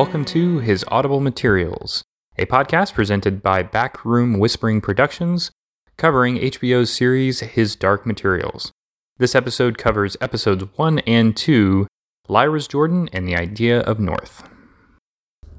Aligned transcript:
welcome 0.00 0.24
to 0.24 0.60
His 0.60 0.82
Audible 0.88 1.20
Materials, 1.20 2.02
a 2.38 2.46
podcast 2.46 2.94
presented 2.94 3.42
by 3.42 3.62
Backroom 3.62 4.38
Whispering 4.38 4.80
Productions, 4.80 5.50
covering 5.98 6.38
HBO's 6.38 6.90
series 6.90 7.40
His 7.40 7.76
Dark 7.76 8.06
Materials. 8.06 8.72
This 9.18 9.34
episode 9.34 9.76
covers 9.76 10.16
episodes 10.18 10.64
1 10.76 11.00
and 11.00 11.36
2 11.36 11.86
Lyra's 12.28 12.66
Jordan 12.66 13.10
and 13.12 13.28
the 13.28 13.36
Idea 13.36 13.80
of 13.80 14.00
North. 14.00 14.48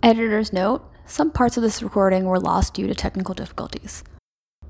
Editor's 0.01 0.51
note 0.51 0.91
some 1.05 1.29
parts 1.29 1.55
of 1.55 1.61
this 1.61 1.83
recording 1.83 2.25
were 2.25 2.39
lost 2.39 2.73
due 2.73 2.87
to 2.87 2.95
technical 2.95 3.35
difficulties. 3.35 4.03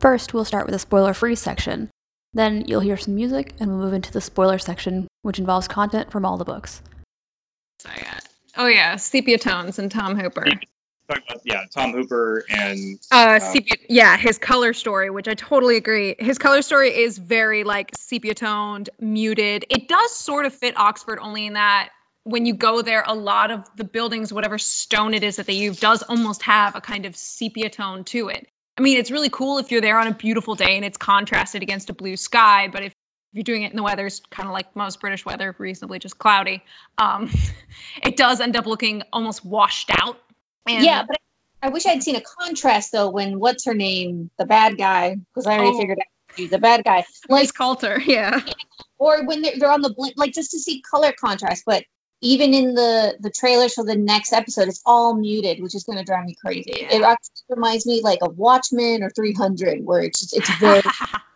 First, 0.02 0.34
we'll 0.34 0.44
start 0.44 0.66
with 0.66 0.76
a 0.76 0.80
spoiler 0.80 1.14
free 1.14 1.36
section. 1.36 1.90
Then, 2.34 2.66
you'll 2.68 2.82
hear 2.82 2.98
some 2.98 3.16
music, 3.16 3.54
and 3.58 3.70
we'll 3.70 3.86
move 3.86 3.94
into 3.94 4.12
the 4.12 4.20
spoiler 4.20 4.58
section, 4.58 5.08
which 5.22 5.40
involves 5.40 5.70
content 5.70 6.12
from 6.12 6.26
all 6.26 6.36
the 6.36 6.44
books. 6.44 6.82
Oh 8.58 8.68
yeah, 8.68 8.96
sepia 8.96 9.38
tones 9.38 9.80
and 9.80 9.92
Tom 9.92 10.20
Hooper. 10.20 10.46
Talk 11.08 11.24
about, 11.30 11.42
yeah, 11.44 11.64
Tom 11.74 11.92
Hooper 11.92 12.46
and 12.50 13.00
Uh, 13.12 13.40
sepia, 13.40 13.78
yeah, 13.90 14.18
his 14.18 14.38
color 14.38 14.74
story, 14.74 15.10
which 15.10 15.28
I 15.28 15.34
totally 15.34 15.78
agree. 15.78 16.16
His 16.20 16.38
color 16.38 16.62
story 16.62 16.90
is 16.90 17.18
very 17.18 17.64
like 17.64 17.92
sepia 17.98 18.34
toned, 18.34 18.90
muted. 19.00 19.66
It 19.70 19.88
does 19.88 20.16
sort 20.16 20.46
of 20.46 20.54
fit 20.54 20.78
Oxford, 20.78 21.20
only 21.22 21.48
in 21.48 21.54
that 21.54 21.90
when 22.24 22.46
you 22.46 22.54
go 22.54 22.82
there, 22.82 23.04
a 23.06 23.16
lot 23.16 23.52
of 23.52 23.66
the 23.76 23.84
buildings, 23.84 24.32
whatever 24.32 24.58
stone 24.58 25.14
it 25.14 25.24
is 25.24 25.38
that 25.38 25.48
they 25.48 25.54
use, 25.54 25.80
does 25.80 26.04
almost 26.04 26.44
have 26.44 26.76
a 26.76 26.82
kind 26.82 27.06
of 27.06 27.16
sepia 27.16 27.70
tone 27.70 28.04
to 28.06 28.30
it. 28.30 28.48
I 28.78 28.82
mean, 28.82 28.98
it's 28.98 29.12
really 29.12 29.30
cool 29.30 29.58
if 29.58 29.72
you're 29.72 29.82
there 29.82 30.00
on 30.00 30.08
a 30.08 30.14
beautiful 30.14 30.56
day 30.56 30.76
and 30.76 30.86
it's 30.86 30.98
contrasted 30.98 31.62
against 31.64 31.90
a 31.90 31.94
blue 31.94 32.16
sky, 32.16 32.68
but 32.72 32.84
if 32.84 32.94
if 33.32 33.36
you're 33.36 33.44
doing 33.44 33.64
it 33.64 33.72
in 33.72 33.78
the 33.78 33.84
weather's 33.84 34.22
kind 34.30 34.48
of 34.48 34.54
like 34.54 34.76
most 34.76 35.00
British 35.00 35.26
weather, 35.26 35.56
reasonably 35.58 36.00
just 36.00 36.18
cloudy, 36.18 36.62
um, 36.98 37.30
it 38.04 38.18
does 38.18 38.42
end 38.42 38.56
up 38.58 38.66
looking 38.66 39.04
almost 39.14 39.46
washed 39.46 39.90
out. 39.90 40.20
And 40.68 40.84
yeah, 40.84 41.04
but 41.08 41.18
I 41.64 41.70
wish 41.70 41.86
I'd 41.86 42.04
seen 42.04 42.16
a 42.16 42.22
contrast 42.22 42.92
though 42.92 43.10
when 43.10 43.40
what's 43.40 43.66
her 43.66 43.74
name, 43.74 44.30
the 44.38 44.46
bad 44.46 44.78
guy, 44.78 45.16
because 45.16 45.48
I 45.48 45.54
already 45.58 45.76
Oh. 45.76 45.80
figured 45.80 46.00
out 46.00 46.36
she's 46.36 46.50
the 46.50 46.60
bad 46.60 46.84
guy. 46.84 46.98
Like, 46.98 47.06
Liz 47.30 47.52
Coulter, 47.52 48.00
yeah. 48.06 48.40
or 48.98 49.26
when 49.26 49.42
they're, 49.42 49.54
they're 49.58 49.72
on 49.72 49.82
the 49.82 49.94
blink, 49.94 50.16
like 50.18 50.34
just 50.34 50.52
to 50.52 50.60
see 50.60 50.82
color 50.82 51.14
contrast. 51.18 51.64
But 51.66 51.84
even 52.24 52.54
in 52.54 52.74
the 52.76 53.16
the 53.20 53.32
trailers 53.32 53.74
for 53.74 53.84
the 53.84 53.96
next 53.96 54.32
episode, 54.34 54.68
it's 54.68 54.82
all 54.86 55.16
muted, 55.16 55.62
which 55.62 55.74
is 55.74 55.84
going 55.84 55.98
to 55.98 56.04
drive 56.04 56.26
me 56.26 56.36
crazy. 56.36 56.72
Yeah. 56.76 56.96
It 56.96 57.02
actually 57.02 57.34
reminds 57.50 57.86
me 57.88 58.02
like 58.04 58.20
of 58.22 58.38
Watchmen 58.38 59.02
or 59.04 59.10
300, 59.10 59.84
where 59.84 60.02
it's 60.02 60.20
just, 60.20 60.36
it's 60.38 60.60
very 60.60 60.82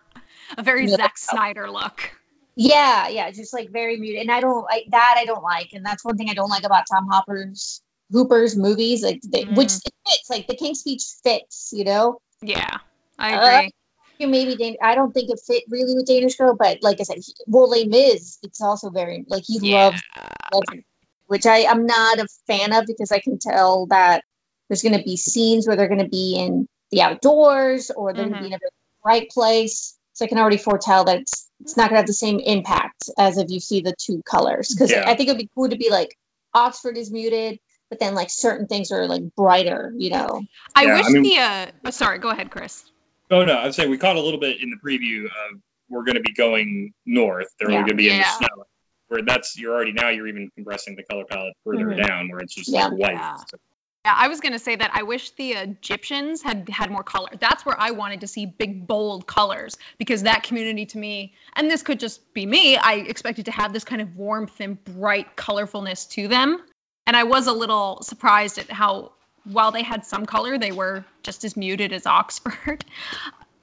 a 0.58 0.64
very 0.64 0.88
Yeah. 0.88 0.96
Zack 0.98 1.18
Snyder 1.18 1.70
look. 1.70 2.12
yeah, 2.56 3.08
yeah, 3.10 3.32
just 3.32 3.54
like 3.54 3.70
very 3.72 3.98
muted. 3.98 4.22
And 4.22 4.32
I 4.32 4.40
don't 4.42 4.64
like 4.64 4.86
that. 4.92 5.16
I 5.18 5.26
don't 5.26 5.44
like, 5.44 5.74
and 5.74 5.86
that's 5.86 6.04
one 6.06 6.18
thing 6.18 6.30
I 6.30 6.34
don't 6.34 6.50
like 6.50 6.64
about 6.64 6.86
Tom 6.92 7.08
Hopper's 7.10 7.82
Hooper's 8.12 8.56
movies, 8.56 9.04
like 9.04 9.20
they, 9.22 9.44
which 9.46 9.70
Mm. 9.70 9.82
it 9.88 9.94
fits, 10.08 10.30
like 10.30 10.48
the 10.48 10.56
King's 10.56 10.80
Speech 10.80 11.04
fits, 11.23 11.72
you 11.73 11.84
know. 11.84 12.20
Yeah, 12.42 12.78
I 13.18 13.34
Uh, 13.34 13.42
agree. 13.58 13.72
Yeah, 14.20 14.28
maybe 14.28 14.56
Dan- 14.56 14.78
I 14.82 14.96
don't 14.96 15.12
think 15.12 15.30
it 15.30 15.40
fit 15.46 15.64
really 15.70 15.96
with 15.96 16.06
Danish 16.06 16.36
Girl, 16.38 16.56
but 16.56 16.78
like 16.82 17.00
I 17.02 17.04
said, 17.04 17.18
he, 17.18 17.34
well, 17.48 17.68
Les 17.70 17.86
Mis, 17.86 18.38
it's 18.44 18.62
also 18.62 18.90
very 18.92 19.26
like 19.28 19.44
he 19.46 19.60
yeah. 19.62 19.86
loves, 19.88 20.02
loves 20.54 20.84
which 21.28 21.46
I 21.48 21.66
I'm 21.66 21.86
not 21.88 22.20
a 22.20 22.28
fan 22.48 22.72
of 22.72 22.86
because 22.86 23.12
I 23.12 23.20
can 23.20 23.40
tell 23.40 23.88
that 23.88 24.23
there's 24.70 24.84
going 24.84 24.98
to 24.98 25.04
be 25.04 25.18
scenes 25.18 25.68
where 25.68 25.76
they're 25.76 25.88
going 25.90 26.04
to 26.04 26.08
be 26.08 26.36
in 26.38 26.68
the 26.92 27.02
outdoors 27.02 27.90
or 27.92 28.14
they're 28.14 28.26
going 28.30 28.36
to 28.36 28.40
be 28.42 28.48
in 28.48 28.54
a 28.54 28.60
very 28.60 28.72
bright 29.04 29.30
place. 29.32 29.95
So 30.16 30.25
I 30.25 30.27
can 30.30 30.38
already 30.39 30.58
foretell 30.58 31.03
that 31.05 31.19
it's 31.19 31.49
it's 31.61 31.77
not 31.77 31.83
going 31.89 31.95
to 31.95 31.97
have 31.97 32.08
the 32.08 32.13
same 32.13 32.39
impact 32.39 33.09
as 33.17 33.38
if 33.38 33.49
you 33.49 33.59
see 33.59 33.81
the 33.81 33.94
two 33.97 34.21
colors. 34.23 34.73
Because 34.73 34.91
Yeah. 34.91 35.03
I 35.05 35.16
think 35.16 35.30
it 35.30 35.33
would 35.33 35.38
be 35.39 35.49
cool 35.55 35.69
to 35.69 35.77
be 35.77 35.89
like 35.89 36.17
Oxford 36.53 36.98
is 36.98 37.11
muted, 37.11 37.59
but 37.89 37.99
then 37.99 38.14
like 38.15 38.30
certain 38.30 38.67
things 38.67 38.92
are 38.92 39.08
like 39.08 39.23
brighter, 39.36 39.93
you 39.98 40.09
know. 40.09 40.42
I 40.75 40.86
Yeah, 40.86 40.98
wish 40.98 41.05
I 41.05 41.09
mean- 41.09 41.23
the. 41.23 41.37
Uh, 41.37 41.65
oh, 41.86 41.89
sorry, 41.92 42.20
go 42.20 42.30
ahead, 42.30 42.49
Chris. 42.49 42.83
oh 43.31 43.43
no, 43.45 43.58
I'd 43.58 43.73
saying 43.75 43.89
we 43.89 43.98
caught 43.98 44.15
a 44.15 44.21
little 44.21 44.39
bit 44.39 44.61
in 44.61 44.70
the 44.70 44.77
preview 44.77 45.25
of 45.25 45.61
we're 45.89 46.04
going 46.04 46.15
to 46.15 46.21
be 46.21 46.33
going 46.33 46.93
north. 47.05 47.48
They're 47.59 47.70
Yeah. 47.71 47.77
going 47.80 47.89
to 47.89 47.95
be 47.95 48.09
in 48.09 48.17
the 48.17 48.23
snow. 48.23 48.65
Where 49.08 49.21
that's 49.21 49.58
you're 49.58 49.73
already 49.73 49.92
now 49.93 50.09
you're 50.09 50.27
even 50.27 50.49
compressing 50.55 50.95
the 50.95 51.04
color 51.04 51.25
palette 51.30 51.54
further 51.64 51.86
Mhm. 51.86 52.08
down 52.08 52.30
where 52.30 52.39
it's 52.39 52.55
just 52.55 52.70
Yeah. 52.70 52.87
like 52.87 52.98
white. 52.99 53.14
Yeah. 53.14 53.36
So- 53.36 53.43
Yeah, 53.54 53.58
I 54.05 54.27
was 54.27 54.39
gonna 54.39 54.60
say 54.60 54.76
that 54.76 54.92
I 54.93 55.04
wish 55.04 55.32
the 55.32 55.54
Gyptians 55.82 56.43
had 56.43 56.70
had 56.70 56.92
more 56.92 57.04
color. 57.04 57.30
That's 57.39 57.66
where 57.66 57.80
I 57.80 57.92
wanted 57.92 58.21
to 58.21 58.27
see 58.27 58.45
big, 58.45 58.86
bold 58.86 59.26
colors 59.26 59.77
because 59.98 60.23
that 60.23 60.43
community 60.43 60.86
to 60.88 60.98
me, 60.98 61.33
and 61.54 61.70
this 61.70 61.82
could 61.82 61.99
just 61.99 62.33
be 62.33 62.45
me, 62.45 62.77
I 62.77 62.95
expected 62.95 63.45
to 63.45 63.52
have 63.52 63.73
this 63.73 63.83
kind 63.83 64.02
of 64.02 64.16
warmth 64.16 64.60
and 64.60 64.83
bright 64.83 65.36
colorfulness 65.36 66.10
to 66.11 66.27
them. 66.27 66.61
And 67.08 67.16
I 67.16 67.23
was 67.23 67.48
a 67.48 67.54
little 67.54 68.02
surprised 68.02 68.58
at 68.58 68.70
how, 68.70 69.11
while 69.43 69.71
they 69.71 69.83
had 69.83 70.05
some 70.05 70.26
color, 70.26 70.58
they 70.58 70.72
were 70.72 71.05
just 71.23 71.43
as 71.43 71.55
muted 71.55 71.93
as 71.93 72.05
Oxford. 72.05 72.86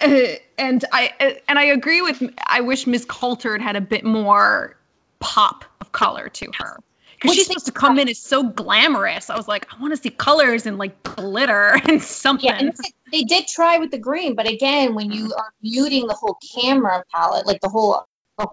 Uh, 0.00 0.34
and 0.58 0.84
I 0.90 1.12
uh, 1.20 1.30
and 1.46 1.60
I 1.60 1.66
agree 1.66 2.02
with. 2.02 2.20
I 2.44 2.62
wish 2.62 2.88
Miss 2.88 3.04
Coulter 3.04 3.56
had 3.60 3.76
a 3.76 3.80
bit 3.80 4.04
more 4.04 4.76
pop 5.20 5.64
of 5.80 5.92
color 5.92 6.28
to 6.28 6.50
her 6.58 6.80
because 7.22 7.36
she's 7.36 7.46
supposed 7.46 7.66
to 7.66 7.72
come 7.72 7.98
in 7.98 8.08
as 8.08 8.18
so 8.18 8.42
glamorous. 8.42 9.30
I 9.30 9.36
was 9.36 9.48
like, 9.48 9.72
I 9.72 9.80
want 9.80 9.94
to 9.94 10.00
see 10.00 10.10
colors 10.10 10.66
and 10.66 10.78
like 10.78 11.02
glitter 11.02 11.80
and 11.88 12.02
something. 12.02 12.48
Yeah, 12.48 12.58
and 12.58 12.72
they 13.10 13.22
did 13.24 13.46
try 13.46 13.78
with 13.78 13.90
the 13.90 13.98
green, 13.98 14.34
but 14.34 14.48
again, 14.48 14.94
when 14.94 15.10
you 15.10 15.32
are 15.36 15.52
muting 15.62 16.06
the 16.06 16.14
whole 16.14 16.38
camera 16.54 17.04
palette, 17.12 17.46
like 17.46 17.60
the 17.60 17.68
whole, 17.68 18.04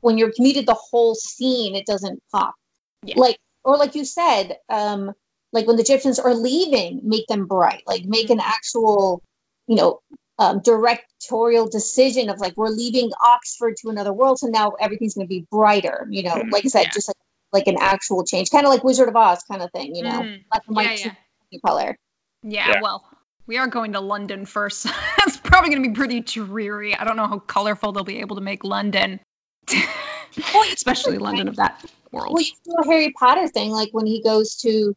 when 0.02 0.18
you're 0.18 0.32
muted 0.38 0.66
the 0.66 0.74
whole 0.74 1.16
scene, 1.16 1.76
it 1.76 1.86
doesn't 1.86 2.22
pop. 2.32 2.56
Yeah. 3.04 3.16
Like, 3.18 3.38
or 3.64 3.78
like 3.78 3.96
you 3.96 4.06
said, 4.06 4.58
um, 4.70 5.14
like 5.52 5.66
when 5.68 5.78
the 5.78 5.84
Gyptians 5.84 6.24
are 6.24 6.34
leaving, 6.36 7.02
make 7.04 7.28
them 7.28 7.48
bright, 7.48 7.84
like 7.88 8.06
make 8.06 8.30
an 8.30 8.40
actual, 8.40 9.24
you 9.68 9.76
know, 9.76 10.00
um, 10.38 10.62
directorial 10.62 11.68
decision 11.68 12.30
of 12.30 12.40
like 12.40 12.56
we're 12.56 12.70
leaving 12.70 13.12
Oxford 13.26 13.76
to 13.82 13.90
another 13.90 14.14
world, 14.14 14.40
so 14.40 14.48
now 14.48 14.72
everything's 14.80 15.16
going 15.16 15.28
to 15.28 15.30
be 15.30 15.46
brighter. 15.52 16.08
You 16.10 16.24
know, 16.24 16.36
Mhm. 16.36 16.52
like 16.52 16.66
I 16.66 16.70
said, 16.70 16.84
Yeah. 16.84 16.92
just 16.94 17.10
like 17.10 17.18
like 17.52 17.68
an 17.68 17.78
actual 17.80 18.24
change, 18.26 18.50
kind 18.52 18.66
of 18.66 18.72
like 18.72 18.84
Wizard 18.84 19.10
of 19.10 19.16
Oz 19.16 19.44
kind 19.44 19.62
of 19.62 19.72
thing. 19.72 19.96
You 19.96 20.04
know, 20.04 20.22
Mm. 20.22 20.44
black 20.50 20.64
and 20.68 20.76
yeah, 20.78 20.84
white 20.84 21.06
yeah. 21.06 21.12
two 21.52 21.60
color. 21.66 21.98
Yeah, 22.44 22.70
Yeah. 22.70 22.82
well, 22.82 23.04
we 23.48 23.58
are 23.58 23.68
going 23.68 23.94
to 23.94 24.00
London 24.00 24.46
first. 24.46 24.84
That's 25.18 25.38
probably 25.38 25.72
going 25.72 25.84
to 25.84 25.90
be 25.90 25.96
pretty 25.96 26.20
dreary. 26.22 26.96
I 26.96 27.04
don't 27.04 27.18
know 27.18 27.28
how 27.28 27.40
colorful 27.40 27.92
they'll 27.92 28.04
be 28.04 28.20
able 28.20 28.36
to 28.38 28.42
make 28.42 28.64
London, 28.64 29.20
especially 30.74 31.18
London 31.18 31.48
of 31.48 31.56
that 31.58 31.84
world. 32.12 32.34
Well, 32.34 32.44
you 32.44 32.52
do 32.66 32.76
a 32.78 32.86
Harry 32.86 33.12
Potter 33.12 33.48
thing, 33.48 33.72
like 33.72 33.90
when 33.92 34.06
he 34.06 34.22
goes 34.24 34.56
to 34.58 34.96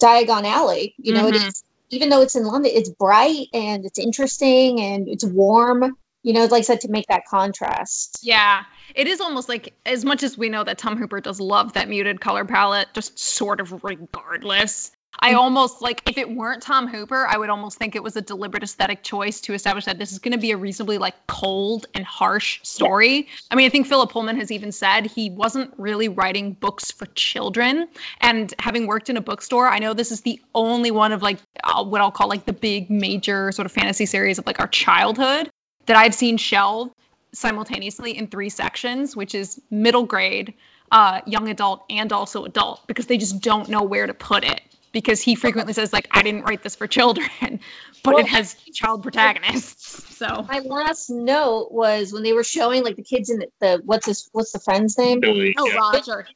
Diagon 0.00 0.44
Alley. 0.44 0.94
You 0.98 1.14
know, 1.14 1.24
Mhm. 1.26 1.28
it 1.30 1.34
is 1.36 1.64
even 1.90 2.08
though 2.08 2.22
it's 2.22 2.36
in 2.36 2.44
London, 2.44 2.72
it's 2.74 2.88
bright 2.88 3.48
and 3.52 3.84
it's 3.84 3.98
interesting 3.98 4.80
and 4.80 5.08
it's 5.08 5.24
warm. 5.24 5.94
You 6.22 6.32
know, 6.32 6.44
like 6.44 6.60
I 6.60 6.60
said, 6.62 6.80
to 6.82 6.88
make 6.88 7.06
that 7.08 7.26
contrast. 7.28 8.20
Yeah, 8.22 8.64
it 8.94 9.08
is 9.08 9.20
almost 9.20 9.48
like 9.48 9.74
as 9.84 10.04
much 10.04 10.22
as 10.22 10.38
we 10.38 10.48
know 10.48 10.62
that 10.62 10.78
Tom 10.78 10.96
Hooper 10.96 11.20
does 11.20 11.40
love 11.40 11.72
that 11.72 11.88
muted 11.88 12.20
color 12.20 12.44
palette, 12.44 12.88
just 12.94 13.18
sort 13.18 13.60
of 13.60 13.82
regardless. 13.82 14.92
I 15.20 15.34
almost 15.34 15.82
like 15.82 16.02
if 16.08 16.16
it 16.16 16.34
weren't 16.34 16.62
Tom 16.62 16.88
Hooper, 16.88 17.26
I 17.26 17.36
would 17.36 17.50
almost 17.50 17.78
think 17.78 17.94
it 17.94 18.02
was 18.02 18.16
a 18.16 18.22
deliberate 18.22 18.62
aesthetic 18.62 19.02
choice 19.02 19.42
to 19.42 19.52
establish 19.52 19.84
that 19.84 19.98
this 19.98 20.10
is 20.10 20.18
going 20.18 20.32
to 20.32 20.38
be 20.38 20.52
a 20.52 20.56
reasonably 20.56 20.98
like 20.98 21.14
cold 21.26 21.86
and 21.94 22.04
harsh 22.04 22.60
story. 22.62 23.28
I 23.50 23.54
mean, 23.54 23.66
I 23.66 23.68
think 23.68 23.86
Philip 23.86 24.10
Pullman 24.10 24.36
has 24.36 24.50
even 24.50 24.72
said 24.72 25.06
he 25.06 25.28
wasn't 25.28 25.74
really 25.76 26.08
writing 26.08 26.52
books 26.52 26.90
for 26.90 27.06
children. 27.06 27.88
And 28.20 28.52
having 28.58 28.86
worked 28.86 29.10
in 29.10 29.16
a 29.16 29.20
bookstore, 29.20 29.68
I 29.68 29.80
know 29.80 29.92
this 29.92 30.12
is 30.12 30.22
the 30.22 30.40
only 30.54 30.90
one 30.90 31.12
of 31.12 31.22
like 31.22 31.38
uh, 31.62 31.84
what 31.84 32.00
I'll 32.00 32.10
call 32.10 32.28
like 32.28 32.46
the 32.46 32.54
big 32.54 32.90
major 32.90 33.52
sort 33.52 33.66
of 33.66 33.72
fantasy 33.72 34.06
series 34.06 34.38
of 34.38 34.46
like 34.46 34.60
our 34.60 34.68
childhood 34.68 35.51
that 35.86 35.96
I've 35.96 36.14
seen 36.14 36.36
shelved 36.36 36.94
simultaneously 37.32 38.16
in 38.16 38.26
three 38.26 38.50
sections, 38.50 39.16
which 39.16 39.34
is 39.34 39.60
middle 39.70 40.04
grade, 40.04 40.54
uh, 40.90 41.20
young 41.26 41.48
adult, 41.48 41.84
and 41.90 42.12
also 42.12 42.44
adult, 42.44 42.86
because 42.86 43.06
they 43.06 43.16
just 43.18 43.40
don't 43.40 43.68
know 43.68 43.82
where 43.82 44.06
to 44.06 44.14
put 44.14 44.44
it. 44.44 44.60
Because 44.92 45.22
he 45.22 45.36
frequently 45.36 45.72
says 45.72 45.90
like, 45.90 46.06
"I 46.10 46.22
didn't 46.22 46.42
write 46.42 46.62
this 46.62 46.76
for 46.76 46.86
children," 46.86 47.30
but 48.04 48.14
Well- 48.14 48.18
it 48.18 48.28
has 48.28 48.54
child 48.74 49.02
protagonists. 49.02 50.08
So 50.22 50.46
My 50.48 50.60
last 50.60 51.10
note 51.10 51.72
was 51.72 52.12
when 52.12 52.22
they 52.22 52.32
were 52.32 52.44
showing 52.44 52.84
like 52.84 52.94
the 52.94 53.02
kids 53.02 53.28
in 53.28 53.40
the, 53.40 53.48
the 53.58 53.82
what's 53.84 54.06
his 54.06 54.28
what's 54.30 54.52
the 54.52 54.60
friend's 54.60 54.96
name 54.96 55.18
Billy, 55.18 55.52
oh, 55.58 55.66
yeah. 55.66 55.74
Roger. 55.74 56.28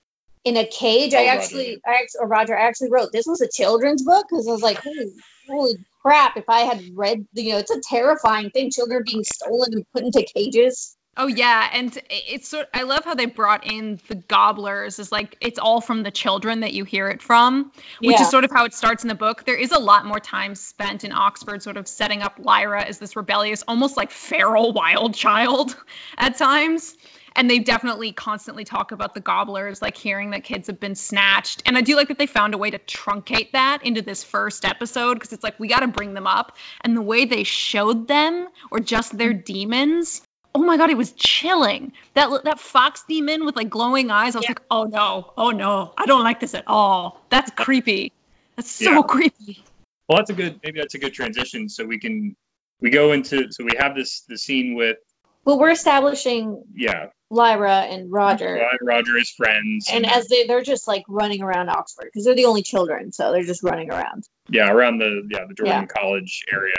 in 0.43 0.57
a 0.57 0.67
cage. 0.67 1.15
Oh, 1.15 1.19
I 1.19 1.27
Roger, 1.27 1.41
actually, 1.41 1.81
I 1.87 1.91
actually, 2.03 2.19
or 2.21 2.27
Roger, 2.27 2.59
I 2.59 2.63
actually 2.67 2.91
wrote 2.91 3.13
this 3.13 3.27
was 3.27 3.41
a 3.43 3.49
children's 3.49 4.03
book 4.03 4.27
because 4.29 4.49
I 4.49 4.51
was 4.51 4.63
like, 4.63 4.79
holy, 4.79 5.13
holy 5.49 5.75
crap! 6.07 6.37
If 6.37 6.45
I 6.49 6.61
had 6.61 6.83
read, 6.95 7.27
you 7.35 7.53
know, 7.53 7.59
it's 7.59 7.71
a 7.71 7.81
terrifying 7.81 8.51
thing. 8.51 8.71
Children 8.71 9.03
being 9.05 9.25
stolen 9.25 9.71
and 9.73 9.85
put 9.93 10.05
into 10.05 10.25
cages. 10.35 10.97
Oh 11.19 11.27
yeah, 11.27 11.71
and 11.73 11.99
it's 12.11 12.49
sort. 12.49 12.69
I 12.75 12.83
love 12.83 13.05
how 13.05 13.15
they 13.15 13.25
brought 13.25 13.67
in 13.67 13.99
the 14.09 14.17
gobblers. 14.17 14.99
Is 14.99 15.11
like 15.11 15.37
it's 15.41 15.59
all 15.59 15.81
from 15.81 16.03
the 16.03 16.11
children 16.11 16.61
that 16.61 16.75
you 16.75 16.85
hear 16.85 17.09
it 17.09 17.23
from, 17.23 17.73
which 18.01 18.17
Yeah. 18.17 18.23
is 18.23 18.31
sort 18.31 18.45
of 18.45 18.51
how 18.53 18.67
it 18.67 18.75
starts 18.75 19.03
in 19.03 19.09
the 19.09 19.15
book. 19.15 19.45
There 19.45 19.57
is 19.57 19.73
a 19.73 19.79
lot 19.79 20.05
more 20.05 20.21
time 20.21 20.55
spent 20.55 21.05
in 21.05 21.13
Oxford, 21.13 21.63
sort 21.63 21.79
of 21.79 21.89
setting 21.89 22.21
up 22.21 22.35
Lyra 22.39 22.85
as 22.85 22.99
this 22.99 23.17
rebellious, 23.17 23.65
almost 23.67 23.97
like 23.97 24.11
feral 24.11 24.73
wild 24.75 25.15
child 25.15 25.75
at 26.19 26.37
times. 26.37 26.95
And 27.37 27.51
they 27.51 27.59
definitely 27.59 28.13
constantly 28.13 28.65
talk 28.65 28.93
about 28.93 29.15
the 29.15 29.21
gobblers, 29.21 29.83
like 29.83 29.97
hearing 29.97 30.31
that 30.31 30.43
kids 30.45 30.67
have 30.69 30.81
been 30.81 30.95
snatched. 30.95 31.63
And 31.67 31.77
I 31.77 31.83
do 31.83 31.95
like 31.95 32.09
that 32.09 32.19
they 32.19 32.27
found 32.27 32.55
a 32.55 32.59
way 32.59 32.71
to 32.71 32.79
truncate 32.79 33.53
that 33.53 33.85
into 33.85 34.03
this 34.03 34.25
first 34.25 34.65
episode 34.65 35.15
because 35.15 35.33
it's 35.33 35.45
like 35.45 35.61
we 35.61 35.69
got 35.69 35.81
to 35.81 35.89
bring 35.89 36.15
them 36.15 36.27
up. 36.27 36.57
And 36.81 36.97
the 36.97 37.03
way 37.03 37.27
they 37.27 37.45
showed 37.45 38.09
them, 38.09 38.49
or 38.71 38.81
just 38.81 39.17
their 39.17 39.33
demons, 39.33 40.23
oh 40.55 40.61
my 40.61 40.77
god, 40.79 40.91
it 40.91 40.97
was 40.97 41.13
chilling. 41.13 41.93
That 42.15 42.45
that 42.45 42.59
fox 42.59 43.05
demon 43.09 43.45
with 43.45 43.57
like 43.57 43.69
glowing 43.69 44.11
eyes. 44.11 44.35
I 44.35 44.39
was 44.39 44.45
Yeah. 44.45 44.51
like, 44.51 44.63
oh 44.71 44.85
no, 44.85 45.33
oh 45.37 45.51
no, 45.51 45.93
I 45.97 46.07
don't 46.07 46.25
like 46.25 46.41
this 46.41 46.55
at 46.55 46.65
all. 46.67 47.21
That's 47.29 47.51
creepy. 47.51 48.13
That's 48.57 48.71
so 48.71 48.91
Yeah. 48.91 49.03
creepy. 49.03 49.63
Well, 50.09 50.19
that's 50.19 50.31
a 50.31 50.35
good. 50.35 50.61
Maybe 50.65 50.81
that's 50.81 50.95
a 50.95 50.99
good 50.99 51.13
transition. 51.13 51.69
So 51.69 51.85
we 51.85 51.99
can 51.99 52.35
we 52.81 52.91
go 52.91 53.13
into. 53.13 53.49
So 53.51 53.65
we 53.65 53.73
have 53.79 53.95
this 53.95 54.23
the 54.29 54.39
scene 54.39 54.75
with 54.75 54.97
Well, 55.45 55.59
we're 55.59 55.71
establishing 55.71 56.65
yeah 56.75 57.09
Lyra 57.31 57.81
and 57.81 58.11
Roger. 58.13 58.55
Rod- 58.55 58.79
Roger 58.83 59.17
is 59.19 59.31
friends. 59.31 59.89
And 59.93 60.07
as 60.07 60.29
they, 60.29 60.47
they're 60.47 60.63
just 60.63 60.87
like 60.87 61.05
running 61.09 61.43
around 61.43 61.69
Oxford 61.69 62.05
because 62.07 62.25
they're 62.25 62.35
the 62.37 62.45
only 62.47 62.63
children, 62.63 63.13
so 63.13 63.33
they're 63.33 63.43
just 63.45 63.63
running 63.63 63.91
around. 63.91 64.25
yeah 64.49 64.71
around 64.71 64.99
the 64.99 65.27
yeah 65.31 65.45
the 65.49 65.55
Jordan 65.55 65.83
Yeah. 65.83 65.87
College 65.87 66.45
area, 66.53 66.75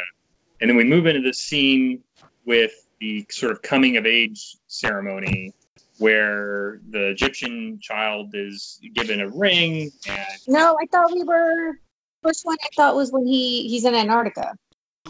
and 0.61 0.69
then 0.69 0.77
we 0.77 0.83
move 0.85 1.05
into 1.05 1.21
the 1.21 1.33
scene 1.33 2.03
with 2.45 2.71
the 2.99 3.25
sort 3.29 3.51
of 3.51 3.61
coming 3.61 3.97
of 3.97 4.05
age 4.05 4.55
ceremony 4.67 5.53
where 5.99 6.79
the 6.89 7.15
Gyptian 7.17 7.81
child 7.81 8.31
is 8.35 8.79
given 8.93 9.19
a 9.19 9.27
ring 9.29 9.91
and 10.07 10.27
No, 10.47 10.77
I 10.81 10.85
thought 10.85 11.11
we 11.11 11.23
were. 11.23 11.79
First 12.23 12.45
one 12.45 12.57
I 12.61 12.67
thought 12.75 12.95
was 12.95 13.11
when 13.11 13.25
he 13.25 13.67
he's 13.67 13.85
in 13.85 13.95
Antarctica. 13.95 14.53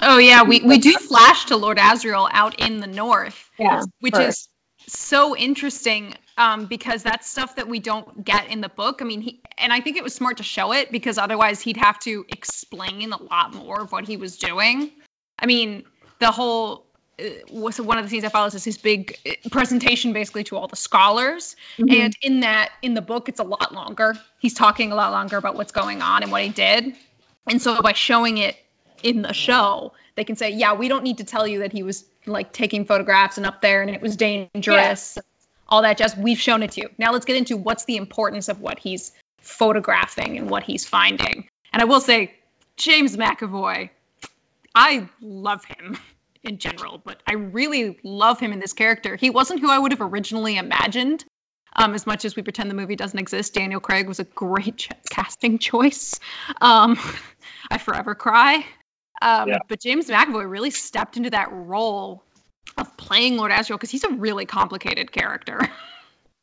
Oh 0.01 0.17
yeah, 0.17 0.43
we 0.43 0.61
we 0.61 0.77
do 0.77 0.93
flash 0.93 1.45
to 1.45 1.57
Lord 1.57 1.77
Asriel 1.77 2.29
out 2.31 2.59
in 2.59 2.79
the 2.79 2.87
north, 2.87 3.49
Yeah, 3.59 3.83
which 3.99 4.13
first. 4.15 4.27
is 4.29 4.49
so 4.87 5.35
interesting 5.35 6.15
um, 6.37 6.65
because 6.65 7.03
that's 7.03 7.29
stuff 7.29 7.55
that 7.55 7.67
we 7.67 7.79
don't 7.79 8.23
get 8.23 8.49
in 8.49 8.61
the 8.61 8.69
book. 8.69 9.01
I 9.01 9.05
mean, 9.05 9.21
he 9.21 9.41
and 9.57 9.73
I 9.73 9.81
think 9.81 9.97
it 9.97 10.03
was 10.03 10.13
smart 10.13 10.37
to 10.37 10.43
show 10.43 10.71
it 10.73 10.91
because 10.91 11.17
otherwise 11.17 11.61
he'd 11.61 11.77
have 11.77 11.99
to 11.99 12.25
explain 12.29 13.11
a 13.11 13.21
lot 13.21 13.53
more 13.53 13.81
of 13.81 13.91
what 13.91 14.05
he 14.05 14.17
was 14.17 14.37
doing. 14.37 14.91
I 15.39 15.45
mean, 15.45 15.83
the 16.19 16.31
whole 16.31 16.85
uh, 17.19 17.23
was 17.51 17.81
one 17.81 17.97
of 17.97 18.05
the 18.05 18.09
scenes 18.09 18.23
I 18.23 18.29
follows 18.29 18.53
is 18.53 18.63
his 18.63 18.77
big 18.77 19.17
uh, 19.25 19.49
presentation 19.49 20.13
basically 20.13 20.43
to 20.45 20.57
all 20.57 20.67
the 20.67 20.75
scholars. 20.75 21.55
Mhm. 21.77 22.05
And 22.05 22.17
in 22.21 22.39
that, 22.41 22.71
in 22.81 22.93
the 22.93 23.01
book, 23.01 23.29
it's 23.29 23.39
a 23.39 23.43
lot 23.43 23.73
longer. 23.73 24.15
He's 24.39 24.53
talking 24.53 24.91
a 24.91 24.95
lot 24.95 25.11
longer 25.11 25.37
about 25.37 25.55
what's 25.55 25.71
going 25.71 26.01
on 26.01 26.23
and 26.23 26.31
what 26.31 26.43
he 26.43 26.49
did. 26.49 26.95
And 27.47 27.61
so 27.61 27.81
by 27.81 27.93
showing 27.93 28.37
it 28.37 28.55
in 29.03 29.21
the 29.21 29.33
show, 29.33 29.93
they 30.17 30.23
can 30.23 30.35
say, 30.35 30.49
yeah, 30.49 30.73
we 30.73 30.87
don't 30.87 31.03
need 31.03 31.19
to 31.19 31.23
tell 31.23 31.47
you 31.47 31.59
that 31.59 31.71
he 31.71 31.83
was 31.83 32.03
like 32.25 32.51
taking 32.51 32.85
photographs 32.85 33.37
and 33.37 33.45
up 33.45 33.61
there 33.61 33.83
and 33.83 33.91
it 33.91 34.01
was 34.01 34.17
dangerous, 34.17 35.17
all 35.69 35.83
that 35.83 35.99
jazz. 35.99 36.17
We've 36.17 36.39
shown 36.39 36.63
it 36.63 36.71
to 36.71 36.81
you. 36.81 36.89
Now 36.97 37.13
let's 37.13 37.25
get 37.25 37.37
into 37.37 37.55
what's 37.55 37.85
the 37.85 37.97
importance 37.97 38.49
of 38.49 38.59
what 38.59 38.79
he's 38.79 39.13
photographing 39.41 40.39
and 40.39 40.49
what 40.49 40.63
he's 40.63 40.85
finding. 40.85 41.47
And 41.71 41.83
I 41.83 41.85
will 41.85 42.01
say, 42.01 42.33
James 42.77 43.15
McAvoy, 43.15 43.91
I 44.73 45.07
love 45.21 45.63
him 45.65 45.99
in 46.43 46.57
general, 46.57 46.99
but 47.03 47.21
I 47.27 47.33
really 47.33 47.99
love 48.03 48.39
him 48.39 48.53
in 48.53 48.59
this 48.59 48.73
character. 48.73 49.15
He 49.15 49.29
wasn't 49.29 49.59
who 49.59 49.69
I 49.69 49.77
would 49.77 49.91
have 49.91 50.01
originally 50.01 50.57
imagined. 50.57 51.23
Um, 51.75 51.93
as 51.93 52.07
much 52.07 52.25
as 52.25 52.35
we 52.35 52.41
pretend 52.41 52.71
the 52.71 52.75
movie 52.75 52.95
doesn't 52.95 53.19
exist, 53.19 53.53
Daniel 53.53 53.79
Craig 53.79 54.07
was 54.07 54.19
a 54.19 54.23
great 54.23 54.77
ch- 54.77 54.89
casting 55.11 55.59
choice. 55.59 56.19
Um, 56.59 56.97
I 57.69 57.77
forever 57.77 58.15
cry. 58.15 58.65
Um, 59.21 59.49
Yeah. 59.49 59.57
But 59.67 59.81
James 59.81 60.07
McAvoy 60.07 60.49
really 60.49 60.71
stepped 60.71 61.17
into 61.17 61.29
that 61.31 61.51
role 61.51 62.23
of 62.77 62.95
playing 62.97 63.37
Lord 63.37 63.51
Asriel 63.51 63.75
because 63.75 63.91
he's 63.91 64.03
a 64.03 64.09
really 64.09 64.45
complicated 64.45 65.11
character. 65.11 65.69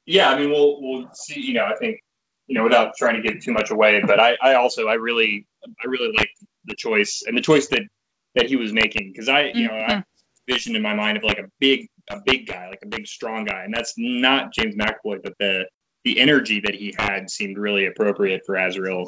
yeah 0.06 0.31
i 0.31 0.38
mean 0.38 0.50
we'll 0.50 0.81
we'll 0.81 1.09
see 1.15 1.41
you 1.41 1.55
know 1.55 1.65
i 1.65 1.75
think 1.76 2.00
you 2.47 2.55
know 2.55 2.65
without 2.65 2.93
trying 2.97 3.21
to 3.21 3.26
give 3.26 3.43
too 3.43 3.53
much 3.53 3.71
away 3.71 4.03
but 4.06 4.21
i 4.21 4.37
i 4.43 4.55
also 4.55 4.87
i 4.87 4.94
really 4.94 5.47
i 5.67 5.87
really 5.87 6.12
liked 6.17 6.38
the 6.67 6.75
choice 6.75 7.23
and 7.26 7.37
the 7.37 7.43
choice 7.43 7.69
that 7.69 7.82
that 8.35 8.47
he 8.47 8.56
was 8.56 8.73
making 8.73 9.11
because 9.12 9.29
i 9.29 9.50
you 9.55 9.69
know 9.69 9.75
i 9.75 10.05
vision 10.47 10.76
in 10.76 10.82
my 10.82 10.94
mind 10.94 11.17
of 11.17 11.25
like 11.25 11.38
a 11.38 11.49
big 11.59 11.88
a 12.11 12.21
big 12.26 12.47
guy 12.47 12.69
like 12.69 12.82
a 12.82 12.87
big 12.87 13.06
strong 13.06 13.44
guy 13.44 13.65
and 13.65 13.73
that's 13.73 13.94
not 13.97 14.53
james 14.53 14.75
mcavoy 14.76 15.19
but 15.23 15.32
the 15.38 15.67
the 16.05 16.21
energy 16.21 16.61
that 16.61 16.75
he 16.75 16.94
had 16.99 17.31
seemed 17.31 17.56
really 17.56 17.87
appropriate 17.87 18.43
for 18.44 18.56
asriel 18.56 19.06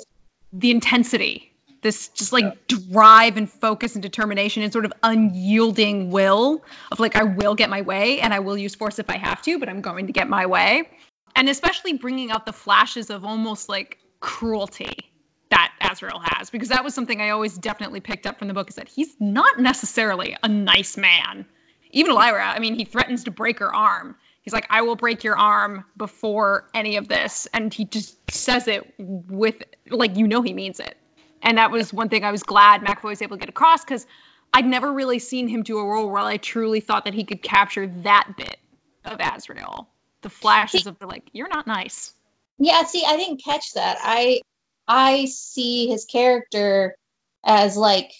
the 0.52 0.70
intensity, 0.70 1.52
this 1.82 2.08
just 2.08 2.32
like 2.32 2.66
drive 2.66 3.36
and 3.36 3.50
focus 3.50 3.94
and 3.94 4.02
determination 4.02 4.62
and 4.62 4.72
sort 4.72 4.84
of 4.84 4.92
unyielding 5.02 6.10
will 6.10 6.64
of 6.90 7.00
like, 7.00 7.16
I 7.16 7.24
will 7.24 7.54
get 7.54 7.70
my 7.70 7.82
way 7.82 8.20
and 8.20 8.32
I 8.34 8.40
will 8.40 8.56
use 8.56 8.74
force 8.74 8.98
if 8.98 9.10
I 9.10 9.18
have 9.18 9.42
to, 9.42 9.58
but 9.58 9.68
I'm 9.68 9.80
going 9.80 10.06
to 10.06 10.12
get 10.12 10.28
my 10.28 10.46
way. 10.46 10.88
And 11.34 11.48
especially 11.48 11.94
bringing 11.94 12.30
out 12.30 12.46
the 12.46 12.52
flashes 12.52 13.10
of 13.10 13.24
almost 13.24 13.68
like 13.68 13.98
cruelty 14.20 15.10
that 15.50 15.72
Asriel 15.80 16.20
has, 16.22 16.50
because 16.50 16.70
that 16.70 16.82
was 16.82 16.94
something 16.94 17.20
I 17.20 17.30
always 17.30 17.56
definitely 17.56 18.00
picked 18.00 18.26
up 18.26 18.38
from 18.38 18.48
the 18.48 18.54
book 18.54 18.68
is 18.68 18.76
that 18.76 18.88
he's 18.88 19.14
not 19.20 19.60
necessarily 19.60 20.36
a 20.42 20.48
nice 20.48 20.96
man. 20.96 21.46
Even 21.92 22.14
Lyra, 22.14 22.44
I 22.44 22.58
mean, 22.58 22.74
he 22.74 22.84
threatens 22.84 23.24
to 23.24 23.30
break 23.30 23.60
her 23.60 23.72
arm. 23.72 24.16
He's 24.42 24.52
like, 24.52 24.66
I 24.70 24.82
will 24.82 24.96
break 24.96 25.24
your 25.24 25.36
arm 25.36 25.84
before 25.96 26.68
any 26.74 26.96
of 26.96 27.06
this. 27.08 27.46
And 27.52 27.72
he 27.72 27.84
just 27.84 28.30
says 28.30 28.66
it 28.66 28.94
with, 28.98 29.56
like, 29.88 30.16
you 30.16 30.26
know, 30.26 30.42
he 30.42 30.52
means 30.52 30.80
it. 30.80 30.96
And 31.42 31.58
that 31.58 31.70
was 31.70 31.92
one 31.92 32.08
thing 32.08 32.24
I 32.24 32.30
was 32.30 32.42
glad 32.42 32.80
McAvoy 32.82 33.04
was 33.04 33.22
able 33.22 33.36
to 33.36 33.40
get 33.40 33.48
across 33.48 33.84
because 33.84 34.06
I'd 34.52 34.66
never 34.66 34.92
really 34.92 35.18
seen 35.18 35.48
him 35.48 35.62
do 35.62 35.78
a 35.78 35.84
role 35.84 36.08
where 36.08 36.22
I 36.22 36.36
truly 36.38 36.80
thought 36.80 37.04
that 37.04 37.14
he 37.14 37.24
could 37.24 37.42
capture 37.42 37.86
that 38.02 38.36
bit 38.36 38.58
of 39.04 39.18
Asriel. 39.18 39.86
The 40.22 40.30
flashes 40.30 40.86
of 40.86 40.98
the, 40.98 41.06
like, 41.06 41.24
you're 41.32 41.48
not 41.48 41.66
nice. 41.66 42.12
Yeah, 42.58 42.82
see, 42.84 43.04
I 43.06 43.16
didn't 43.16 43.44
catch 43.44 43.74
that. 43.74 43.98
I 44.00 44.40
I 44.88 45.26
see 45.26 45.88
his 45.88 46.04
character 46.04 46.96
as 47.44 47.76
like 47.76 48.12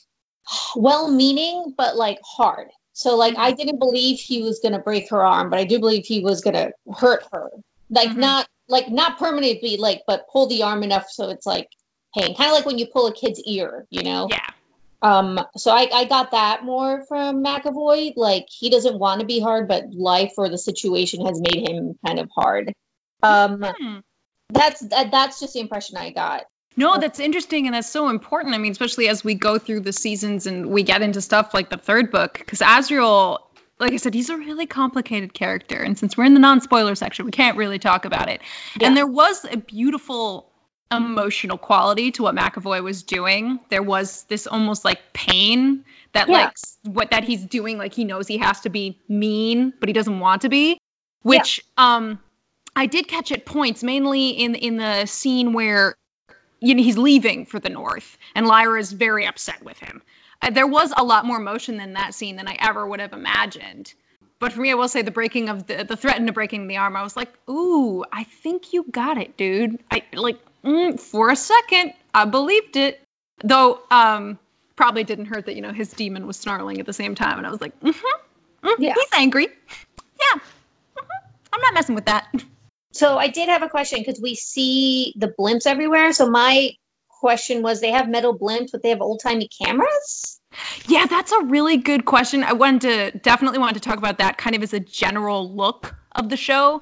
well-meaning 0.74 1.74
but 1.76 1.96
like 1.96 2.19
hard. 2.24 2.69
So 2.92 3.16
like 3.16 3.36
I 3.36 3.52
didn't 3.52 3.78
believe 3.78 4.19
he 4.19 4.42
was 4.42 4.60
gonna 4.60 4.78
break 4.78 5.08
her 5.10 5.24
arm, 5.24 5.50
but 5.50 5.58
I 5.58 5.64
do 5.64 5.78
believe 5.78 6.04
he 6.04 6.20
was 6.20 6.40
gonna 6.40 6.70
hurt 6.94 7.24
her. 7.32 7.50
Like 7.90 8.10
Mhm. 8.10 8.16
not 8.16 8.48
like 8.69 8.90
not 8.90 9.19
permanently, 9.19 9.76
like 9.76 10.02
but 10.06 10.28
pull 10.30 10.46
the 10.46 10.62
arm 10.62 10.82
enough 10.82 11.08
so 11.08 11.30
it's 11.30 11.46
like 11.46 11.69
pain. 12.16 12.34
Kind 12.34 12.50
of 12.50 12.56
like 12.56 12.66
when 12.66 12.78
you 12.78 12.86
pull 12.86 13.06
a 13.06 13.14
kid's 13.14 13.40
ear, 13.40 13.86
you 13.90 14.02
know. 14.02 14.28
Yeah. 14.30 14.46
Um. 15.02 15.40
So 15.56 15.70
I 15.70 15.88
I 15.92 16.04
got 16.04 16.30
that 16.32 16.64
more 16.64 17.04
from 17.06 17.44
McAvoy. 17.44 18.14
Like 18.16 18.46
he 18.48 18.70
doesn't 18.70 18.98
want 18.98 19.20
to 19.20 19.26
be 19.26 19.40
hard, 19.40 19.68
but 19.68 19.92
life 19.92 20.32
or 20.36 20.48
the 20.48 20.58
situation 20.58 21.26
has 21.26 21.41
made 21.41 21.69
him 21.69 21.98
kind 22.05 22.19
of 22.19 22.29
hard. 22.34 22.72
Um. 23.22 23.62
Hmm. 23.62 23.98
That's 24.48 24.81
that, 24.81 25.10
that's 25.10 25.41
just 25.41 25.55
the 25.55 25.60
impression 25.60 25.96
I 25.96 26.10
got. 26.10 26.44
No, 26.76 26.98
that's 26.98 27.20
interesting 27.20 27.67
and 27.67 27.74
that's 27.74 27.88
so 27.88 28.08
important. 28.08 28.55
I 28.55 28.58
mean, 28.58 28.72
especially 28.72 29.08
as 29.08 29.24
we 29.24 29.34
go 29.34 29.58
through 29.58 29.81
the 29.81 29.94
seasons 29.94 30.46
and 30.46 30.67
we 30.67 30.82
get 30.82 31.00
into 31.00 31.22
stuff 31.22 31.55
like 31.55 31.70
the 31.70 31.79
third 31.79 32.10
book, 32.10 32.34
because 32.34 32.60
Asriel, 32.60 33.38
like 33.81 33.93
I 33.93 33.96
said, 33.96 34.12
he's 34.12 34.29
a 34.29 34.36
really 34.36 34.67
complicated 34.67 35.32
character. 35.32 35.76
And 35.76 35.98
since 35.98 36.17
we're 36.17 36.24
in 36.24 36.34
the 36.34 36.41
non 36.41 36.60
spoiler 36.60 36.94
section, 36.94 37.24
we 37.24 37.31
can't 37.31 37.56
really 37.56 37.79
talk 37.79 38.05
about 38.05 38.29
it. 38.29 38.43
Yeah. 38.79 38.88
And 38.88 38.96
there 38.96 39.06
was 39.06 39.46
a 39.50 39.56
beautiful 39.56 40.52
emotional 40.93 41.58
quality 41.58 42.12
to 42.12 42.22
what 42.22 42.34
McAvoy 42.34 42.82
was 42.82 43.02
doing. 43.02 43.58
There 43.70 43.82
was 43.82 44.24
this 44.24 44.46
almost 44.46 44.84
like 44.84 45.00
pain 45.12 45.84
that, 46.12 46.28
Yeah. 46.28 46.34
like, 46.34 46.56
what 46.84 47.10
that 47.10 47.24
he's 47.24 47.44
doing, 47.44 47.76
like, 47.78 47.93
he 47.93 48.05
knows 48.05 48.26
he 48.26 48.38
has 48.38 48.60
to 48.62 48.69
be 48.69 48.98
mean, 49.08 49.72
but 49.81 49.88
he 49.88 49.93
doesn't 49.93 50.20
want 50.20 50.43
to 50.43 50.48
be, 50.48 50.78
which, 51.22 51.60
um, 51.76 52.19
I 52.74 52.86
did 52.86 53.08
catch 53.08 53.32
at 53.32 53.46
points, 53.46 53.82
mainly 53.82 54.31
in 54.31 54.55
in 54.55 54.76
the 54.76 55.06
scene 55.06 55.52
where 55.55 55.94
you 56.60 56.74
know 56.74 56.82
he's 56.82 56.98
leaving 56.98 57.46
for 57.46 57.58
the 57.58 57.69
north 57.69 58.16
and 58.34 58.46
lyra 58.46 58.78
is 58.81 58.93
very 58.93 59.26
upset 59.26 59.62
with 59.62 59.78
him 59.78 60.02
uh, 60.43 60.50
there 60.50 60.66
was 60.66 60.93
a 60.96 61.05
lot 61.05 61.24
more 61.24 61.38
motion 61.38 61.81
in 61.81 61.94
that 61.94 62.14
scene 62.14 62.36
than 62.36 62.48
i 62.48 62.56
ever 62.58 62.86
would 62.86 63.00
have 63.00 63.12
imagined 63.12 63.93
but 64.38 64.52
for 64.52 64.60
me 64.60 64.70
i 64.70 64.74
will 64.74 64.88
say 64.88 65.02
the 65.02 65.10
breaking 65.10 65.48
of 65.48 65.66
the 65.66 65.84
the 65.84 65.96
threat 65.96 66.19
into 66.19 66.32
breaking 66.32 66.66
the 66.66 66.76
arm 66.76 66.96
i 66.96 67.02
was 67.02 67.16
like 67.16 67.32
ooh 67.48 68.05
i 68.12 68.24
think 68.24 68.72
you 68.72 68.84
got 68.90 69.19
it 69.19 69.36
dude 69.36 69.78
i 69.90 70.02
like 70.14 70.38
mm, 70.67 71.01
for 71.01 71.31
a 71.31 71.37
second 71.37 71.93
i 72.13 72.25
believed 72.25 72.77
it 72.77 73.01
though 73.44 73.81
um 73.91 74.39
probably 74.75 75.05
didn't 75.05 75.27
hurt 75.27 75.46
that 75.46 75.55
you 75.56 75.63
know 75.63 75.73
his 75.73 75.91
demon 75.93 76.27
was 76.27 76.37
snarling 76.37 76.81
at 76.81 76.87
the 76.87 76.93
same 76.93 77.15
time 77.15 77.39
and 77.39 77.46
i 77.46 77.51
was 77.51 77.61
like 77.61 77.79
mm-hmm, 77.81 78.67
mm, 78.69 78.75
Yeah. 78.79 78.94
he's 78.94 79.08
angry 79.15 79.46
yeah 79.46 80.41
mhm, 80.99 81.06
i'm 81.53 81.61
not 81.61 81.75
messing 81.75 81.94
with 81.94 82.06
that 82.06 82.27
So 82.93 83.19
I 83.19 83.29
did 83.29 83.51
have 83.51 83.63
a 83.63 83.69
question 83.69 83.99
because 84.01 84.19
we 84.23 84.35
see 84.35 85.13
the 85.17 85.29
blimps 85.29 85.67
everywhere. 85.67 86.15
So 86.15 86.31
my 86.31 86.70
question 87.20 87.61
was, 87.61 87.82
they 87.82 87.91
have 87.91 88.08
metal 88.08 88.32
blimps, 88.39 88.73
but 88.73 88.82
they 88.82 88.89
have 88.89 89.03
old 89.03 89.20
timey 89.23 89.49
cameras. 89.61 90.41
Yeah, 90.89 91.05
that's 91.05 91.31
a 91.31 91.43
really 91.44 91.77
good 91.77 92.06
question. 92.06 92.43
I 92.43 92.55
wanted 92.55 92.81
to 93.13 93.19
definitely 93.19 93.58
wanted 93.58 93.75
to 93.75 93.81
talk 93.81 93.99
about 93.99 94.17
that 94.19 94.39
kind 94.39 94.56
of 94.56 94.63
as 94.63 94.73
a 94.73 94.81
general 94.81 95.55
look 95.55 95.94
of 96.13 96.31
the 96.31 96.39
show. 96.39 96.81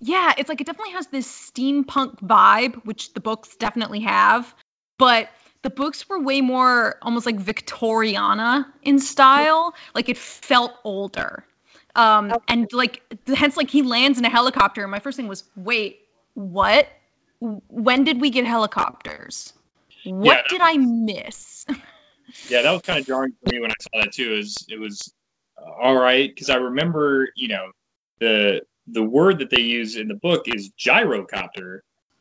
Yeah, 0.00 0.32
it's 0.36 0.48
like 0.48 0.60
it 0.60 0.66
definitely 0.66 0.92
has 0.92 1.06
this 1.06 1.26
steampunk 1.26 2.20
vibe, 2.20 2.84
which 2.84 3.14
the 3.14 3.20
books 3.20 3.56
definitely 3.56 4.00
have, 4.00 4.54
but 4.98 5.28
the 5.62 5.70
books 5.70 6.08
were 6.08 6.20
way 6.20 6.40
more 6.42 6.96
almost 7.00 7.26
like 7.26 7.36
Victoriana 7.36 8.66
in 8.82 8.98
style. 8.98 9.74
Like 9.94 10.08
it 10.08 10.18
felt 10.18 10.72
older. 10.84 11.44
Um, 11.96 12.32
Okay. 12.32 12.44
and 12.48 12.72
like 12.72 13.02
hence 13.26 13.56
like 13.56 13.70
he 13.70 13.82
lands 13.82 14.18
in 14.18 14.24
a 14.24 14.30
helicopter. 14.30 14.82
And 14.82 14.90
my 14.90 14.98
first 14.98 15.16
thing 15.16 15.28
was, 15.28 15.44
wait, 15.56 16.00
what? 16.34 16.86
When 17.40 18.04
did 18.04 18.20
we 18.20 18.30
get 18.30 18.46
helicopters? 18.46 19.52
What 20.04 20.24
Yeah, 20.24 20.42
that 20.42 20.48
did 20.48 20.60
I 20.60 20.76
miss? 20.76 21.66
Yeah, 22.48 22.62
that 22.62 22.72
was 22.72 22.82
kind 22.82 22.98
of 22.98 23.06
jarring 23.06 23.32
for 23.42 23.52
me 23.52 23.60
when 23.60 23.70
I 23.70 23.74
saw 23.80 24.02
that 24.02 24.12
too. 24.12 24.34
Is 24.34 24.66
it 24.68 24.78
was 24.78 25.14
uh, 25.56 25.70
all 25.82 25.94
right 25.94 26.28
because 26.28 26.50
I 26.50 26.56
remember, 26.56 27.28
you 27.36 27.48
know, 27.48 27.70
the 28.20 28.62
the 28.86 29.02
word 29.02 29.38
that 29.40 29.50
they 29.50 29.60
use 29.60 29.96
in 29.96 30.08
the 30.08 30.14
book 30.14 30.42
is 30.46 30.70
gyrocopter, 30.78 31.80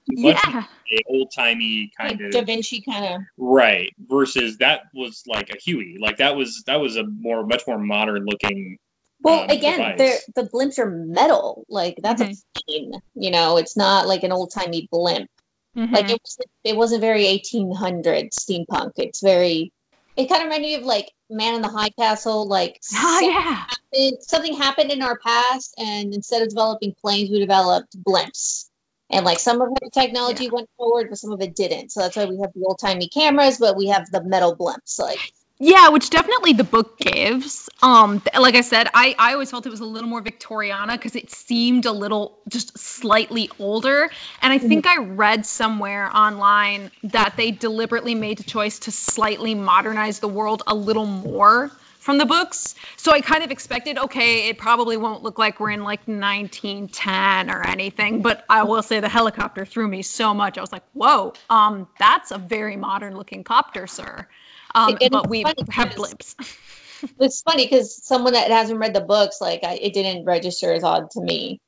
much 0.10 0.38
yeah. 0.48 0.64
a 0.92 1.00
old 1.08 1.32
timey 1.34 1.92
kind 1.98 2.20
Like 2.20 2.28
of 2.28 2.32
Da 2.32 2.42
Vinci 2.44 2.82
kind 2.82 3.16
of. 3.16 3.22
right 3.38 3.94
versus 4.00 4.58
that 4.58 4.82
was 4.94 5.24
like 5.28 5.50
a 5.50 5.58
Huey, 5.58 5.98
like 6.00 6.18
that 6.18 6.36
was 6.36 6.64
that 6.68 6.80
was 6.82 6.98
a 6.98 7.04
more 7.06 7.46
much 7.46 7.64
more 7.68 7.80
modern 7.80 8.26
looking. 8.26 8.78
Well, 9.22 9.44
um, 9.44 9.50
again, 9.50 9.80
device. 9.98 10.26
the 10.36 10.44
blimps 10.54 10.78
are 10.80 10.90
metal. 10.90 11.66
Like 11.70 11.98
that's 12.04 12.22
Mhm. 12.22 12.32
a 12.56 12.60
plane. 12.68 12.92
You 13.16 13.32
know, 13.32 13.58
it's 13.58 13.78
not 13.78 14.08
like 14.08 14.24
an 14.24 14.34
old 14.34 14.52
timey 14.52 14.90
blimp. 14.92 15.30
Mhm. 15.78 15.92
Like 15.92 16.10
it 16.10 16.20
was, 16.22 16.38
it 16.66 16.76
wasn't 16.76 17.02
very 17.02 17.26
1800 17.28 18.32
steampunk. 18.32 18.92
It's 18.98 19.22
very. 19.22 19.72
It 20.16 20.30
kind 20.30 20.42
of 20.42 20.46
reminded 20.46 20.68
me 20.68 20.76
of 20.76 20.84
like 20.84 21.12
Man 21.30 21.56
in 21.56 21.62
the 21.62 21.70
High 21.70 21.90
Castle. 21.90 22.48
Like 22.48 22.80
oh 22.82 22.82
something, 22.82 23.30
yeah. 23.30 23.42
happened, 23.42 24.18
something 24.22 24.56
happened 24.56 24.92
in 24.92 25.02
our 25.02 25.18
past, 25.20 25.74
and 25.78 26.14
instead 26.14 26.42
of 26.42 26.50
developing 26.50 26.94
planes, 27.02 27.30
we 27.30 27.40
developed 27.40 28.02
blimps. 28.04 28.70
And 29.10 29.26
like 29.26 29.40
some 29.40 29.62
of 29.62 29.70
the 29.70 29.90
technology 29.94 30.50
went 30.50 30.70
forward, 30.78 31.08
but 31.10 31.18
some 31.20 31.32
of 31.32 31.42
it 31.42 31.56
didn't. 31.56 31.92
So 31.92 32.02
that's 32.02 32.16
why 32.16 32.26
we 32.26 32.40
have 32.40 32.54
the 32.54 32.66
old 32.66 32.80
timey 32.80 33.10
cameras, 33.10 33.58
but 33.60 33.78
we 33.78 33.88
have 33.88 34.10
the 34.10 34.24
metal 34.24 34.56
blimps. 34.56 35.00
Like 35.00 35.20
Yeah, 35.64 35.90
which 35.90 36.10
definitely 36.10 36.52
the 36.52 36.66
book 36.66 36.98
gives. 36.98 37.70
Um, 37.82 38.22
like 38.38 38.56
I 38.56 38.62
said, 38.62 38.90
I, 38.94 39.16
I 39.18 39.32
always 39.32 39.50
felt 39.50 39.66
it 39.66 39.70
was 39.70 39.80
a 39.80 39.86
little 39.86 40.10
more 40.10 40.22
Victoriana 40.22 40.92
because 40.92 41.16
it 41.16 41.32
seemed 41.32 41.86
a 41.86 41.92
little 41.94 42.38
just 42.50 42.78
slightly 42.78 43.50
older. 43.60 44.10
And 44.42 44.52
I 44.52 44.58
think 44.58 44.86
I 44.86 44.98
read 44.98 45.46
somewhere 45.46 46.14
online 46.14 46.92
that 47.04 47.36
they 47.38 47.52
deliberately 47.52 48.14
made 48.14 48.40
the 48.40 48.44
choice 48.44 48.80
to 48.80 48.92
slightly 48.92 49.56
modernize 49.56 50.20
the 50.20 50.28
world 50.28 50.64
a 50.68 50.76
little 50.76 51.06
more 51.06 51.72
from 52.00 52.18
the 52.18 52.26
books. 52.26 52.76
So 52.98 53.14
I 53.14 53.22
kind 53.22 53.42
of 53.46 53.50
expected, 53.50 53.98
okay, 53.98 54.50
it 54.50 54.58
probably 54.58 54.98
won't 54.98 55.24
look 55.24 55.40
like 55.40 55.62
we're 55.62 55.72
in 55.72 55.84
like 55.84 56.06
1910 56.06 57.50
or 57.50 57.66
anything. 57.66 58.22
But 58.22 58.44
I 58.50 58.64
will 58.64 58.84
say 58.84 59.00
the 59.00 59.08
helicopter 59.08 59.64
threw 59.64 59.88
me 59.88 60.02
so 60.02 60.34
much. 60.34 60.58
I 60.58 60.62
was 60.62 60.74
like, 60.74 60.84
whoa, 60.92 61.34
um, 61.50 61.88
that's 61.98 62.32
a 62.32 62.38
very 62.38 62.76
modern 62.76 63.16
looking 63.16 63.46
copter, 63.46 63.88
sir. 63.88 64.28
Um, 64.76 64.98
And 65.02 65.12
but 65.12 65.20
it's 65.24 65.30
we 65.30 65.44
funny 65.44 65.56
have 65.72 65.90
because- 65.90 66.14
blimps. 66.14 67.10
it's 67.20 67.42
funny 67.42 67.66
because 67.66 68.04
someone 68.06 68.34
that 68.34 68.50
hasn't 68.50 68.80
read 68.80 68.94
the 68.94 69.02
books, 69.02 69.40
like 69.42 69.64
I, 69.64 69.74
it 69.74 69.94
didn't 69.94 70.26
register 70.26 70.74
as 70.74 70.84
odd 70.84 71.12
to 71.12 71.22
me. 71.22 71.60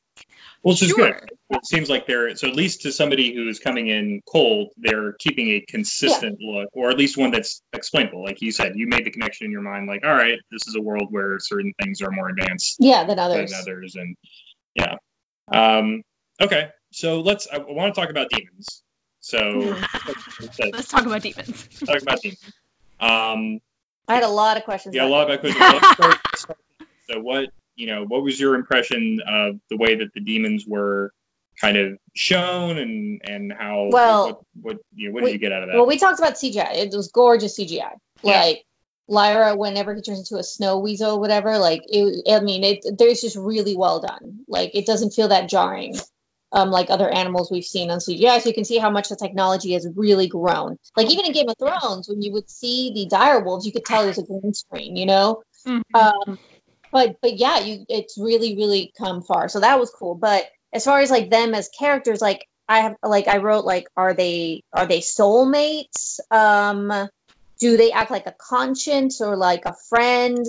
Which 0.62 0.82
is 0.82 0.90
Sure. 0.90 1.12
good. 1.12 1.30
It 1.52 1.66
seems 1.68 1.90
like 1.92 2.08
they're 2.08 2.36
so 2.36 2.48
at 2.48 2.56
least 2.56 2.82
to 2.84 2.92
somebody 2.92 3.36
who's 3.36 3.60
coming 3.60 3.88
in 3.88 4.22
cold, 4.26 4.70
they're 4.78 5.14
keeping 5.20 5.50
a 5.50 5.62
consistent 5.62 6.40
look, 6.42 6.70
or 6.74 6.90
at 6.90 6.98
least 6.98 7.18
one 7.18 7.30
that's 7.30 7.62
explainable. 7.72 8.24
Like 8.24 8.42
you 8.42 8.52
said, 8.52 8.74
you 8.76 8.88
made 8.88 9.06
the 9.06 9.12
connection 9.12 9.46
in 9.46 9.52
your 9.52 9.62
mind, 9.62 9.88
like, 9.88 10.04
all 10.04 10.14
right, 10.16 10.40
this 10.50 10.66
is 10.68 10.76
a 10.76 10.82
world 10.82 11.08
where 11.12 11.38
certain 11.40 11.72
things 11.84 12.02
are 12.02 12.10
more 12.10 12.30
advanced 12.30 12.78
Yeah, 12.80 13.04
than 13.04 13.20
others. 13.20 13.52
than 13.52 13.60
others, 13.60 13.96
and 13.96 14.16
yeah. 14.74 14.96
Um, 15.52 16.02
okay, 16.42 16.70
so 16.92 17.22
let's. 17.22 17.48
I 17.52 17.60
want 17.60 17.94
to 17.94 18.02
talk 18.02 18.10
about 18.10 18.30
demons. 18.32 18.82
So 19.20 19.78
let's 20.40 20.60
Let's 20.60 20.88
talk 20.88 21.06
about 21.06 21.22
demons. 21.22 21.68
talk 21.86 22.02
about 22.02 22.22
demons. 22.22 22.42
Um, 23.00 23.60
I 24.08 24.16
had 24.16 24.24
a 24.24 24.28
lot 24.30 24.58
of 24.58 24.64
questions. 24.64 24.96
yeah, 24.96 25.06
a 25.06 25.10
lot 25.10 25.30
of 25.32 25.40
questions. 25.40 25.60
Let's 25.62 25.92
start- 25.94 26.20
start. 26.38 26.60
So 27.10 27.20
what 27.20 27.50
you 27.76 27.88
know, 27.88 28.06
what 28.06 28.24
was 28.24 28.40
your 28.40 28.56
impression 28.56 29.20
of 29.28 29.60
the 29.70 29.78
way 29.78 29.96
that 29.96 30.14
the 30.14 30.22
demons 30.22 30.66
were 30.66 31.12
kind 31.60 31.78
of 31.78 31.98
shown, 32.14 32.78
and 32.78 33.22
and 33.24 33.52
how 33.54 33.90
Well, 33.92 34.26
what 34.28 34.42
what, 34.62 34.78
you 34.96 35.10
know, 35.10 35.14
what 35.14 35.20
did 35.22 35.26
we- 35.28 35.32
you 35.34 35.38
get 35.40 35.52
out 35.52 35.64
of 35.64 35.70
that? 35.70 35.76
Well, 35.76 35.86
we 35.88 35.98
talked 35.98 36.20
about 36.20 36.34
CGI. 36.36 36.76
It 36.76 36.94
was 36.96 37.10
gorgeous 37.12 37.58
CGI. 37.60 37.92
Yeah. 38.24 38.42
Like 38.42 38.66
Lyra, 39.08 39.56
whenever 39.56 39.94
he 39.94 40.02
turns 40.02 40.20
into 40.20 40.38
a 40.40 40.44
snow 40.44 40.80
weasel, 40.80 41.12
or 41.16 41.20
whatever. 41.20 41.58
Like 41.60 41.82
it, 41.88 42.24
I 42.32 42.40
mean, 42.40 42.64
it. 42.64 42.86
There's 42.98 43.22
just 43.22 43.36
really 43.36 43.76
well 43.76 44.00
done. 44.00 44.40
Like 44.48 44.72
it 44.74 44.86
doesn't 44.86 45.12
feel 45.12 45.28
that 45.28 45.50
jarring. 45.50 45.96
Um, 46.52 46.70
like 46.70 46.90
other 46.90 47.10
animals 47.10 47.52
we've 47.52 47.66
seen 47.66 47.92
on 47.92 48.00
CGI, 48.00 48.40
so 48.40 48.48
you 48.48 48.56
can 48.56 48.64
see 48.64 48.78
how 48.78 48.90
much 48.90 49.10
the 49.10 49.18
technology 49.18 49.74
has 49.74 49.88
really 49.96 50.28
grown. 50.28 50.78
Like 50.96 51.10
even 51.10 51.26
in 51.26 51.34
Game 51.34 51.50
of 51.50 51.58
Thrones, 51.58 52.08
when 52.08 52.22
you 52.22 52.32
would 52.34 52.50
see 52.50 52.94
the 52.94 53.08
dire 53.08 53.44
wolves, 53.44 53.66
you 53.66 53.74
could 53.74 53.84
tell 53.84 54.04
it 54.04 54.08
was 54.08 54.20
a 54.20 54.24
green 54.24 54.54
screen, 54.54 54.96
you 54.96 55.06
know. 55.06 55.42
Mhm. 55.68 55.82
Um, 55.94 56.40
but 56.92 57.18
but 57.22 57.38
yeah, 57.38 57.60
you 57.60 57.86
it's 57.90 58.18
really 58.18 58.56
really 58.56 58.94
come 58.98 59.22
far. 59.22 59.50
So 59.50 59.60
that 59.60 59.80
was 59.80 59.90
cool. 59.90 60.16
But 60.16 60.46
as 60.72 60.86
far 60.86 61.00
as 61.00 61.12
like 61.12 61.30
them 61.30 61.54
as 61.54 61.70
characters, 61.70 62.22
like 62.22 62.48
I 62.70 62.80
have 62.82 62.96
like 63.04 63.28
I 63.28 63.38
wrote 63.38 63.66
like 63.66 63.88
are 63.98 64.14
they 64.14 64.64
are 64.72 64.86
they 64.86 65.00
soulmates? 65.00 66.20
Um, 66.32 67.10
do 67.60 67.78
they 67.78 67.92
act 67.92 68.12
like 68.12 68.28
a 68.28 68.36
conscience 68.38 69.22
or 69.22 69.36
like 69.36 69.66
a 69.66 69.76
friend? 69.90 70.46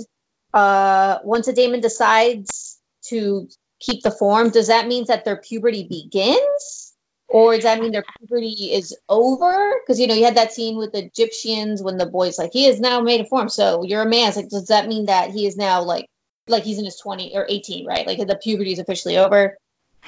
Uh, 0.54 1.18
once 1.24 1.48
a 1.48 1.52
daemon 1.52 1.80
decides 1.80 2.78
to 3.08 3.48
keep 3.86 4.02
the 4.02 4.10
form, 4.10 4.50
does 4.50 4.66
that 4.66 4.88
mean 4.88 5.04
that 5.06 5.24
their 5.24 5.36
puberty 5.36 5.84
begins? 5.84 6.92
Or 7.28 7.54
does 7.54 7.64
that 7.64 7.80
mean 7.80 7.92
their 7.92 8.04
puberty 8.18 8.72
is 8.72 8.96
over? 9.08 9.74
Because 9.80 9.98
you 9.98 10.06
know 10.06 10.14
you 10.14 10.24
had 10.24 10.36
that 10.36 10.52
scene 10.52 10.76
with 10.76 10.92
the 10.92 11.10
Gyptians 11.10 11.82
when 11.82 11.96
the 11.96 12.06
boy's 12.06 12.38
like, 12.38 12.52
he 12.52 12.66
is 12.66 12.78
now 12.78 13.00
made 13.00 13.20
a 13.20 13.24
form, 13.24 13.48
so 13.48 13.82
you're 13.82 14.02
a 14.02 14.08
man. 14.08 14.28
It's 14.28 14.36
like, 14.36 14.48
does 14.48 14.68
that 14.68 14.86
mean 14.86 15.06
that 15.06 15.30
he 15.30 15.46
is 15.46 15.56
now 15.56 15.82
like, 15.82 16.06
like 16.46 16.62
he's 16.62 16.78
in 16.78 16.84
his 16.84 16.98
20 17.00 17.36
or 17.36 17.44
18, 17.48 17.84
right? 17.84 18.06
Like 18.06 18.18
the 18.18 18.38
puberty 18.40 18.72
is 18.72 18.78
officially 18.78 19.18
over. 19.18 19.56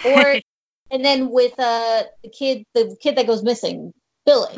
Or 0.05 0.37
and 0.91 1.05
then 1.05 1.31
with 1.31 1.59
uh 1.59 2.05
the 2.23 2.31
kid, 2.31 2.65
the 2.75 2.97
kid 3.01 3.17
that 3.17 3.27
goes 3.27 3.43
missing, 3.43 3.93
Billy. 4.25 4.57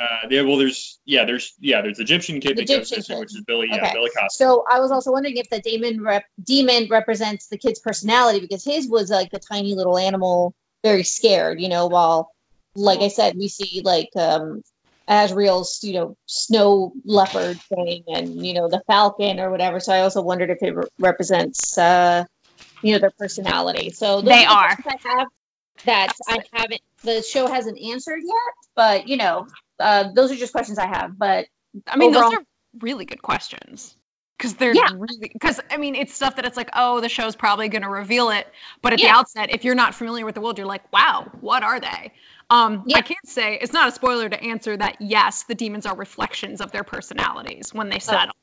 Uh, 0.00 0.26
yeah, 0.30 0.40
well, 0.40 0.56
there's 0.56 0.98
yeah, 1.04 1.26
there's 1.26 1.52
yeah, 1.60 1.82
there's 1.82 1.98
the 1.98 2.04
Gyptian 2.04 2.40
kid 2.40 2.56
The 2.56 2.64
that 2.64 2.68
goes 2.68 2.90
Gyptian 2.90 3.06
kid. 3.06 3.18
which 3.18 3.36
is 3.36 3.42
Billy, 3.46 3.68
yeah, 3.70 3.92
Billy 3.92 4.08
Costa. 4.08 4.30
So 4.30 4.64
I 4.68 4.80
was 4.80 4.90
also 4.90 5.12
wondering 5.12 5.36
if 5.36 5.50
the 5.50 5.60
demon 5.60 6.02
rep 6.02 6.24
demon 6.42 6.88
represents 6.90 7.48
the 7.48 7.58
kid's 7.58 7.80
personality 7.80 8.40
because 8.40 8.64
his 8.64 8.88
was 8.88 9.10
like 9.10 9.30
the 9.30 9.38
tiny 9.38 9.74
little 9.74 9.98
animal, 9.98 10.54
very 10.82 11.02
scared, 11.02 11.60
you 11.60 11.68
know, 11.68 11.88
while 11.88 12.30
like 12.74 13.00
I 13.00 13.08
said, 13.08 13.36
we 13.36 13.48
see 13.48 13.82
like 13.84 14.08
um 14.16 14.62
Asriel's, 15.06 15.80
you 15.82 15.92
know, 15.92 16.16
snow 16.24 16.92
leopard 17.04 17.58
thing 17.74 18.04
and 18.08 18.46
you 18.46 18.54
know 18.54 18.70
the 18.70 18.82
falcon 18.86 19.38
or 19.38 19.50
whatever. 19.50 19.80
So 19.80 19.92
I 19.92 20.00
also 20.00 20.22
wondered 20.22 20.48
if 20.48 20.62
it 20.62 20.74
re- 20.74 20.88
represents 20.98 21.76
uh 21.76 22.24
you 22.82 22.92
know 22.92 23.00
their 23.00 23.12
personality. 23.18 23.90
So 23.90 24.22
They 24.22 24.46
are. 24.46 24.78
I 24.86 24.96
have 25.04 25.28
that 25.84 26.12
I 26.28 26.40
haven't 26.52 26.80
the 27.02 27.22
show 27.22 27.46
hasn't 27.46 27.78
answered 27.80 28.20
yet, 28.24 28.54
but 28.74 29.08
you 29.08 29.16
know, 29.16 29.46
uh 29.78 30.12
those 30.14 30.32
are 30.32 30.36
just 30.36 30.52
questions 30.52 30.78
I 30.78 30.86
have. 30.86 31.18
But 31.18 31.46
I 31.86 31.96
mean, 31.96 32.12
those 32.12 32.32
are 32.32 32.42
really 32.80 33.04
good 33.04 33.22
questions. 33.22 33.94
Because 34.36 34.54
they're 34.54 34.74
Yeah. 34.74 34.88
really, 34.94 35.30
because 35.32 35.60
I 35.70 35.76
mean, 35.76 35.94
it's 35.94 36.14
stuff 36.14 36.36
that 36.36 36.46
it's 36.46 36.56
like, 36.56 36.70
oh, 36.74 37.00
the 37.00 37.10
show's 37.10 37.36
probably 37.36 37.68
going 37.68 37.82
to 37.82 37.90
reveal 37.90 38.30
it. 38.30 38.46
But 38.80 38.94
at 38.94 38.98
the 38.98 39.08
outset, 39.08 39.50
if 39.52 39.64
you're 39.64 39.74
not 39.74 39.94
familiar 39.94 40.24
with 40.24 40.34
the 40.34 40.40
world, 40.40 40.56
you're 40.56 40.66
like, 40.66 40.90
wow, 40.90 41.30
what 41.42 41.62
are 41.62 41.78
they? 41.78 42.12
Um, 42.48 42.84
Yeah. 42.86 42.96
I 42.96 43.02
can't 43.02 43.26
say 43.26 43.58
it's 43.60 43.74
not 43.74 43.88
a 43.88 43.92
spoiler 43.92 44.28
to 44.30 44.42
answer 44.42 44.74
that. 44.76 44.96
Yes, 45.00 45.42
the 45.42 45.54
demons 45.54 45.84
are 45.84 45.94
reflections 45.94 46.62
of 46.62 46.72
their 46.72 46.84
personalities 46.84 47.74
when 47.74 47.90
they 47.90 47.98
settle. 47.98 48.34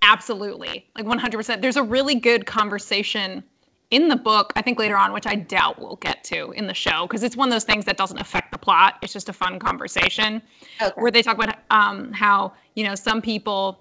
Absolutely, 0.00 0.90
like 0.96 1.04
100%. 1.04 1.60
There's 1.60 1.76
a 1.76 1.82
really 1.82 2.16
good 2.16 2.46
conversation 2.46 3.44
in 3.92 4.08
the 4.08 4.16
book. 4.16 4.52
I 4.56 4.62
think 4.62 4.78
later 4.78 4.96
on, 4.96 5.12
which 5.12 5.26
I 5.26 5.36
doubt 5.36 5.78
we'll 5.78 5.96
get 5.96 6.24
to 6.24 6.50
in 6.52 6.66
the 6.66 6.74
show, 6.74 7.06
because 7.06 7.22
it's 7.22 7.36
one 7.36 7.48
of 7.48 7.52
those 7.52 7.64
things 7.64 7.84
that 7.84 7.96
doesn't 7.96 8.18
affect 8.18 8.50
the 8.50 8.58
plot. 8.58 8.94
It's 9.02 9.12
just 9.12 9.28
a 9.28 9.32
fun 9.32 9.60
conversation 9.60 10.42
okay. 10.80 10.92
where 10.96 11.12
they 11.12 11.22
talk 11.22 11.36
about 11.36 11.56
um, 11.70 12.12
how 12.12 12.54
you 12.74 12.84
know 12.84 12.96
some 12.96 13.22
people 13.22 13.80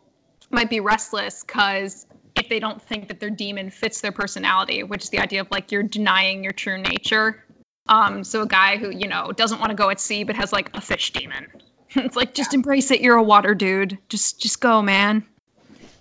might 0.52 0.70
be 0.70 0.82
restless 0.82 1.44
because 1.44 2.06
if 2.36 2.50
they 2.50 2.60
don't 2.60 2.82
think 2.82 3.08
that 3.08 3.20
their 3.20 3.30
demon 3.30 3.70
fits 3.70 4.02
their 4.02 4.12
personality, 4.12 4.84
which 4.84 5.04
is 5.04 5.10
the 5.10 5.20
idea 5.20 5.42
of 5.42 5.48
like 5.50 5.72
you're 5.72 5.84
denying 5.84 6.44
your 6.44 6.54
true 6.54 6.78
nature. 6.78 7.44
Um, 7.88 8.24
so 8.24 8.42
a 8.44 8.48
guy 8.48 8.78
who 8.78 8.92
you 8.92 9.08
know 9.08 9.32
doesn't 9.32 9.60
want 9.60 9.70
to 9.70 9.76
go 9.76 9.90
at 9.90 10.00
sea 10.00 10.26
but 10.26 10.36
has 10.36 10.52
like 10.52 10.76
a 10.76 10.82
fish 10.82 11.14
demon. 11.14 11.48
it's 11.96 12.18
like 12.18 12.34
just 12.34 12.54
embrace 12.54 12.92
it. 12.92 13.00
You're 13.00 13.16
a 13.16 13.24
water 13.24 13.56
dude. 13.56 13.98
Just 14.10 14.42
just 14.42 14.60
go, 14.60 14.82
man. 14.82 15.26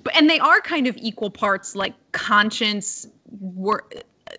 But 0.03 0.17
and 0.17 0.29
they 0.29 0.39
are 0.39 0.61
kind 0.61 0.87
of 0.87 0.97
equal 0.97 1.31
parts 1.31 1.77
like 1.77 1.95
conscience, 2.13 3.07
wor- 3.27 3.89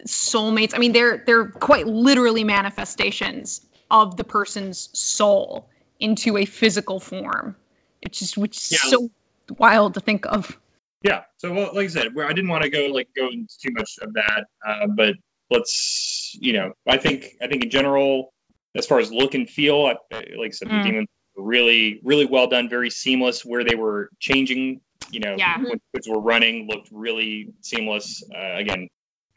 soulmates. 0.05 0.73
I 0.75 0.79
mean, 0.79 0.91
they're 0.91 1.23
they're 1.25 1.47
quite 1.47 1.87
literally 1.87 2.43
manifestations 2.43 3.61
of 3.89 4.17
the 4.17 4.23
person's 4.23 4.89
soul 4.93 5.69
into 5.99 6.37
a 6.37 6.45
physical 6.45 6.99
form. 6.99 7.55
It's 8.01 8.19
just 8.19 8.37
which 8.37 8.57
is 8.57 8.71
Yeah. 8.71 8.89
so 8.89 9.09
wild 9.57 9.93
to 9.95 9.99
think 9.99 10.25
of. 10.25 10.57
Yeah. 11.03 11.23
So, 11.37 11.51
well, 11.53 11.71
like 11.73 11.85
I 11.85 11.87
said, 11.87 12.07
I 12.17 12.33
didn't 12.33 12.49
want 12.49 12.63
to 12.63 12.69
go 12.69 12.87
like 12.87 13.09
go 13.15 13.29
into 13.29 13.53
too 13.61 13.71
much 13.71 13.97
of 14.01 14.13
that, 14.13 14.45
uh, 14.65 14.87
but 14.87 15.15
let's, 15.49 16.35
you 16.39 16.53
know, 16.53 16.73
I 16.87 16.97
think 16.97 17.25
I 17.41 17.47
think 17.47 17.63
in 17.63 17.69
general, 17.69 18.33
as 18.75 18.87
far 18.87 18.99
as 18.99 19.11
look 19.11 19.33
and 19.35 19.49
feel, 19.49 19.85
I, 19.85 19.95
like 20.37 20.47
I 20.47 20.49
said, 20.51 20.69
Mm. 20.69 20.83
the 20.83 20.89
demons 20.89 21.07
really 21.35 21.99
really 22.03 22.25
well 22.25 22.47
done, 22.47 22.69
very 22.69 22.89
seamless. 22.89 23.43
Where 23.43 23.63
they 23.63 23.75
were 23.75 24.09
changing, 24.19 24.81
you 25.11 25.19
know, 25.19 25.35
Yeah. 25.37 25.57
when 25.57 25.79
kids 25.93 26.07
were 26.07 26.19
running, 26.21 26.67
looked 26.67 26.89
really 26.91 27.53
seamless. 27.61 28.23
Uh, 28.33 28.55
again, 28.57 28.87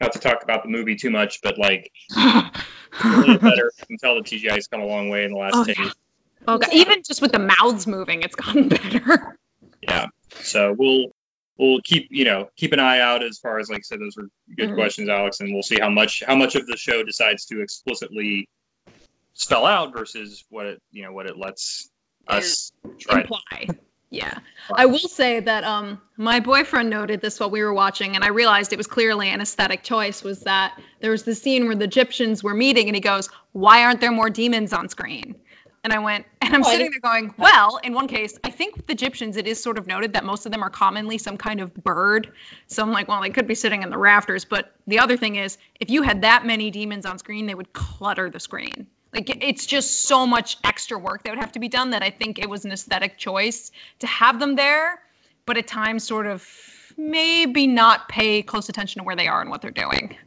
not 0.01 0.13
to 0.13 0.19
talk 0.19 0.43
about 0.43 0.63
the 0.63 0.69
movie 0.69 0.95
too 0.95 1.09
much, 1.09 1.41
but 1.41 1.57
like 1.57 1.91
a 2.17 2.51
little 3.03 3.37
better. 3.37 3.71
You 3.79 3.85
can 3.87 3.97
tell 3.97 4.15
the 4.15 4.21
CGI 4.21 4.51
has 4.55 4.67
come 4.67 4.81
a 4.81 4.85
long 4.85 5.09
way 5.09 5.25
in 5.25 5.31
the 5.31 5.37
last 5.37 5.53
Oh, 5.55 5.63
10 5.63 5.75
yeah. 5.77 5.83
years. 5.83 5.95
Okay, 6.47 6.77
even 6.77 7.01
just 7.03 7.21
with 7.21 7.31
the 7.31 7.39
mouths 7.39 7.87
moving, 7.87 8.21
it's 8.21 8.35
gotten 8.35 8.67
better. 8.69 9.37
Yeah. 9.81 10.07
So 10.41 10.75
we'll 10.77 11.07
we'll 11.57 11.79
keep 11.83 12.07
you 12.11 12.25
know 12.25 12.49
keep 12.55 12.73
an 12.73 12.79
eye 12.79 12.99
out 12.99 13.23
as 13.23 13.39
far 13.39 13.59
as 13.59 13.69
like 13.69 13.79
I 13.79 13.81
said 13.81 13.99
those 13.99 14.17
are 14.17 14.27
good 14.55 14.69
Mhm. 14.71 14.75
questions, 14.75 15.09
Alex, 15.09 15.39
and 15.39 15.53
we'll 15.53 15.63
see 15.63 15.79
how 15.79 15.89
much 15.89 16.21
how 16.25 16.35
much 16.35 16.55
of 16.55 16.67
the 16.67 16.77
show 16.77 17.03
decides 17.03 17.45
to 17.45 17.61
explicitly 17.61 18.47
spell 19.33 19.65
out 19.65 19.93
versus 19.93 20.43
what 20.49 20.65
it 20.65 20.81
you 20.91 21.03
know 21.03 21.13
what 21.13 21.25
it 21.25 21.37
lets 21.37 21.89
us 22.27 22.71
try. 22.99 23.15
to- 23.15 23.21
imply. 23.21 23.67
Yeah. 24.09 24.37
I 24.73 24.85
will 24.85 24.99
say 24.99 25.39
that 25.41 25.63
um 25.63 26.01
my 26.17 26.39
boyfriend 26.39 26.89
noted 26.89 27.21
this 27.21 27.39
while 27.39 27.49
we 27.49 27.61
were 27.63 27.73
watching 27.73 28.15
and 28.15 28.23
I 28.23 28.29
realized 28.29 28.71
it 28.71 28.77
was 28.77 28.87
clearly 28.87 29.29
an 29.29 29.41
aesthetic 29.41 29.83
choice 29.83 30.23
was 30.23 30.41
that 30.41 30.79
there 31.01 31.11
was 31.11 31.23
the 31.23 31.35
scene 31.35 31.65
where 31.65 31.75
the 31.75 31.87
Gyptians 31.87 32.43
were 32.43 32.53
meeting 32.53 32.87
and 32.87 32.95
he 32.95 33.01
goes, 33.01 33.29
"Why 33.51 33.83
aren't 33.83 34.01
there 34.01 34.11
more 34.11 34.29
demons 34.29 34.73
on 34.73 34.89
screen?" 34.89 35.35
And 35.83 35.93
I 35.93 35.99
went, 35.99 36.25
and 36.41 36.55
I'm 36.55 36.63
Oh, 36.63 36.71
sitting 36.71 36.89
there 36.89 36.99
going, 36.99 37.35
well, 37.37 37.79
in 37.83 37.93
one 37.93 38.07
case, 38.07 38.39
I 38.43 38.49
think 38.49 38.75
with 38.75 38.87
the 38.87 38.95
Gyptians, 38.95 39.37
it 39.37 39.45
is 39.45 39.61
sort 39.61 39.77
of 39.77 39.85
noted 39.85 40.13
that 40.13 40.25
most 40.25 40.47
of 40.47 40.51
them 40.51 40.63
are 40.63 40.69
commonly 40.71 41.19
some 41.19 41.37
kind 41.37 41.61
of 41.61 41.75
bird. 41.75 42.31
So 42.65 42.81
I'm 42.81 42.91
like, 42.91 43.07
well, 43.07 43.21
they 43.21 43.29
could 43.29 43.45
be 43.45 43.53
sitting 43.53 43.83
in 43.83 43.91
the 43.91 43.97
rafters. 43.99 44.45
But 44.45 44.73
the 44.87 44.97
other 44.97 45.15
thing 45.15 45.35
is, 45.35 45.59
if 45.79 45.91
you 45.91 46.01
had 46.01 46.23
that 46.23 46.43
many 46.43 46.71
demons 46.71 47.05
on 47.05 47.19
screen, 47.19 47.45
they 47.45 47.53
would 47.53 47.71
clutter 47.71 48.31
the 48.31 48.39
screen. 48.39 48.87
Like 49.15 49.43
it's 49.43 49.65
just 49.65 50.01
so 50.01 50.27
much 50.27 50.57
extra 50.63 50.99
work 50.99 51.23
that 51.23 51.29
would 51.31 51.39
have 51.39 51.53
to 51.53 51.59
be 51.59 51.69
done 51.69 51.91
that 51.91 52.03
I 52.03 52.09
think 52.09 52.37
it 52.37 52.49
was 52.49 52.65
an 52.65 52.71
aesthetic 52.71 53.17
choice 53.17 53.71
to 53.99 54.07
have 54.07 54.39
them 54.41 54.57
there, 54.57 55.01
but 55.45 55.57
at 55.57 55.67
times 55.67 56.03
sort 56.03 56.27
of 56.27 56.45
maybe 56.97 57.65
not 57.65 58.09
pay 58.09 58.41
close 58.41 58.67
attention 58.67 58.99
to 58.99 59.05
where 59.05 59.15
they 59.15 59.27
are 59.27 59.39
and 59.39 59.49
what 59.49 59.61
they're 59.61 59.71
doing. 59.71 60.17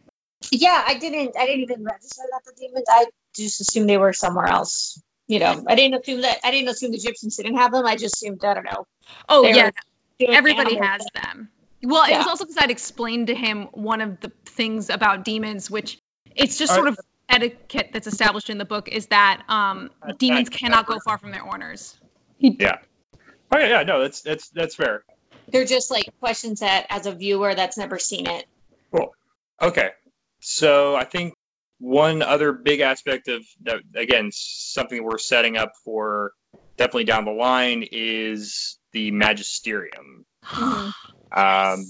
Yeah, 0.50 0.82
I 0.86 0.94
didn't. 0.94 1.36
I 1.36 1.44
didn't 1.44 1.62
even 1.62 1.84
register 1.84 2.22
that 2.30 2.40
the 2.46 2.52
demons. 2.58 2.86
I 2.88 3.06
just 3.36 3.60
assumed 3.60 3.90
they 3.90 3.98
were 3.98 4.14
somewhere 4.14 4.46
else. 4.46 5.00
You 5.26 5.40
know, 5.40 5.62
I 5.66 5.74
didn't 5.74 6.00
assume 6.00 6.22
that. 6.22 6.38
I 6.42 6.50
didn't 6.50 6.68
assume 6.68 6.92
the 6.92 6.98
Gyptians 6.98 7.36
didn't 7.36 7.56
have 7.56 7.72
them. 7.72 7.84
I 7.84 7.96
just 7.96 8.14
assumed 8.16 8.42
I 8.42 8.54
don't 8.54 8.64
know. 8.64 8.86
Oh 9.28 9.46
yeah, 9.46 9.70
everybody 10.18 10.78
animals 10.78 11.02
has 11.14 11.22
them. 11.22 11.50
Well, 11.82 12.10
it 12.10 12.16
was 12.16 12.26
also 12.26 12.44
because 12.44 12.56
I'd 12.58 12.70
explained 12.70 13.26
to 13.26 13.34
him 13.34 13.64
one 13.72 14.00
of 14.00 14.20
the 14.20 14.32
things 14.46 14.88
about 14.88 15.24
demons, 15.24 15.70
which 15.70 15.98
it's 16.34 16.56
just 16.56 16.72
All 16.72 16.76
sort 16.76 16.88
of 16.88 16.98
etiquette 17.28 17.90
that's 17.92 18.06
established 18.06 18.50
in 18.50 18.58
the 18.58 18.64
book 18.64 18.88
is 18.88 19.06
that 19.06 19.42
um, 19.48 19.90
demons 20.18 20.48
that- 20.48 20.58
cannot 20.58 20.86
that- 20.86 20.94
go 20.94 20.98
far 21.04 21.18
from 21.18 21.30
their 21.30 21.44
owners. 21.46 21.96
Yeah. 22.38 22.78
Oh 23.50 23.58
yeah, 23.58 23.68
yeah, 23.68 23.82
no, 23.82 24.00
that's 24.02 24.20
that's 24.22 24.48
that's 24.50 24.74
fair. 24.74 25.02
They're 25.50 25.64
just 25.64 25.90
like 25.90 26.10
questions 26.20 26.60
that, 26.60 26.86
as 26.90 27.06
a 27.06 27.12
viewer 27.12 27.54
that's 27.54 27.78
never 27.78 27.98
seen 27.98 28.26
it. 28.26 28.44
Cool. 28.94 29.14
Okay. 29.60 29.90
So 30.40 30.94
I 30.94 31.04
think 31.04 31.34
one 31.78 32.22
other 32.22 32.52
big 32.52 32.80
aspect 32.80 33.28
of 33.28 33.42
that, 33.62 33.80
again, 33.94 34.30
something 34.32 35.02
we're 35.02 35.18
setting 35.18 35.56
up 35.56 35.72
for 35.84 36.32
definitely 36.76 37.04
down 37.04 37.24
the 37.24 37.30
line 37.32 37.84
is 37.90 38.78
the 38.92 39.10
magisterium. 39.10 40.24
Um, 41.30 41.84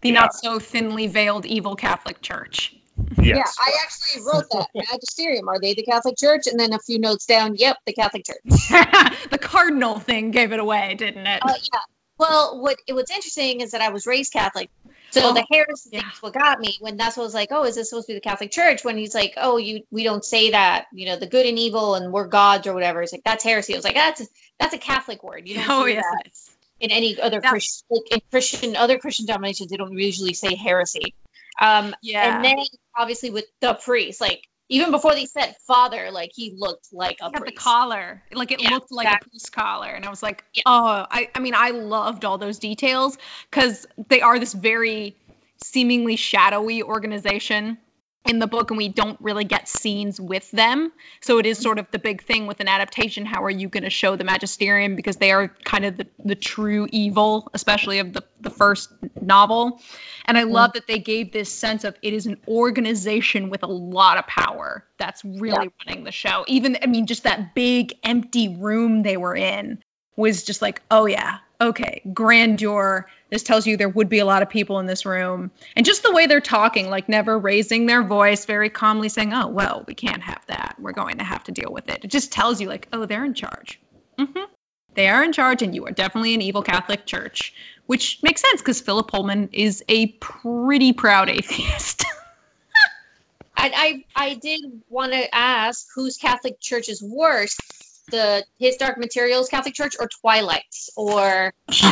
the 0.00 0.08
yeah. 0.08 0.14
not 0.14 0.34
so 0.34 0.58
thinly 0.58 1.06
veiled 1.06 1.46
evil 1.46 1.76
Catholic 1.76 2.20
Church. 2.20 2.74
Yeah. 3.22 3.42
I 3.58 3.72
actually 3.82 4.22
wrote 4.24 4.44
that 4.50 4.68
magisterium. 4.92 5.48
Are 5.48 5.60
they 5.60 5.74
the 5.74 5.82
Catholic 5.84 6.16
Church? 6.16 6.46
And 6.46 6.58
then 6.58 6.72
a 6.72 6.78
few 6.78 6.98
notes 6.98 7.26
down. 7.26 7.56
Yep, 7.56 7.76
the 7.86 7.92
Catholic 7.92 8.24
Church. 8.26 8.38
the 9.30 9.38
cardinal 9.40 9.98
thing 9.98 10.30
gave 10.30 10.52
it 10.52 10.60
away, 10.60 10.94
didn't 10.94 11.26
it? 11.26 11.40
Uh, 11.42 11.54
yeah. 11.72 11.80
Well, 12.16 12.60
what 12.60 12.76
what's 12.90 13.10
interesting 13.10 13.60
is 13.60 13.72
that 13.72 13.80
I 13.80 13.88
was 13.88 14.06
raised 14.06 14.32
Catholic, 14.32 14.70
so 15.10 15.20
Oh, 15.24 15.34
the 15.34 15.44
heresy 15.50 15.90
yeah. 15.92 16.00
thing's 16.02 16.22
what 16.22 16.32
got 16.32 16.60
me. 16.60 16.76
When 16.80 16.96
that's 16.96 17.16
what 17.16 17.24
I 17.24 17.26
was 17.26 17.34
like, 17.34 17.48
oh, 17.50 17.64
is 17.64 17.74
this 17.74 17.90
supposed 17.90 18.06
to 18.06 18.12
be 18.12 18.18
the 18.18 18.20
Catholic 18.20 18.52
Church? 18.52 18.84
When 18.84 18.96
he's 18.96 19.14
like, 19.16 19.34
oh, 19.36 19.56
you 19.56 19.82
we 19.90 20.04
don't 20.04 20.24
say 20.24 20.52
that, 20.52 20.86
you 20.92 21.06
know, 21.06 21.16
the 21.16 21.26
good 21.26 21.44
and 21.44 21.58
evil 21.58 21.96
and 21.96 22.12
we're 22.12 22.28
gods 22.28 22.68
or 22.68 22.74
whatever. 22.74 23.02
It's 23.02 23.12
like 23.12 23.24
that's 23.24 23.42
heresy. 23.42 23.74
I 23.74 23.78
was 23.78 23.84
like, 23.84 23.96
that's 23.96 24.20
a, 24.20 24.24
that's 24.60 24.74
a 24.74 24.78
Catholic 24.78 25.24
word. 25.24 25.48
You 25.48 25.56
don't 25.56 25.68
oh 25.68 25.86
yes, 25.86 26.04
that 26.04 26.30
in 26.78 26.92
any 26.92 27.20
other 27.20 27.40
That- 27.40 27.50
Christian 27.50 27.84
like 27.90 28.12
in 28.12 28.20
Christian 28.30 28.76
other 28.76 28.98
Christian 28.98 29.26
denominations. 29.26 29.70
They 29.70 29.76
don't 29.76 29.98
usually 29.98 30.34
say 30.34 30.54
heresy. 30.54 31.14
Um, 31.60 31.94
Yeah. 32.02 32.36
and 32.36 32.44
then 32.44 32.58
obviously 32.96 33.30
with 33.30 33.46
the 33.60 33.74
priest, 33.74 34.20
like 34.20 34.42
even 34.68 34.90
before 34.90 35.14
they 35.14 35.26
said 35.26 35.54
father, 35.66 36.10
like 36.10 36.30
he 36.34 36.54
looked 36.56 36.88
like 36.92 37.18
a 37.20 37.28
He 37.28 37.34
had 37.34 37.46
the 37.46 37.52
collar. 37.52 38.22
Like 38.32 38.50
it 38.50 38.60
Yeah, 38.60 38.70
looked 38.70 38.90
like 38.90 39.06
exactly. 39.06 39.28
a 39.28 39.30
priest 39.30 39.52
collar. 39.52 39.88
And 39.88 40.04
I 40.04 40.10
was 40.10 40.22
like, 40.22 40.44
Yeah. 40.54 40.62
oh, 40.66 41.06
I, 41.10 41.28
I 41.34 41.40
mean, 41.40 41.54
I 41.54 41.70
loved 41.70 42.24
all 42.24 42.38
those 42.38 42.58
details 42.58 43.18
because 43.50 43.86
they 44.08 44.20
are 44.20 44.38
this 44.38 44.52
very 44.52 45.16
seemingly 45.58 46.16
shadowy 46.16 46.82
organization 46.82 47.78
in 48.26 48.38
the 48.38 48.46
book 48.46 48.70
and 48.70 48.78
we 48.78 48.88
don't 48.88 49.20
really 49.20 49.44
get 49.44 49.68
scenes 49.68 50.20
with 50.20 50.50
them. 50.50 50.92
So 51.20 51.38
it 51.38 51.46
is 51.46 51.58
sort 51.58 51.78
of 51.78 51.90
the 51.90 51.98
big 51.98 52.22
thing 52.22 52.46
with 52.46 52.60
an 52.60 52.68
adaptation. 52.68 53.26
How 53.26 53.44
are 53.44 53.50
you 53.50 53.68
going 53.68 53.82
to 53.82 53.90
show 53.90 54.16
the 54.16 54.24
magisterium? 54.24 54.96
Because 54.96 55.16
they 55.16 55.30
are 55.30 55.48
kind 55.64 55.84
of 55.84 55.96
the, 55.96 56.06
the 56.24 56.34
true 56.34 56.88
evil, 56.90 57.50
especially 57.52 57.98
of 57.98 58.12
the, 58.12 58.24
the 58.40 58.50
first 58.50 58.90
novel. 59.20 59.80
And 60.24 60.38
I 60.38 60.44
mm. 60.44 60.52
love 60.52 60.72
that 60.72 60.86
they 60.86 60.98
gave 60.98 61.32
this 61.32 61.52
sense 61.52 61.84
of 61.84 61.96
it 62.00 62.14
is 62.14 62.26
an 62.26 62.38
organization 62.48 63.50
with 63.50 63.62
a 63.62 63.68
lot 63.68 64.16
of 64.16 64.26
power 64.26 64.86
that's 64.98 65.22
really 65.24 65.70
running 65.86 66.04
the 66.04 66.12
show. 66.12 66.44
Even, 66.48 66.78
I 66.82 66.86
mean, 66.86 67.06
just 67.06 67.24
that 67.24 67.54
big 67.54 67.92
empty 68.02 68.48
room 68.48 69.02
they 69.02 69.18
were 69.18 69.36
in 69.36 69.82
was 70.16 70.44
just 70.44 70.62
like, 70.62 70.80
oh 70.90 71.06
yeah, 71.06 71.38
okay, 71.60 72.02
grandeur. 72.12 73.08
This 73.30 73.42
tells 73.42 73.66
you 73.66 73.76
there 73.76 73.88
would 73.88 74.08
be 74.08 74.18
a 74.20 74.24
lot 74.24 74.42
of 74.42 74.48
people 74.48 74.78
in 74.78 74.86
this 74.86 75.06
room. 75.06 75.50
And 75.76 75.84
just 75.84 76.02
the 76.02 76.12
way 76.12 76.26
they're 76.26 76.40
talking, 76.40 76.88
like 76.90 77.08
never 77.08 77.38
raising 77.38 77.86
their 77.86 78.02
voice, 78.02 78.44
very 78.44 78.70
calmly 78.70 79.08
saying, 79.08 79.32
oh, 79.32 79.48
well, 79.48 79.84
we 79.86 79.94
can't 79.94 80.22
have 80.22 80.44
that. 80.46 80.76
We're 80.78 80.92
going 80.92 81.18
to 81.18 81.24
have 81.24 81.44
to 81.44 81.52
deal 81.52 81.72
with 81.72 81.88
it. 81.88 82.04
It 82.04 82.08
just 82.08 82.32
tells 82.32 82.60
you, 82.60 82.68
like, 82.68 82.88
oh, 82.92 83.06
they're 83.06 83.24
in 83.24 83.34
charge. 83.34 83.80
hmm 84.18 84.44
They 84.94 85.08
are 85.08 85.24
in 85.24 85.32
charge, 85.32 85.62
and 85.62 85.74
you 85.74 85.86
are 85.86 85.92
definitely 85.92 86.34
an 86.34 86.42
evil 86.42 86.62
Catholic 86.62 87.06
church, 87.06 87.54
which 87.86 88.22
makes 88.22 88.40
sense 88.40 88.60
because 88.60 88.80
Philip 88.80 89.08
Pullman 89.08 89.50
is 89.52 89.82
a 89.88 90.06
pretty 90.06 90.92
proud 90.92 91.28
atheist. 91.28 92.04
I, 93.56 94.04
I 94.16 94.26
I 94.30 94.34
did 94.34 94.82
want 94.88 95.12
to 95.12 95.34
ask 95.34 95.86
whose 95.94 96.16
Catholic 96.16 96.60
Church 96.60 96.88
is 96.88 97.02
worse, 97.02 97.56
the 98.10 98.44
His 98.58 98.76
Dark 98.76 98.98
Materials 98.98 99.48
Catholic 99.48 99.74
Church 99.74 99.94
or 99.98 100.08
Twilight's 100.20 100.90
or 100.96 101.52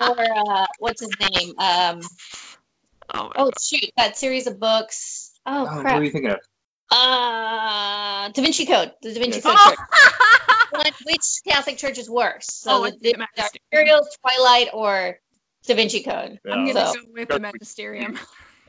or 0.00 0.20
uh, 0.20 0.66
what's 0.78 1.00
his 1.00 1.10
name? 1.20 1.54
Um, 1.58 2.00
oh, 3.14 3.32
oh 3.36 3.50
shoot, 3.60 3.90
that 3.96 4.16
series 4.16 4.46
of 4.46 4.58
books. 4.60 5.32
Oh, 5.46 5.66
Oh, 5.70 5.76
what 5.82 5.86
are 5.86 6.04
you 6.04 6.10
thinking 6.10 6.30
of? 6.30 6.38
Uh, 6.90 8.28
Da 8.30 8.42
Vinci 8.42 8.66
Code. 8.66 8.92
The 9.02 9.12
Da 9.14 9.20
Vinci 9.20 9.40
Yes. 9.44 9.44
Code 9.44 9.76
Church. 9.76 10.94
Which 11.06 11.24
Catholic 11.46 11.76
Church 11.78 11.98
is 11.98 12.08
worse? 12.08 12.46
So 12.46 12.70
Oh, 12.72 12.82
the, 12.82 12.88
it's 12.88 12.98
the 12.98 13.12
the 13.12 13.26
Dark 13.36 13.50
Materials, 13.72 14.08
Twilight, 14.20 14.68
or 14.72 15.18
Da 15.66 15.74
Vinci 15.74 16.02
Code? 16.02 16.38
I'm 16.50 16.66
gonna 16.66 16.86
So- 16.86 16.94
go 16.94 17.00
with 17.12 17.28
the 17.28 17.40
magisterium. 17.40 18.18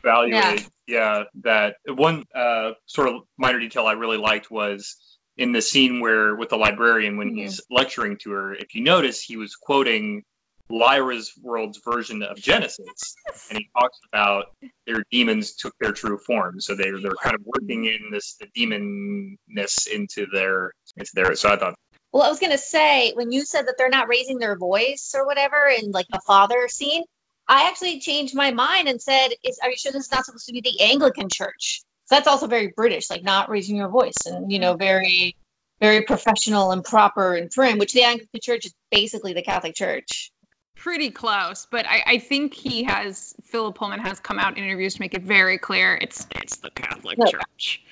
evaluate 0.04 0.68
yeah. 0.88 1.24
that 1.42 1.76
one 1.88 2.24
uh, 2.34 2.72
sort 2.86 3.10
of 3.10 3.16
minor 3.38 3.60
detail 3.60 3.86
i 3.86 3.92
really 3.92 4.16
liked 4.18 4.50
was 4.50 4.96
in 5.40 5.54
the 5.54 5.62
scene 5.62 6.02
where 6.02 6.36
with 6.36 6.50
the 6.50 6.58
librarian 6.58 7.16
when 7.18 7.34
he's 7.34 7.62
lecturing 7.72 8.18
to 8.18 8.32
her 8.32 8.54
if 8.54 8.76
you 8.76 8.84
notice 8.84 9.22
he 9.22 9.38
was 9.38 9.56
quoting 9.56 10.24
lyra's 10.70 11.34
world's 11.42 11.80
version 11.84 12.22
of 12.22 12.38
genesis. 12.38 13.16
And 13.50 13.58
he 13.58 13.70
talks 13.80 13.98
about 14.12 14.46
their 14.86 15.04
demons 15.12 15.56
took 15.56 15.74
their 15.80 15.94
true 15.94 16.18
form. 16.18 16.62
So 16.62 16.76
they're 16.76 17.02
they're 17.02 17.12
kind 17.24 17.36
of 17.36 17.42
working 17.46 17.86
in 17.86 18.12
this 18.12 18.36
the 18.40 18.48
demonness 18.56 19.88
into 19.88 20.28
their 20.32 20.74
into 20.96 21.12
their 21.16 21.36
so 21.36 21.50
i 21.50 21.56
thought 21.56 21.76
Well, 22.12 22.24
I 22.24 22.30
was 22.30 22.40
gonna 22.40 22.58
say 22.58 23.14
when 23.14 23.32
you 23.32 23.46
said 23.46 23.68
that 23.68 23.76
they're 23.78 23.90
not 23.90 24.10
raising 24.10 24.40
their 24.40 24.58
voice 24.58 25.14
or 25.16 25.26
whatever 25.26 25.68
in 25.68 25.92
like 25.92 26.08
the 26.12 26.22
father 26.26 26.68
scene, 26.68 27.04
I 27.48 27.68
actually 27.68 28.00
changed 28.00 28.36
my 28.36 28.52
mind 28.52 28.88
and 28.88 29.02
said, 29.02 29.30
"Is 29.44 29.60
are 29.64 29.70
you 29.70 29.78
sure 29.78 29.92
this 29.92 30.06
is 30.06 30.12
not 30.12 30.26
supposed 30.26 30.46
to 30.48 30.54
be 30.54 30.62
the 30.62 30.82
Anglican 30.82 31.30
Church?" 31.32 31.82
So 32.10 32.16
that's 32.16 32.28
also 32.28 32.48
very 32.48 32.68
British, 32.76 33.10
like 33.10 33.24
not 33.24 33.50
raising 33.50 33.76
your 33.76 33.90
voice 33.90 34.18
and 34.26 34.52
you 34.52 34.58
know 34.60 34.74
very, 34.76 35.36
very 35.80 36.02
professional 36.02 36.72
and 36.72 36.84
proper 36.84 37.36
and 37.36 37.52
prim. 37.52 37.78
Which 37.78 37.94
the 37.94 38.04
Anglican 38.04 38.40
Church 38.42 38.66
is 38.66 38.74
basically 38.92 39.34
the 39.34 39.44
Catholic 39.44 39.76
Church. 39.76 40.32
pretty 40.76 41.12
close, 41.12 41.68
but 41.70 41.86
I, 41.86 42.04
I 42.06 42.18
think 42.20 42.54
he 42.54 42.84
has 42.84 43.36
Philip 43.44 43.76
Pullman 43.76 44.00
has 44.00 44.20
come 44.20 44.40
out 44.40 44.58
in 44.58 44.64
interviews 44.64 44.96
to 44.96 45.02
make 45.02 45.14
it 45.14 45.22
very 45.24 45.58
clear 45.58 45.98
it's 46.02 46.26
it's 46.36 46.58
the 46.58 46.72
Catholic 46.72 47.18
No. 47.18 47.26
Church. 47.28 47.84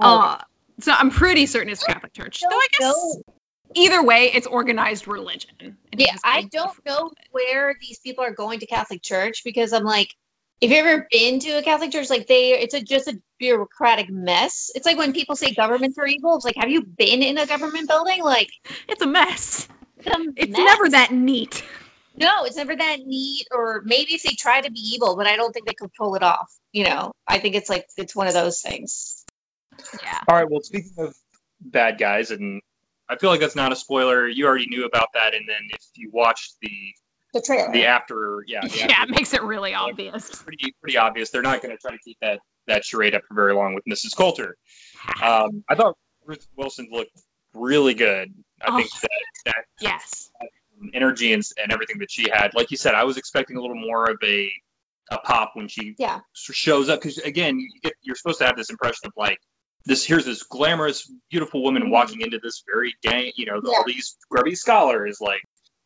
Oh. 0.00 0.20
Uh, 0.20 0.38
so 0.80 0.92
I'm 0.92 1.10
pretty 1.10 1.46
certain 1.46 1.70
it's 1.70 1.84
Catholic 1.84 2.12
Church. 2.12 2.40
Though 2.42 2.48
I 2.56 2.66
guess 2.72 2.80
know. 2.80 3.22
either 3.74 4.02
way, 4.02 4.30
it's 4.34 4.46
organized 4.46 5.06
religion. 5.06 5.78
he 5.96 6.04
Yeah, 6.04 6.16
I 6.24 6.42
don't 6.42 6.74
know 6.84 7.06
it. 7.08 7.28
where 7.30 7.74
these 7.80 8.00
people 8.00 8.24
are 8.24 8.32
going 8.32 8.58
to 8.60 8.66
Catholic 8.66 9.02
Church 9.02 9.42
because 9.44 9.72
I'm 9.72 9.84
like, 9.84 10.14
if 10.62 10.70
you've 10.70 10.86
ever 10.86 11.08
been 11.10 11.40
to 11.40 11.58
a 11.58 11.62
Catholic 11.62 11.90
church, 11.90 12.08
like 12.08 12.28
they, 12.28 12.50
it's 12.52 12.72
a, 12.72 12.80
just 12.80 13.08
a 13.08 13.20
bureaucratic 13.40 14.08
mess. 14.08 14.70
It's 14.76 14.86
like 14.86 14.96
when 14.96 15.12
people 15.12 15.34
say 15.34 15.52
governments 15.52 15.98
are 15.98 16.06
evil. 16.06 16.36
It's 16.36 16.44
like, 16.44 16.54
have 16.56 16.70
you 16.70 16.82
been 16.84 17.20
in 17.20 17.36
a 17.36 17.46
government 17.46 17.88
building? 17.88 18.22
Like, 18.22 18.48
It's 18.88 19.02
a 19.02 19.06
mess. 19.08 19.66
it's, 19.98 20.06
a 20.06 20.20
It's 20.36 20.52
mess. 20.52 20.64
never 20.64 20.88
that 20.90 21.10
neat. 21.12 21.64
No, 22.16 22.44
it's 22.44 22.56
never 22.56 22.76
that 22.76 22.98
neat. 23.04 23.48
Or 23.50 23.82
maybe 23.84 24.14
if 24.14 24.22
they 24.22 24.34
try 24.34 24.60
to 24.60 24.70
be 24.70 24.78
evil, 24.78 25.16
but 25.16 25.26
I 25.26 25.34
don't 25.34 25.52
think 25.52 25.66
they 25.66 25.74
could 25.74 25.92
pull 25.94 26.14
it 26.14 26.22
off. 26.22 26.54
You 26.72 26.84
know, 26.84 27.12
I 27.26 27.40
think 27.40 27.56
it's 27.56 27.68
like 27.68 27.86
it's 27.96 28.14
one 28.14 28.28
of 28.28 28.34
those 28.34 28.60
things. 28.60 29.24
Yeah. 30.00 30.20
All 30.28 30.36
right. 30.36 30.48
Well, 30.48 30.60
speaking 30.60 30.92
of 30.98 31.16
bad 31.60 31.98
guys, 31.98 32.30
and 32.30 32.62
I 33.08 33.16
feel 33.16 33.30
like 33.30 33.40
that's 33.40 33.56
not 33.56 33.72
a 33.72 33.76
spoiler. 33.76 34.28
You 34.28 34.46
already 34.46 34.68
knew 34.68 34.84
about 34.84 35.08
that, 35.14 35.34
and 35.34 35.48
then 35.48 35.62
if 35.70 35.82
you 35.96 36.10
watched 36.12 36.54
the 36.62 36.70
The 37.32 37.40
trailer. 37.40 37.72
the 37.72 37.86
after, 37.86 38.44
yeah, 38.46 38.60
the 38.66 38.68
Yeah, 38.78 38.84
after, 38.92 39.12
it 39.12 39.16
makes 39.16 39.32
it 39.34 39.42
really 39.42 39.74
obvious. 39.74 40.42
pretty 40.42 40.74
pretty 40.80 40.96
obvious. 40.98 41.30
They're 41.30 41.42
not 41.42 41.62
going 41.62 41.74
to 41.74 41.78
try 41.80 41.92
to 41.92 41.98
keep 42.04 42.18
that 42.20 42.40
that 42.66 42.84
charade 42.84 43.14
up 43.14 43.22
for 43.26 43.34
very 43.34 43.54
long 43.54 43.74
with 43.74 43.84
Mrs. 43.86 44.14
Coulter. 44.16 44.56
Um, 45.22 45.64
I 45.68 45.74
thought 45.74 45.96
Ruth 46.24 46.46
Wilson 46.56 46.88
looked 46.90 47.10
really 47.54 47.94
good. 47.94 48.32
I 48.60 48.66
Oh. 48.68 48.76
think 48.76 48.90
that 49.02 49.10
that 49.46 49.64
Yes. 49.80 50.30
energy 50.94 51.32
and, 51.32 51.42
and 51.60 51.72
everything 51.72 51.98
that 51.98 52.10
she 52.10 52.28
had, 52.30 52.54
like 52.54 52.70
you 52.70 52.76
said, 52.76 52.94
I 52.94 53.04
was 53.04 53.16
expecting 53.16 53.56
a 53.56 53.60
little 53.60 53.76
more 53.76 54.10
of 54.10 54.18
a 54.22 54.50
a 55.10 55.18
pop 55.18 55.50
when 55.54 55.68
she 55.68 55.94
Yeah. 55.98 56.20
shows 56.34 56.88
up 56.88 57.00
because 57.00 57.18
again, 57.18 57.58
you 57.58 57.68
get 57.82 57.92
you're 58.02 58.14
supposed 58.16 58.38
to 58.38 58.46
have 58.46 58.56
this 58.56 58.70
impression 58.70 59.06
of 59.06 59.12
like 59.16 59.38
this 59.84 60.06
here's 60.06 60.24
this 60.24 60.44
glamorous, 60.44 61.10
beautiful 61.30 61.62
woman 61.62 61.90
walking 61.90 62.20
into 62.20 62.38
this 62.38 62.62
very 62.72 62.94
gang, 63.02 63.32
you 63.34 63.46
know, 63.46 63.60
Yeah. 63.64 63.70
all 63.78 63.84
these 63.84 64.16
grubby 64.30 64.54
scholars. 64.54 65.18
Like, 65.20 65.40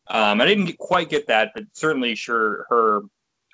um, 0.09 0.41
I 0.41 0.45
didn't 0.45 0.65
get, 0.65 0.77
quite 0.77 1.09
get 1.09 1.27
that, 1.27 1.51
but 1.53 1.65
certainly 1.73 2.15
sure 2.15 2.65
her 2.69 3.01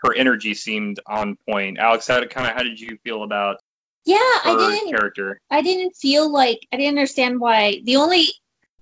her 0.04 0.14
energy 0.14 0.54
seemed 0.54 1.00
on 1.08 1.38
point. 1.50 1.80
Alex, 1.80 2.08
how 2.08 2.24
kind 2.26 2.48
of 2.48 2.54
how 2.54 2.64
did 2.64 2.80
you 2.80 2.98
feel 3.04 3.24
about 3.24 3.58
Yeah, 4.06 4.18
I 4.18 4.56
didn't. 4.58 4.90
character? 4.90 5.40
I 5.50 5.62
didn't 5.62 5.96
feel 5.96 6.32
like 6.32 6.60
I 6.72 6.78
didn't 6.78 6.98
understand 6.98 7.40
why. 7.40 7.82
The 7.84 7.98
only 7.98 8.28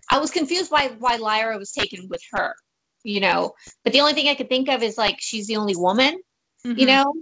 I 0.09 0.19
was 0.19 0.31
confused 0.31 0.71
why 0.71 0.89
why 0.99 1.17
Lyra 1.17 1.57
was 1.57 1.71
taken 1.71 2.09
with 2.09 2.21
her. 2.33 2.55
You 3.03 3.19
know, 3.19 3.53
but 3.83 3.93
the 3.93 4.01
only 4.01 4.13
thing 4.13 4.27
I 4.27 4.35
could 4.35 4.49
think 4.49 4.69
of 4.69 4.83
is 4.83 4.97
like 4.97 5.17
she's 5.19 5.47
the 5.47 5.57
only 5.57 5.75
woman. 5.75 6.19
Mm-hmm. 6.65 6.79
You 6.79 6.85
know. 6.85 7.13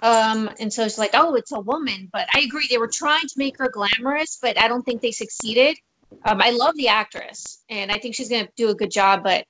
Um, 0.00 0.50
and 0.58 0.72
so 0.72 0.84
it's 0.84 0.98
like, 0.98 1.12
oh, 1.14 1.36
it's 1.36 1.52
a 1.52 1.60
woman, 1.60 2.08
but 2.12 2.26
I 2.34 2.40
agree 2.40 2.66
they 2.68 2.76
were 2.76 2.90
trying 2.92 3.22
to 3.22 3.34
make 3.36 3.58
her 3.58 3.68
glamorous, 3.68 4.36
but 4.42 4.58
I 4.58 4.66
don't 4.66 4.82
think 4.82 5.00
they 5.00 5.12
succeeded. 5.12 5.76
Um, 6.24 6.42
I 6.42 6.50
love 6.50 6.74
the 6.76 6.88
actress, 6.88 7.62
and 7.70 7.92
I 7.92 7.98
think 7.98 8.16
she's 8.16 8.28
gonna 8.28 8.48
do 8.56 8.70
a 8.70 8.74
good 8.74 8.90
job, 8.90 9.22
but 9.22 9.46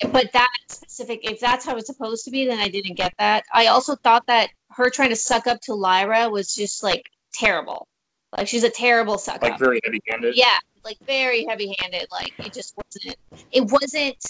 but 0.00 0.32
that 0.32 0.48
specific, 0.68 1.20
if 1.22 1.40
that's 1.40 1.64
how 1.64 1.76
it's 1.76 1.86
supposed 1.86 2.24
to 2.26 2.30
be, 2.30 2.46
then 2.46 2.58
I 2.58 2.68
didn't 2.68 2.94
get 2.96 3.12
that. 3.18 3.44
I 3.52 3.66
also 3.68 3.94
thought 3.96 4.26
that 4.26 4.50
her 4.70 4.90
trying 4.90 5.10
to 5.10 5.16
suck 5.16 5.46
up 5.46 5.60
to 5.62 5.74
Lyra 5.74 6.28
was 6.28 6.54
just 6.54 6.82
like 6.82 7.10
terrible. 7.34 7.88
Like 8.36 8.48
she's 8.48 8.64
a 8.64 8.70
terrible 8.70 9.18
suck 9.18 9.42
Like 9.42 9.54
up. 9.54 9.58
very 9.58 9.80
heavy-handed. 9.84 10.36
Yeah, 10.36 10.58
like 10.84 10.98
very 11.06 11.46
heavy-handed. 11.48 12.08
Like 12.10 12.32
it 12.38 12.52
just 12.52 12.74
wasn't. 12.76 13.16
It 13.50 13.70
wasn't 13.70 14.22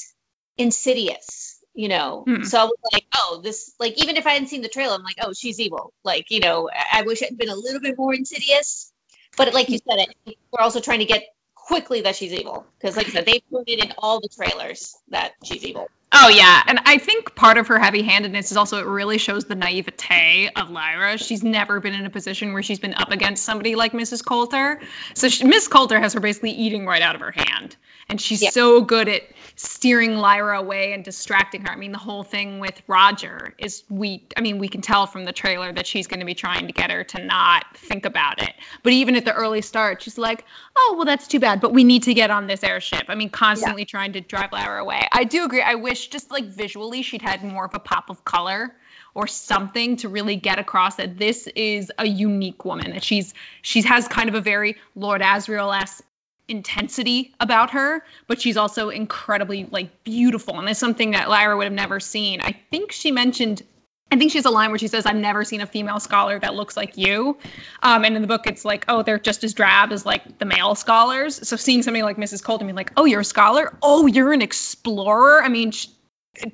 insidious, 0.58 1.58
you 1.74 1.88
know. 1.88 2.24
Hmm. 2.26 2.44
So 2.44 2.58
I 2.58 2.64
was 2.64 2.74
like, 2.92 3.06
oh, 3.14 3.40
this. 3.42 3.72
Like 3.80 4.00
even 4.02 4.16
if 4.16 4.26
I 4.26 4.32
hadn't 4.32 4.48
seen 4.48 4.62
the 4.62 4.68
trailer, 4.68 4.94
I'm 4.94 5.02
like, 5.02 5.16
oh, 5.22 5.32
she's 5.32 5.58
evil. 5.60 5.92
Like 6.04 6.30
you 6.30 6.40
know, 6.40 6.68
I 6.72 7.00
I 7.00 7.02
wish 7.02 7.22
it 7.22 7.30
had 7.30 7.38
been 7.38 7.48
a 7.48 7.54
little 7.56 7.80
bit 7.80 7.96
more 7.98 8.14
insidious. 8.14 8.92
But 9.36 9.52
like 9.52 9.68
you 9.68 9.78
said, 9.78 9.98
it 10.26 10.36
we're 10.52 10.62
also 10.62 10.80
trying 10.80 11.00
to 11.00 11.04
get 11.04 11.24
quickly 11.66 12.02
that 12.02 12.16
she's 12.16 12.32
evil 12.32 12.66
because, 12.78 12.96
like 12.96 13.08
I 13.08 13.10
said, 13.10 13.26
they 13.26 13.40
put 13.50 13.68
it 13.68 13.84
in 13.84 13.92
all 13.98 14.20
the 14.20 14.28
trailers 14.28 14.96
that 15.08 15.32
she's 15.44 15.64
evil. 15.64 15.88
Oh 16.12 16.28
yeah, 16.28 16.62
and 16.66 16.80
I 16.84 16.98
think 16.98 17.34
part 17.34 17.58
of 17.58 17.66
her 17.68 17.78
heavy-handedness 17.78 18.52
is 18.52 18.56
also 18.56 18.78
it 18.78 18.86
really 18.86 19.18
shows 19.18 19.44
the 19.44 19.56
naivete 19.56 20.50
of 20.54 20.70
Lyra. 20.70 21.18
She's 21.18 21.42
never 21.42 21.80
been 21.80 21.94
in 21.94 22.06
a 22.06 22.10
position 22.10 22.52
where 22.52 22.62
she's 22.62 22.78
been 22.78 22.94
up 22.94 23.10
against 23.10 23.44
somebody 23.44 23.74
like 23.74 23.92
Mrs. 23.92 24.24
Coulter. 24.24 24.80
So 25.14 25.28
she, 25.28 25.44
Miss 25.44 25.66
Coulter 25.68 25.98
has 25.98 26.14
her 26.14 26.20
basically 26.20 26.52
eating 26.52 26.86
right 26.86 27.02
out 27.02 27.16
of 27.16 27.20
her 27.22 27.32
hand, 27.32 27.76
and 28.08 28.20
she's 28.20 28.40
Yeah. 28.40 28.50
so 28.50 28.80
good 28.82 29.08
at 29.08 29.22
steering 29.56 30.16
Lyra 30.16 30.60
away 30.60 30.92
and 30.92 31.02
distracting 31.04 31.62
her. 31.62 31.72
I 31.72 31.76
mean, 31.76 31.90
the 31.90 31.98
whole 31.98 32.22
thing 32.22 32.60
with 32.60 32.80
Roger 32.86 33.54
is 33.58 33.82
we. 33.88 34.22
I 34.36 34.42
mean, 34.42 34.58
we 34.58 34.68
can 34.68 34.82
tell 34.82 35.06
from 35.06 35.24
the 35.24 35.32
trailer 35.32 35.72
that 35.72 35.86
she's 35.88 36.06
going 36.06 36.20
to 36.20 36.26
be 36.26 36.34
trying 36.34 36.68
to 36.68 36.72
get 36.72 36.90
her 36.92 37.02
to 37.04 37.24
not 37.24 37.64
think 37.76 38.06
about 38.06 38.42
it. 38.42 38.52
But 38.84 38.92
even 38.92 39.16
at 39.16 39.24
the 39.24 39.34
early 39.34 39.60
start, 39.62 40.02
she's 40.02 40.18
like, 40.18 40.44
"Oh, 40.76 40.94
well, 40.96 41.04
that's 41.04 41.26
too 41.26 41.40
bad, 41.40 41.60
but 41.60 41.72
we 41.72 41.82
need 41.84 42.04
to 42.04 42.14
get 42.14 42.30
on 42.30 42.46
this 42.46 42.62
airship." 42.62 43.06
I 43.08 43.16
mean, 43.16 43.30
constantly 43.30 43.84
trying 43.86 44.12
to 44.12 44.20
drive 44.20 44.52
Lyra 44.52 44.80
away. 44.82 45.08
I 45.10 45.24
do 45.24 45.44
agree. 45.44 45.62
I 45.62 45.74
wish 45.74 45.95
just 46.04 46.30
like 46.30 46.44
visually 46.44 47.02
she'd 47.02 47.22
had 47.22 47.44
more 47.44 47.64
of 47.64 47.74
a 47.74 47.78
pop 47.78 48.10
of 48.10 48.24
color 48.24 48.74
or 49.14 49.26
something 49.26 49.96
to 49.96 50.08
really 50.08 50.36
get 50.36 50.58
across 50.58 50.96
that 50.96 51.16
this 51.16 51.46
is 51.54 51.92
a 51.98 52.06
unique 52.06 52.64
woman. 52.64 52.90
That 52.90 53.04
she's 53.04 53.32
she 53.62 53.82
has 53.82 54.08
kind 54.08 54.28
of 54.28 54.34
a 54.34 54.40
very 54.40 54.76
Lord 54.94 55.22
Asriel-esque 55.22 56.04
intensity 56.48 57.34
about 57.40 57.70
her, 57.70 58.04
but 58.26 58.40
she's 58.40 58.56
also 58.56 58.90
incredibly 58.90 59.64
like 59.70 60.04
beautiful, 60.04 60.58
and 60.58 60.68
it's 60.68 60.78
something 60.78 61.12
that 61.12 61.28
Lyra 61.28 61.56
would 61.56 61.64
have 61.64 61.72
never 61.72 62.00
seen. 62.00 62.40
I 62.42 62.56
think 62.70 62.92
she 62.92 63.10
mentioned. 63.10 63.62
I 64.10 64.16
think 64.16 64.30
she 64.30 64.38
has 64.38 64.44
a 64.44 64.50
line 64.50 64.70
where 64.70 64.78
she 64.78 64.88
says, 64.88 65.04
"I've 65.04 65.16
never 65.16 65.44
seen 65.44 65.60
a 65.60 65.66
female 65.66 65.98
scholar 65.98 66.38
that 66.38 66.54
looks 66.54 66.76
like 66.76 66.96
you," 66.96 67.38
um, 67.82 68.04
and 68.04 68.14
in 68.14 68.22
the 68.22 68.28
book, 68.28 68.46
it's 68.46 68.64
like, 68.64 68.84
"Oh, 68.88 69.02
they're 69.02 69.18
just 69.18 69.42
as 69.42 69.52
drab 69.52 69.92
as 69.92 70.06
like 70.06 70.38
the 70.38 70.44
male 70.44 70.74
scholars." 70.74 71.46
So 71.48 71.56
seeing 71.56 71.82
somebody 71.82 72.02
like 72.02 72.16
Mrs. 72.16 72.42
Coulter 72.42 72.64
be 72.64 72.72
like, 72.72 72.92
"Oh, 72.96 73.04
you're 73.04 73.20
a 73.20 73.24
scholar? 73.24 73.76
Oh, 73.82 74.06
you're 74.06 74.32
an 74.32 74.42
explorer?" 74.42 75.42
I 75.42 75.48
mean, 75.48 75.72
sh- 75.72 75.88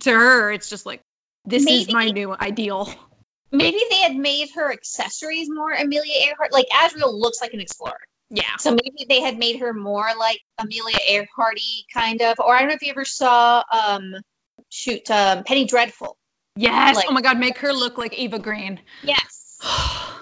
to 0.00 0.10
her, 0.10 0.50
it's 0.50 0.70
just 0.70 0.86
like, 0.86 1.02
"This 1.44 1.66
is 1.66 1.92
my 1.92 2.06
new 2.06 2.34
ideal." 2.34 2.92
Maybe 3.50 3.80
they 3.90 3.98
had 3.98 4.16
made 4.16 4.48
her 4.54 4.72
accessories 4.72 5.50
more 5.50 5.72
Amelia 5.72 6.14
Earhart. 6.28 6.52
Like 6.52 6.68
Asriel 6.70 7.12
looks 7.12 7.42
like 7.42 7.52
an 7.52 7.60
explorer. 7.60 8.00
Yeah. 8.30 8.56
So 8.56 8.70
maybe 8.70 9.04
they 9.06 9.20
had 9.20 9.36
made 9.36 9.60
her 9.60 9.74
more 9.74 10.08
like 10.18 10.40
Amelia 10.56 10.96
Earharty 11.10 11.84
kind 11.92 12.22
of, 12.22 12.40
or 12.40 12.56
I 12.56 12.60
don't 12.60 12.68
know 12.68 12.74
if 12.74 12.82
you 12.82 12.90
ever 12.90 13.04
saw 13.04 13.62
um 13.70 14.14
shoot 14.70 15.10
um 15.10 15.44
Penny 15.44 15.66
Dreadful. 15.66 16.16
Yes. 16.56 16.96
Like- 16.96 17.06
oh 17.08 17.12
my 17.12 17.22
God, 17.22 17.38
make 17.38 17.58
her 17.58 17.72
look 17.72 17.98
like 17.98 18.18
Eva 18.18 18.38
Green. 18.38 18.80
Yes. 19.02 19.58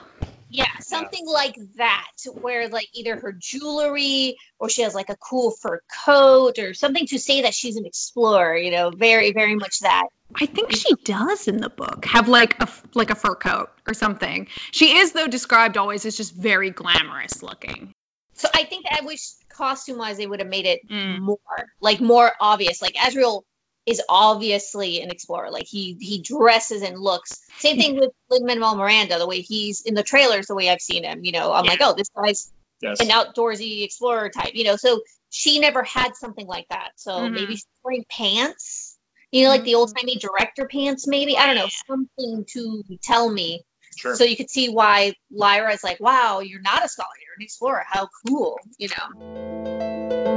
Yeah, 0.52 0.66
something 0.80 1.24
like 1.28 1.54
that, 1.76 2.10
where 2.40 2.68
like 2.68 2.88
either 2.92 3.14
her 3.20 3.32
jewelry 3.38 4.36
or 4.58 4.68
she 4.68 4.82
has 4.82 4.96
like 4.96 5.08
a 5.08 5.14
cool 5.16 5.52
fur 5.52 5.80
coat 6.04 6.58
or 6.58 6.74
something 6.74 7.06
to 7.06 7.20
say 7.20 7.42
that 7.42 7.54
she's 7.54 7.76
an 7.76 7.86
explorer. 7.86 8.56
You 8.56 8.72
know, 8.72 8.90
very 8.90 9.30
very 9.32 9.54
much 9.54 9.78
that. 9.82 10.08
I 10.34 10.46
think 10.46 10.72
she 10.72 10.92
does 11.04 11.46
in 11.46 11.58
the 11.58 11.70
book 11.70 12.04
have 12.04 12.28
like 12.28 12.54
a 12.58 12.62
f- 12.62 12.82
like 12.94 13.10
a 13.10 13.14
fur 13.14 13.36
coat 13.36 13.70
or 13.86 13.94
something. 13.94 14.48
She 14.72 14.96
is 14.98 15.12
though 15.12 15.28
described 15.28 15.76
always 15.76 16.04
as 16.04 16.16
just 16.16 16.34
very 16.34 16.70
glamorous 16.70 17.44
looking. 17.44 17.92
So 18.34 18.48
I 18.52 18.64
think 18.64 18.86
that 18.90 19.02
I 19.02 19.06
wish 19.06 19.20
costume 19.50 19.98
wise 19.98 20.16
they 20.16 20.26
would 20.26 20.40
have 20.40 20.48
made 20.48 20.66
it 20.66 20.80
Mm. 20.90 21.20
more 21.20 21.38
like 21.80 22.00
more 22.00 22.32
obvious. 22.40 22.82
Like 22.82 22.94
Asriel 22.94 23.42
is 23.90 24.02
obviously 24.08 25.02
an 25.02 25.10
explorer. 25.10 25.50
Like 25.50 25.66
he 25.66 25.96
he 26.00 26.22
dresses 26.22 26.82
and 26.82 26.98
looks. 26.98 27.40
Same 27.58 27.76
thing 27.76 27.96
with 27.98 28.10
Lin 28.30 28.46
Manuel 28.46 28.76
Miranda. 28.76 29.18
The 29.18 29.26
way 29.26 29.40
he's 29.40 29.82
in 29.82 29.94
the 29.94 30.02
trailers, 30.02 30.46
the 30.46 30.54
way 30.54 30.70
I've 30.70 30.80
seen 30.80 31.04
him. 31.04 31.24
You 31.24 31.32
know, 31.32 31.52
I'm 31.52 31.64
Yeah. 31.64 31.70
like, 31.72 31.80
oh, 31.82 31.94
this 31.94 32.08
guy's 32.16 32.52
Yes. 32.80 33.00
an 33.00 33.08
outdoorsy 33.08 33.84
explorer 33.84 34.30
type. 34.30 34.54
You 34.54 34.64
know, 34.64 34.76
so 34.76 35.00
she 35.28 35.58
never 35.60 35.82
had 35.82 36.16
something 36.16 36.46
like 36.46 36.66
that. 36.70 36.92
So 36.96 37.10
Mhm. 37.10 37.32
maybe 37.32 37.54
she's 37.56 37.66
wearing 37.84 38.04
pants. 38.08 38.96
You 39.32 39.44
know, 39.44 39.50
like 39.50 39.64
the 39.64 39.74
old 39.76 39.94
timey 39.96 40.16
director 40.16 40.66
pants, 40.66 41.06
maybe. 41.06 41.36
I 41.36 41.46
don't 41.46 41.56
know, 41.56 41.68
something 41.86 42.44
to 42.54 42.82
tell 43.02 43.30
me 43.30 43.62
Sure. 43.96 44.16
so 44.16 44.24
you 44.24 44.36
could 44.36 44.50
see 44.50 44.68
why 44.70 45.14
Lyra 45.30 45.72
is 45.72 45.84
like, 45.84 46.00
wow, 46.00 46.40
you're 46.40 46.62
not 46.62 46.84
a 46.84 46.88
scholar, 46.88 47.10
you're 47.24 47.34
an 47.36 47.42
explorer. 47.42 47.84
How 47.86 48.08
cool, 48.26 48.58
you 48.78 48.88
know? 48.88 50.29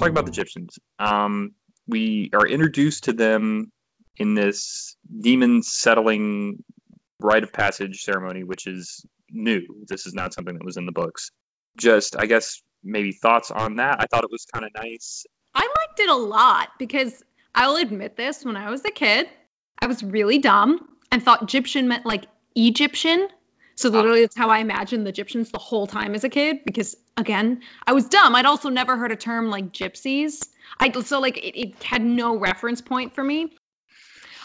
Talk 0.00 0.08
about 0.08 0.24
the 0.24 0.32
Gyptians. 0.32 0.78
Um, 0.98 1.52
we 1.86 2.30
are 2.32 2.46
introduced 2.46 3.04
to 3.04 3.12
them 3.12 3.70
in 4.16 4.34
this 4.34 4.96
demon 5.20 5.62
settling 5.62 6.64
rite 7.18 7.42
of 7.42 7.52
passage 7.52 8.02
ceremony, 8.02 8.42
which 8.42 8.66
is 8.66 9.04
new. 9.30 9.60
This 9.88 10.06
is 10.06 10.14
not 10.14 10.32
something 10.32 10.54
that 10.54 10.64
was 10.64 10.78
in 10.78 10.86
the 10.86 10.92
books. 10.92 11.32
Just, 11.76 12.16
I 12.18 12.24
guess, 12.24 12.62
maybe 12.82 13.12
thoughts 13.12 13.50
on 13.50 13.76
that. 13.76 14.00
I 14.00 14.06
thought 14.06 14.24
it 14.24 14.30
was 14.32 14.46
kind 14.46 14.64
of 14.64 14.70
nice. 14.74 15.26
I 15.54 15.60
liked 15.60 16.00
it 16.00 16.08
a 16.08 16.14
lot 16.14 16.70
because 16.78 17.22
I'll 17.54 17.76
admit 17.76 18.16
this 18.16 18.42
when 18.42 18.56
I 18.56 18.70
was 18.70 18.82
a 18.86 18.90
kid, 18.90 19.28
I 19.80 19.86
was 19.86 20.02
really 20.02 20.38
dumb 20.38 20.80
and 21.12 21.22
thought 21.22 21.46
Gyptian 21.46 21.84
meant 21.84 22.06
like 22.06 22.24
Egyptian. 22.54 23.28
So 23.80 23.88
literally 23.88 24.20
that's 24.20 24.36
how 24.36 24.50
I 24.50 24.58
imagined 24.58 25.06
the 25.06 25.10
Egyptians 25.10 25.50
the 25.50 25.58
whole 25.58 25.86
time 25.86 26.14
as 26.14 26.22
a 26.22 26.28
kid 26.28 26.64
because 26.66 26.96
again, 27.16 27.62
I 27.86 27.92
was 27.92 28.06
dumb. 28.06 28.34
I'd 28.34 28.44
also 28.44 28.68
never 28.68 28.96
heard 28.96 29.10
a 29.10 29.16
term 29.16 29.48
like 29.48 29.72
gypsies. 29.72 30.46
I 30.78 30.92
so 31.00 31.18
like 31.18 31.38
it, 31.38 31.58
it 31.58 31.82
had 31.82 32.04
no 32.04 32.36
reference 32.36 32.82
point 32.82 33.14
for 33.14 33.24
me. 33.24 33.56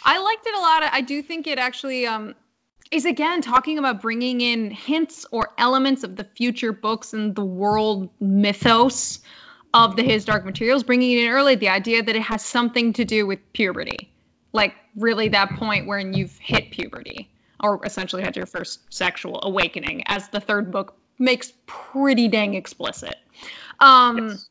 I 0.03 0.19
liked 0.19 0.45
it 0.45 0.55
a 0.55 0.59
lot. 0.59 0.83
I 0.91 1.01
do 1.01 1.21
think 1.21 1.47
it 1.47 1.59
actually 1.59 2.07
um 2.07 2.33
is 2.91 3.03
again 3.03 3.41
talking 3.41 3.77
about 3.77 4.01
bringing 4.01 4.39
in 4.39 4.71
hints 4.71 5.25
or 5.31 5.49
elements 5.57 6.03
of 6.03 6.15
the 6.15 6.23
future 6.23 6.71
books 6.71 7.13
and 7.13 7.35
the 7.35 7.43
world 7.43 8.09
mythos 8.21 9.19
of 9.73 9.97
the 9.97 10.03
His 10.03 10.23
Dark 10.23 10.45
Materials, 10.45 10.83
bringing 10.83 11.11
it 11.11 11.25
in 11.25 11.31
early, 11.31 11.55
the 11.55 11.67
idea 11.67 12.01
that 12.01 12.15
it 12.15 12.21
has 12.21 12.45
something 12.45 12.93
to 12.93 13.03
do 13.03 13.27
with 13.27 13.39
puberty. 13.51 14.09
Like, 14.53 14.73
really, 14.95 15.27
that 15.29 15.49
point 15.57 15.85
when 15.85 16.13
you've 16.13 16.37
hit 16.37 16.71
puberty, 16.71 17.29
or 17.63 17.85
essentially 17.85 18.23
had 18.23 18.35
your 18.35 18.45
first 18.45 18.81
sexual 18.93 19.39
awakening, 19.43 20.03
as 20.07 20.29
the 20.29 20.39
third 20.39 20.71
book 20.71 20.95
makes 21.17 21.53
pretty 21.65 22.27
dang 22.27 22.53
explicit. 22.55 23.15
Um, 23.79 24.29
Yes. 24.29 24.49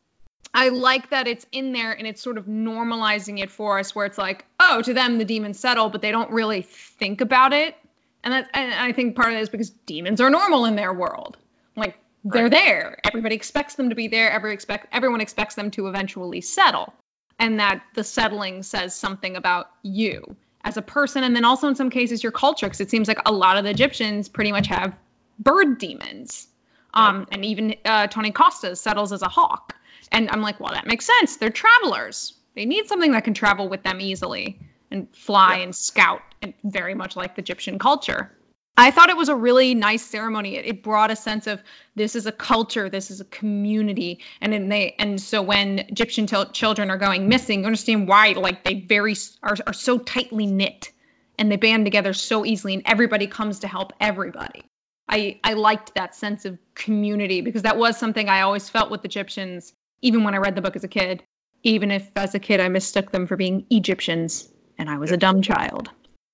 I 0.56 0.68
like 0.68 1.10
that 1.10 1.26
it's 1.26 1.44
in 1.50 1.72
there 1.72 1.90
and 1.90 2.06
it's 2.06 2.22
sort 2.22 2.38
of 2.38 2.46
normalizing 2.46 3.40
it 3.40 3.50
for 3.50 3.80
us, 3.80 3.92
where 3.92 4.06
it's 4.06 4.18
like, 4.18 4.44
oh, 4.60 4.82
to 4.82 4.94
them 4.94 5.18
the 5.18 5.24
demons 5.24 5.58
settle, 5.58 5.90
but 5.90 6.00
they 6.00 6.12
don't 6.12 6.30
really 6.30 6.62
think 6.62 7.20
about 7.20 7.52
it. 7.52 7.76
And 8.22 8.32
that, 8.32 8.50
and 8.54 8.72
I 8.72 8.92
think 8.92 9.16
part 9.16 9.32
of 9.32 9.34
it 9.34 9.40
is 9.40 9.48
because 9.48 9.70
demons 9.70 10.20
are 10.20 10.30
normal 10.30 10.64
in 10.64 10.76
their 10.76 10.92
world. 10.92 11.36
Like 11.76 11.98
they're 12.24 12.44
Right. 12.44 12.52
there. 12.52 12.98
Everybody 13.04 13.34
expects 13.34 13.74
them 13.74 13.90
to 13.90 13.96
be 13.96 14.06
there. 14.06 14.30
Every 14.30 14.54
expect 14.54 14.86
everyone 14.92 15.20
expects 15.20 15.56
them 15.56 15.72
to 15.72 15.88
eventually 15.88 16.40
settle, 16.40 16.94
and 17.38 17.58
that 17.58 17.82
the 17.94 18.04
settling 18.04 18.62
says 18.62 18.94
something 18.94 19.34
about 19.34 19.70
you 19.82 20.36
as 20.64 20.76
a 20.76 20.82
person, 20.82 21.22
and 21.24 21.36
then 21.36 21.44
also 21.44 21.68
in 21.68 21.74
some 21.74 21.90
cases 21.90 22.22
your 22.22 22.32
culture, 22.32 22.66
because 22.66 22.80
it 22.80 22.90
seems 22.90 23.06
like 23.06 23.18
a 23.26 23.32
lot 23.32 23.56
of 23.58 23.64
the 23.64 23.74
Gyptians 23.74 24.32
pretty 24.32 24.50
much 24.50 24.66
have 24.68 24.96
bird 25.38 25.78
demons. 25.78 26.48
Um, 26.94 27.26
and 27.32 27.44
even 27.44 27.74
uh, 27.84 28.06
Tony 28.06 28.30
Costa 28.30 28.76
settles 28.76 29.12
as 29.12 29.22
a 29.22 29.28
hawk. 29.28 29.74
And 30.12 30.30
I'm 30.30 30.42
like, 30.42 30.60
well, 30.60 30.72
that 30.72 30.86
makes 30.86 31.06
sense. 31.06 31.36
They're 31.36 31.50
travelers. 31.50 32.34
They 32.54 32.66
need 32.66 32.86
something 32.86 33.12
that 33.12 33.24
can 33.24 33.34
travel 33.34 33.68
with 33.68 33.82
them 33.82 34.00
easily 34.00 34.60
and 34.92 35.08
fly 35.14 35.56
Yeah. 35.56 35.64
and 35.64 35.74
scout, 35.74 36.22
and 36.40 36.54
very 36.62 36.94
much 36.94 37.16
like 37.16 37.34
the 37.34 37.42
Gyptian 37.42 37.80
culture. 37.80 38.30
I 38.76 38.90
thought 38.90 39.10
it 39.10 39.16
was 39.16 39.28
a 39.28 39.36
really 39.36 39.74
nice 39.74 40.04
ceremony. 40.04 40.56
It, 40.56 40.66
it 40.66 40.82
brought 40.82 41.10
a 41.10 41.16
sense 41.16 41.46
of 41.46 41.62
this 41.94 42.16
is 42.16 42.26
a 42.26 42.32
culture, 42.32 42.88
this 42.88 43.10
is 43.10 43.20
a 43.20 43.24
community, 43.24 44.20
and 44.40 44.52
then 44.52 44.68
they 44.68 44.96
and 44.98 45.20
so 45.20 45.42
when 45.42 45.78
Gyptian 45.92 46.26
til- 46.26 46.50
children 46.50 46.90
are 46.90 46.98
going 46.98 47.28
missing, 47.28 47.60
you 47.60 47.66
understand 47.66 48.08
why 48.08 48.32
like 48.32 48.64
they 48.64 48.80
very 48.80 49.14
are 49.42 49.56
are 49.66 49.72
so 49.72 49.98
tightly 49.98 50.46
knit 50.46 50.90
and 51.38 51.50
they 51.50 51.56
band 51.56 51.84
together 51.86 52.12
so 52.12 52.44
easily, 52.44 52.74
and 52.74 52.82
everybody 52.86 53.26
comes 53.26 53.60
to 53.60 53.68
help 53.68 53.92
everybody. 54.00 54.62
I 55.08 55.38
I 55.44 55.52
liked 55.52 55.94
that 55.94 56.16
sense 56.16 56.44
of 56.44 56.58
community 56.74 57.42
because 57.42 57.62
that 57.62 57.76
was 57.76 57.96
something 57.96 58.28
I 58.28 58.40
always 58.40 58.68
felt 58.68 58.90
with 58.90 59.02
Gyptians, 59.02 59.72
even 60.02 60.24
when 60.24 60.34
I 60.34 60.38
read 60.38 60.56
the 60.56 60.62
book 60.62 60.76
as 60.76 60.84
a 60.84 60.88
kid. 60.88 61.22
Even 61.66 61.90
if 61.90 62.10
as 62.14 62.34
a 62.34 62.38
kid 62.38 62.60
I 62.60 62.68
mistook 62.68 63.10
them 63.10 63.26
for 63.26 63.36
being 63.36 63.64
Egyptians 63.70 64.46
and 64.76 64.90
I 64.90 64.98
was 64.98 65.12
a 65.12 65.16
dumb 65.16 65.40
child. 65.40 65.88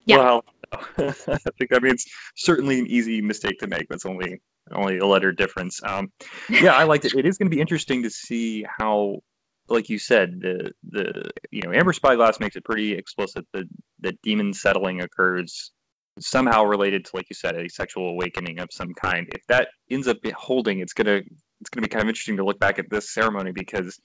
Yeah. 0.05 0.19
Well, 0.19 0.45
I 0.99 1.13
think 1.59 1.73
I 1.73 1.79
mean 1.81 1.95
it's 1.95 2.07
certainly 2.37 2.79
an 2.79 2.87
easy 2.87 3.23
mistake 3.23 3.59
to 3.61 3.67
make. 3.67 3.89
That's 3.89 4.07
only 4.07 4.41
only 4.73 4.99
a 4.99 5.07
letter 5.07 5.33
difference. 5.33 5.81
Um, 5.83 6.13
yeah, 6.49 6.73
I 6.73 6.85
liked 6.85 7.05
it. 7.05 7.15
It 7.15 7.27
is 7.27 7.39
going 7.39 7.51
to 7.51 7.55
be 7.55 7.61
interesting 7.61 8.05
to 8.05 8.11
see 8.11 8.65
how, 8.79 9.21
like 9.69 9.89
you 9.89 9.99
said, 9.99 10.41
the 10.41 10.73
the 10.89 11.31
you 11.51 11.63
know 11.63 11.73
Amber 11.73 11.93
Spyglass 11.93 12.41
makes 12.41 12.57
it 12.57 12.65
pretty 12.65 12.93
explicit 12.93 13.47
that 13.53 13.65
that 14.01 14.21
demon 14.23 14.53
settling 14.55 15.01
occurs 15.01 15.73
somehow 16.19 16.65
related 16.65 17.07
to, 17.07 17.11
like 17.15 17.27
you 17.31 17.35
said, 17.35 17.57
a 17.57 17.69
sexual 17.69 18.11
awakening 18.11 18.59
of 18.61 18.69
some 18.73 18.95
kind. 18.95 19.29
If 19.33 19.47
that 19.49 19.69
ends 19.91 20.09
up 20.09 20.19
holding, 20.35 20.81
it's 20.81 20.93
gonna 20.93 21.23
it's 21.61 21.71
gonna 21.71 21.87
be 21.87 21.89
kind 21.89 22.03
of 22.03 22.09
interesting 22.09 22.37
to 22.37 22.45
look 22.45 22.59
back 22.59 22.79
at 22.79 22.91
this 22.91 23.11
ceremony 23.11 23.53
because 23.53 23.99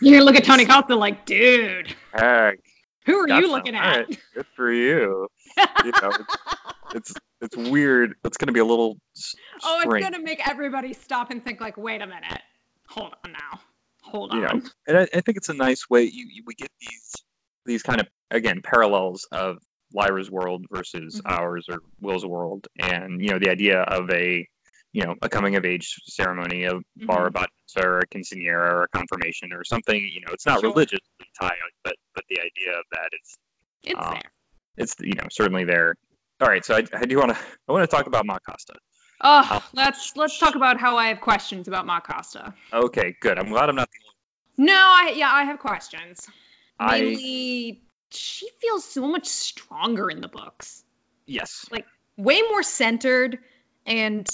You're 0.00 0.14
gonna 0.14 0.24
look 0.24 0.36
at 0.36 0.44
Tony 0.44 0.64
Costa 0.64 0.96
like, 0.96 1.26
dude, 1.26 1.94
heck, 2.12 2.58
who 3.08 3.18
are 3.18 3.28
you 3.40 3.50
looking 3.50 3.74
at? 3.74 3.96
right, 4.08 4.18
good 4.34 4.46
for 4.54 4.72
you. 4.72 5.28
You 5.84 5.92
know, 6.02 6.12
it's 6.92 7.14
it's 7.40 7.56
weird. 7.56 8.14
It's 8.24 8.36
going 8.36 8.46
to 8.48 8.52
be 8.52 8.60
a 8.60 8.64
little 8.64 8.98
s- 9.16 9.34
oh, 9.64 9.80
it's 9.84 10.04
gonna 10.04 10.22
make 10.22 10.46
everybody 10.48 10.92
stop 10.92 11.30
and 11.30 11.44
think 11.44 11.60
like, 11.60 11.76
wait 11.76 12.02
a 12.02 12.06
minute, 12.06 12.40
hold 12.88 13.14
on 13.24 13.32
now, 13.32 13.60
hold 14.02 14.32
you 14.32 14.44
on. 14.46 14.58
know. 14.58 14.62
And 14.86 14.98
I, 14.98 15.02
I 15.02 15.20
think 15.20 15.36
it's 15.36 15.48
a 15.48 15.54
nice 15.54 15.88
way. 15.88 16.02
You, 16.04 16.26
you 16.32 16.42
we 16.46 16.54
get 16.54 16.70
these 16.80 17.14
these 17.66 17.82
kind 17.82 18.00
of 18.00 18.06
again 18.30 18.60
parallels 18.62 19.26
of 19.32 19.58
Lyra's 19.94 20.30
world 20.30 20.66
versus 20.70 21.20
Mhm. 21.24 21.30
ours 21.32 21.66
or 21.70 21.78
Will's 22.00 22.26
world, 22.26 22.66
and 22.78 23.20
you 23.22 23.30
know 23.30 23.38
the 23.38 23.50
idea 23.50 23.80
of 23.80 24.10
a 24.10 24.46
you 24.98 25.04
know 25.04 25.14
a 25.22 25.28
coming 25.28 25.54
of 25.54 25.64
age 25.64 25.94
ceremony, 26.06 26.64
a 26.64 26.72
bar 26.96 27.28
Mhm. 27.30 27.32
bat 27.34 27.50
mitzvah 27.62 27.88
or 27.88 27.98
a 28.00 28.06
quinceanera 28.06 28.72
or 28.78 28.82
a 28.84 28.88
confirmation 28.88 29.52
or 29.52 29.62
something. 29.64 29.96
You 29.96 30.20
know, 30.22 30.32
it's 30.32 30.44
not 30.44 30.60
Sure. 30.60 30.70
religiously 30.70 31.26
tied, 31.40 31.54
but 31.84 31.94
but 32.14 32.24
the 32.28 32.40
idea 32.40 32.72
of 32.78 32.84
that 32.92 33.10
is 33.20 33.38
It's 33.84 34.00
um, 34.06 34.14
there. 34.14 34.30
it's 34.76 34.94
you 35.00 35.14
know 35.14 35.28
certainly 35.30 35.64
there. 35.64 35.94
All 36.40 36.48
right, 36.48 36.64
so 36.64 36.74
I, 36.74 36.82
I 36.94 37.04
do 37.04 37.16
want 37.18 37.30
to 37.30 37.38
I 37.68 37.72
want 37.72 37.88
to 37.88 37.96
talk 37.96 38.06
about 38.08 38.26
Ma 38.26 38.38
Costa. 38.48 38.74
Oh, 39.20 39.46
uh, 39.50 39.60
let's 39.72 40.16
let's 40.16 40.36
talk 40.38 40.54
about 40.56 40.80
how 40.80 40.96
I 40.96 41.08
have 41.08 41.20
questions 41.20 41.68
about 41.68 41.86
Ma 41.86 42.00
Costa. 42.00 42.54
Okay, 42.72 43.14
good. 43.20 43.38
I'm 43.38 43.50
glad 43.50 43.68
I'm 43.68 43.76
not 43.76 43.88
the 43.90 44.64
No, 44.64 44.74
I 44.74 45.12
yeah, 45.16 45.30
I 45.32 45.44
have 45.44 45.58
questions. 45.60 46.28
I- 46.80 47.00
Mainly, 47.00 47.82
she 48.10 48.48
feels 48.60 48.84
so 48.84 49.06
much 49.06 49.26
stronger 49.26 50.10
in 50.10 50.20
the 50.20 50.28
books. 50.28 50.82
yes. 51.26 51.66
Like 51.70 51.86
way 52.16 52.40
more 52.42 52.62
centered 52.64 53.38
and 53.86 54.28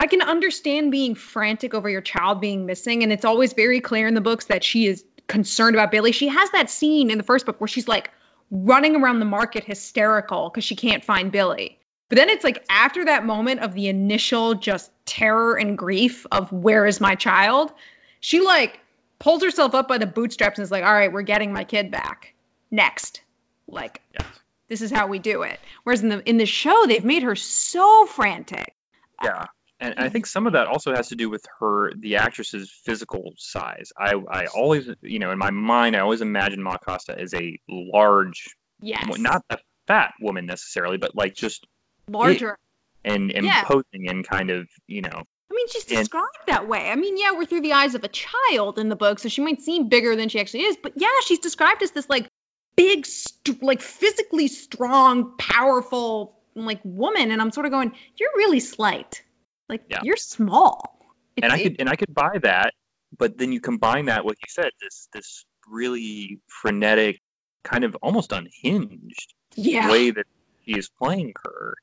I 0.00 0.06
can 0.06 0.22
understand 0.22 0.90
being 0.90 1.14
frantic 1.14 1.74
over 1.74 1.88
your 1.88 2.00
child 2.00 2.40
being 2.40 2.66
missing 2.66 3.02
and 3.02 3.12
it's 3.12 3.24
always 3.24 3.52
very 3.52 3.80
clear 3.80 4.06
in 4.06 4.14
the 4.14 4.20
books 4.20 4.46
that 4.46 4.64
she 4.64 4.86
is 4.86 5.04
concerned 5.26 5.76
about 5.76 5.90
Billy. 5.90 6.12
She 6.12 6.28
has 6.28 6.50
that 6.50 6.68
scene 6.68 7.10
in 7.10 7.18
the 7.18 7.24
first 7.24 7.46
book 7.46 7.60
where 7.60 7.68
she's 7.68 7.88
like 7.88 8.10
running 8.50 8.96
around 8.96 9.18
the 9.20 9.24
market 9.24 9.64
hysterical 9.64 10.50
cuz 10.50 10.64
she 10.64 10.76
can't 10.76 11.04
find 11.04 11.32
Billy. 11.32 11.78
But 12.08 12.16
then 12.16 12.28
it's 12.28 12.44
like 12.44 12.64
after 12.68 13.06
that 13.06 13.24
moment 13.24 13.60
of 13.60 13.74
the 13.74 13.88
initial 13.88 14.54
just 14.54 14.90
terror 15.06 15.56
and 15.56 15.76
grief 15.76 16.26
of 16.30 16.52
where 16.52 16.86
is 16.86 17.00
my 17.00 17.14
child, 17.14 17.72
she 18.20 18.40
like 18.40 18.78
pulls 19.18 19.42
herself 19.42 19.74
up 19.74 19.88
by 19.88 19.98
the 19.98 20.06
bootstraps 20.06 20.58
and 20.58 20.64
is 20.64 20.70
like, 20.70 20.84
"All 20.84 20.92
right, 20.92 21.12
we're 21.12 21.22
getting 21.22 21.52
my 21.52 21.64
kid 21.64 21.90
back. 21.90 22.34
Next." 22.70 23.22
Like 23.66 24.02
Yes. 24.12 24.26
this 24.68 24.82
is 24.82 24.90
how 24.90 25.06
we 25.06 25.18
do 25.18 25.42
it. 25.42 25.58
Whereas 25.84 26.02
in 26.02 26.10
the 26.10 26.28
in 26.28 26.36
the 26.36 26.46
show, 26.46 26.86
they've 26.86 27.04
made 27.04 27.22
her 27.22 27.34
so 27.34 28.06
frantic. 28.06 28.74
Yeah. 29.22 29.46
And 29.80 29.94
hmm. 29.94 30.00
I 30.00 30.08
think 30.08 30.26
some 30.26 30.46
of 30.46 30.52
that 30.52 30.66
also 30.66 30.94
has 30.94 31.08
to 31.08 31.16
do 31.16 31.28
with 31.28 31.44
her, 31.60 31.92
the 31.94 32.16
actress's 32.16 32.70
physical 32.70 33.32
size. 33.36 33.92
I, 33.98 34.14
I 34.30 34.46
always, 34.46 34.88
you 35.02 35.18
know, 35.18 35.30
in 35.30 35.38
my 35.38 35.50
mind, 35.50 35.96
I 35.96 36.00
always 36.00 36.20
imagine 36.20 36.62
Ma 36.62 36.76
Costa 36.78 37.18
as 37.18 37.34
a 37.34 37.58
large, 37.68 38.54
Yes, 38.80 39.18
not 39.18 39.42
a 39.50 39.58
fat 39.86 40.12
woman 40.20 40.46
necessarily, 40.46 40.96
but 40.96 41.14
like 41.14 41.34
just 41.34 41.66
larger. 42.08 42.58
and 43.04 43.30
Yeah. 43.30 43.60
imposing 43.60 44.08
and 44.08 44.26
kind 44.26 44.50
of, 44.50 44.68
you 44.86 45.02
know, 45.02 45.10
I 45.50 45.54
mean, 45.54 45.68
she's 45.68 45.88
and- 45.90 45.98
described 45.98 46.46
that 46.46 46.68
way. 46.68 46.90
I 46.90 46.96
mean, 46.96 47.16
yeah, 47.16 47.32
we're 47.32 47.46
through 47.46 47.60
the 47.60 47.72
eyes 47.74 47.94
of 47.94 48.04
a 48.04 48.08
child 48.08 48.78
in 48.78 48.88
the 48.88 48.96
book, 48.96 49.18
so 49.18 49.28
she 49.28 49.40
might 49.42 49.60
seem 49.60 49.88
bigger 49.88 50.16
than 50.16 50.28
she 50.28 50.40
actually 50.40 50.64
is. 50.64 50.76
But 50.82 50.94
yeah, 50.96 51.08
she's 51.24 51.38
described 51.38 51.82
as 51.82 51.90
this 51.90 52.08
like 52.08 52.28
big, 52.76 53.06
st- 53.06 53.62
like 53.62 53.80
physically 53.80 54.48
strong, 54.48 55.36
powerful, 55.38 56.38
like 56.54 56.80
woman. 56.84 57.30
And 57.30 57.40
I'm 57.40 57.52
sort 57.52 57.66
of 57.66 57.72
going, 57.72 57.92
you're 58.16 58.30
really 58.36 58.60
slight. 58.60 59.22
Like 59.68 59.84
Yeah. 59.90 60.00
you're 60.02 60.16
small. 60.16 61.00
and 61.42 61.46
I 61.52 61.56
It's- 61.56 61.62
could 61.70 61.80
and 61.80 61.88
I 61.88 61.96
could 61.96 62.14
buy 62.14 62.38
that, 62.42 62.74
but 63.18 63.36
then 63.38 63.50
you 63.50 63.60
combine 63.60 64.04
that 64.06 64.24
with 64.24 64.36
you 64.38 64.46
said 64.48 64.70
this 64.80 65.08
this 65.12 65.44
really 65.68 66.38
frenetic, 66.46 67.20
kind 67.64 67.82
of 67.82 67.96
almost 67.96 68.30
unhinged 68.30 69.34
yeah. 69.56 69.90
way 69.90 70.10
that 70.12 70.26
he 70.60 70.78
is 70.78 70.88
playing 70.90 71.32
her, 71.44 71.74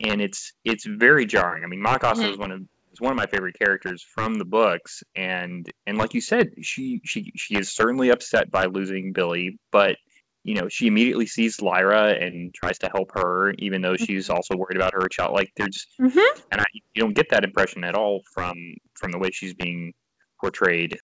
and 0.00 0.20
it's 0.20 0.52
it's 0.64 0.84
very 0.84 1.24
jarring. 1.26 1.62
I 1.62 1.68
mean, 1.68 1.80
Ma 1.82 1.98
Costa 1.98 2.24
Mhm. 2.24 2.32
is 2.32 2.36
one 2.38 2.50
of 2.50 2.62
is 2.92 3.00
one 3.00 3.12
of 3.12 3.16
my 3.16 3.26
favorite 3.26 3.56
characters 3.58 4.02
from 4.02 4.34
the 4.34 4.44
books, 4.44 5.04
and 5.14 5.70
and 5.86 5.98
like 5.98 6.14
you 6.14 6.20
said, 6.20 6.54
she 6.64 7.00
she 7.04 7.30
she 7.36 7.54
is 7.56 7.70
certainly 7.70 8.08
upset 8.10 8.50
by 8.50 8.64
losing 8.66 9.12
Billy, 9.12 9.58
but 9.70 9.98
you 10.46 10.54
know 10.54 10.68
she 10.68 10.86
immediately 10.86 11.26
sees 11.26 11.60
Lyra 11.60 12.10
and 12.12 12.54
tries 12.54 12.78
to 12.78 12.88
help 12.88 13.10
her, 13.14 13.52
even 13.58 13.82
though 13.82 13.96
she's 13.96 14.30
also 14.30 14.56
worried 14.56 14.76
about 14.76 14.94
her 14.94 15.08
child. 15.08 15.32
Like 15.34 15.52
there's 15.56 15.86
Mhm. 15.98 16.24
and 16.52 16.60
I, 16.60 16.64
you 16.72 17.02
don't 17.02 17.14
get 17.14 17.30
that 17.30 17.44
impression 17.44 17.84
at 17.84 17.94
all 17.94 18.22
from 18.32 18.54
from 18.94 19.10
the 19.10 19.18
way 19.18 19.30
she's 19.32 19.54
being 19.54 19.92
portrayed. 20.40 20.98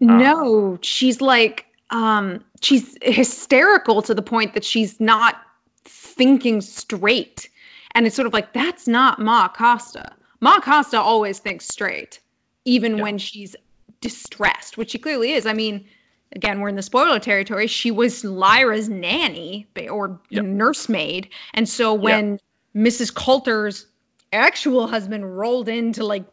No, 0.00 0.78
she's 0.82 1.20
like 1.20 1.66
um 1.90 2.44
she's 2.60 2.96
hysterical 3.02 4.02
to 4.02 4.14
the 4.14 4.22
point 4.22 4.54
that 4.54 4.64
she's 4.64 5.00
not 5.00 5.36
thinking 5.84 6.60
straight. 6.60 7.48
And 7.94 8.06
it's 8.06 8.14
sort 8.16 8.26
of 8.26 8.32
like 8.32 8.52
that's 8.52 8.86
not 8.86 9.18
Ma 9.18 9.48
Costa. 9.48 10.12
Ma 10.40 10.60
Costa 10.60 11.00
always 11.00 11.38
thinks 11.38 11.66
straight, 11.66 12.20
even 12.64 12.96
Yeah. 12.96 13.02
when 13.04 13.18
she's 13.18 13.56
distressed, 14.00 14.76
which 14.76 14.90
she 14.90 14.98
clearly 14.98 15.32
is. 15.32 15.46
I 15.46 15.52
mean, 15.52 15.86
again, 16.32 16.60
we're 16.60 16.68
in 16.68 16.76
the 16.76 16.82
spoiler 16.82 17.18
territory. 17.18 17.66
She 17.66 17.90
was 17.90 18.24
Lyra's 18.24 18.88
nanny 18.88 19.66
or 19.90 20.20
Yep. 20.30 20.44
nursemaid. 20.44 21.30
And 21.54 21.68
so 21.68 21.94
when 21.94 22.40
Mrs. 22.76 23.14
Coulter's 23.14 23.86
actual 24.32 24.86
husband 24.86 25.38
rolled 25.38 25.68
in 25.68 25.94
to 25.94 26.04
like 26.04 26.24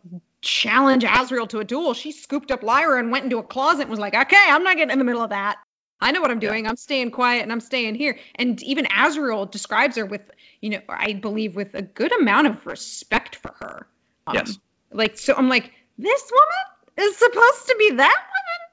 challenge 0.41 1.03
Asriel 1.03 1.47
to 1.49 1.59
a 1.59 1.63
duel, 1.63 1.93
she 1.93 2.11
scooped 2.11 2.51
up 2.51 2.61
Lyra 2.63 2.99
and 2.99 3.11
went 3.11 3.23
into 3.23 3.37
a 3.37 3.43
closet 3.43 3.81
and 3.81 3.89
was 3.89 3.99
like, 3.99 4.13
okay, 4.13 4.35
I'm 4.49 4.63
not 4.63 4.75
getting 4.75 4.91
in 4.91 4.99
the 4.99 5.05
middle 5.05 5.23
of 5.23 5.29
that. 5.31 5.57
I 6.01 6.11
know 6.11 6.21
what 6.21 6.29
I'm 6.29 6.39
doing. 6.39 6.67
I'm 6.67 6.75
staying 6.75 7.11
quiet 7.11 7.43
and 7.43 7.51
I'm 7.51 7.61
staying 7.61 7.95
here. 7.95 8.19
And 8.35 8.61
even 8.63 8.85
Asriel 8.85 9.49
describes 9.49 9.95
her 9.95 10.05
with, 10.05 10.21
you 10.61 10.71
know, 10.71 10.81
I 10.89 11.13
believe 11.13 11.55
with 11.55 11.73
a 11.73 11.81
good 11.81 12.11
amount 12.19 12.47
of 12.47 12.65
respect 12.65 13.37
for 13.37 13.53
her. 13.59 13.87
Um, 14.27 14.35
Yes. 14.35 14.59
Like, 14.91 15.17
so 15.17 15.33
I'm 15.35 15.49
like, 15.49 15.71
this 15.97 16.31
woman 16.31 17.09
is 17.09 17.17
supposed 17.17 17.67
to 17.67 17.75
be 17.79 17.89
that 17.91 17.97
woman? 17.97 18.64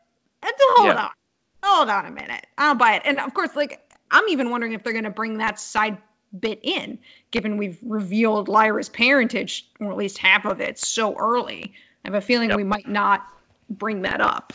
And 0.43 0.53
hold 0.59 0.87
Yeah. 0.87 1.05
on. 1.05 1.11
Hold 1.63 1.89
on 1.91 2.07
a 2.07 2.11
minute. 2.11 2.45
I'll 2.59 2.75
buy 2.75 2.95
it. 2.95 3.03
And 3.05 3.19
of 3.21 3.33
course, 3.35 3.55
like, 3.55 3.81
I'm 4.11 4.29
even 4.29 4.51
wondering 4.51 4.73
if 4.73 4.83
they're 4.83 4.93
going 4.93 5.05
to 5.05 5.11
bring 5.11 5.39
that 5.39 5.61
side 5.61 5.99
bit 6.39 6.61
in, 6.63 6.99
given 7.31 7.57
we've 7.57 7.79
revealed 7.83 8.49
Lyra's 8.49 8.89
parentage, 8.89 9.67
or 9.79 9.91
at 9.91 9.97
least 9.97 10.19
half 10.19 10.45
of 10.45 10.61
it, 10.61 10.79
so 10.79 11.15
early. 11.17 11.75
I 12.05 12.09
have 12.09 12.15
a 12.15 12.21
feeling 12.21 12.49
Yep. 12.49 12.57
we 12.57 12.65
might 12.65 12.89
not 12.89 13.27
bring 13.71 14.03
that 14.03 14.21
up. 14.21 14.53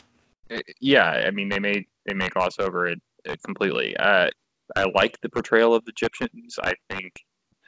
Uh, 0.51 0.59
yeah, 0.79 1.05
I 1.05 1.31
mean 1.31 1.49
they 1.49 1.59
may 1.59 1.85
they 2.05 2.13
may 2.13 2.29
gloss 2.29 2.59
over 2.59 2.87
it, 2.87 3.01
it 3.25 3.41
completely. 3.43 3.95
Uh, 3.97 4.29
I 4.75 4.85
like 4.95 5.19
the 5.21 5.29
portrayal 5.29 5.73
of 5.75 5.85
the 5.85 5.93
Gyptians. 5.93 6.57
I 6.61 6.73
think, 6.89 7.13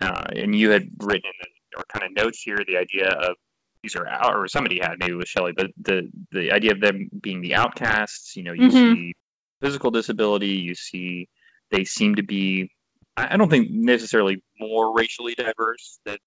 uh, 0.02 0.26
and 0.36 0.56
you 0.56 0.72
had 0.72 0.90
written 1.00 1.32
in 1.76 1.84
kind 1.88 2.06
of 2.06 2.24
notes 2.24 2.42
here 2.42 2.60
the 2.66 2.78
idea 2.78 3.10
of 3.10 3.36
these 3.84 3.96
are 3.96 4.08
out, 4.08 4.36
or 4.36 4.48
somebody 4.48 4.80
had 4.82 4.96
maybe 5.00 5.14
with 5.14 5.28
Shelley, 5.28 5.54
but 5.56 5.68
the 5.82 6.10
the 6.32 6.52
idea 6.52 6.72
of 6.72 6.82
them 6.82 7.10
being 7.22 7.42
the 7.42 7.56
outcasts. 7.56 8.36
You 8.36 8.44
know, 8.44 8.54
you 8.54 8.68
Mhm. 8.70 8.72
see 8.72 9.14
physical 9.62 9.92
disability, 9.92 10.48
you 10.58 10.76
see 10.76 11.28
they 11.72 11.84
seem 11.84 12.16
to 12.16 12.24
be. 12.24 12.72
I 13.18 13.36
don't 13.38 13.50
think 13.50 13.70
necessarily 13.70 14.42
more 14.60 14.94
racially 14.96 15.36
diverse 15.36 16.00
than 16.06 16.18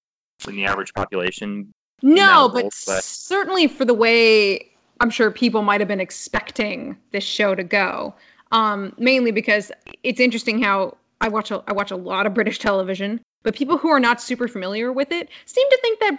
than 0.44 0.56
the 0.56 0.66
average 0.66 0.92
population. 0.94 1.72
No, 2.02 2.48
but, 2.48 2.64
but- 2.86 3.04
certainly 3.04 3.68
for 3.68 3.84
the 3.84 3.94
way 3.94 4.72
I'm 5.00 5.10
sure 5.10 5.30
people 5.30 5.62
might 5.62 5.80
have 5.80 5.88
been 5.88 6.00
expecting 6.00 6.96
this 7.12 7.24
show 7.24 7.54
to 7.54 7.64
go. 7.64 8.14
Um, 8.50 8.92
mainly 8.98 9.30
because 9.30 9.72
it's 10.02 10.20
interesting 10.20 10.62
how 10.62 10.96
I 11.20 11.28
watch 11.28 11.50
a, 11.50 11.62
I 11.66 11.72
watch 11.72 11.90
a 11.90 11.96
lot 11.96 12.26
of 12.26 12.34
British 12.34 12.58
television, 12.58 13.20
but 13.42 13.54
people 13.54 13.78
who 13.78 13.88
are 13.88 14.00
not 14.00 14.20
super 14.20 14.46
familiar 14.48 14.92
with 14.92 15.10
it 15.12 15.28
seem 15.46 15.68
to 15.70 15.78
think 15.80 16.00
that 16.00 16.18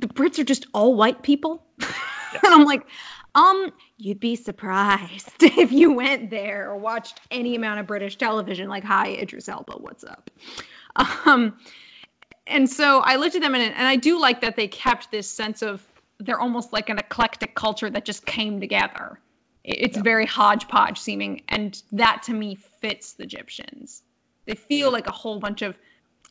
the 0.00 0.08
Brits 0.08 0.38
are 0.38 0.44
just 0.44 0.66
all 0.74 0.94
white 0.94 1.22
people. 1.22 1.64
and 1.80 1.90
I'm 2.44 2.64
like, 2.64 2.82
um, 3.34 3.70
you'd 3.98 4.20
be 4.20 4.36
surprised 4.36 5.30
if 5.42 5.72
you 5.72 5.92
went 5.92 6.30
there 6.30 6.70
or 6.70 6.76
watched 6.76 7.20
any 7.30 7.54
amount 7.54 7.80
of 7.80 7.86
British 7.86 8.16
television. 8.16 8.68
Like, 8.68 8.84
hi, 8.84 9.08
Idris 9.12 9.48
Elba, 9.48 9.72
what's 9.78 10.04
up? 10.04 10.30
Um, 10.96 11.56
and 12.46 12.68
so 12.68 12.98
I 13.00 13.16
looked 13.16 13.34
at 13.36 13.42
them 13.42 13.54
and, 13.54 13.62
and 13.74 13.86
I 13.86 13.96
do 13.96 14.20
like 14.20 14.40
that 14.42 14.56
they 14.56 14.68
kept 14.68 15.10
this 15.10 15.28
sense 15.30 15.62
of 15.62 15.82
they're 16.18 16.40
almost 16.40 16.72
like 16.72 16.88
an 16.88 16.98
eclectic 16.98 17.54
culture 17.54 17.88
that 17.90 18.04
just 18.04 18.24
came 18.26 18.60
together. 18.60 19.18
It- 19.64 19.78
It's 19.80 19.96
very 19.98 20.26
hodgepodge 20.26 20.98
seeming, 20.98 21.42
and 21.48 21.80
that 21.92 22.24
to 22.24 22.32
me 22.34 22.56
fits 22.80 23.14
the 23.14 23.26
Gyptians. 23.26 24.02
They 24.46 24.54
feel 24.54 24.90
like 24.90 25.06
a 25.06 25.12
whole 25.12 25.38
bunch 25.38 25.62
of, 25.62 25.76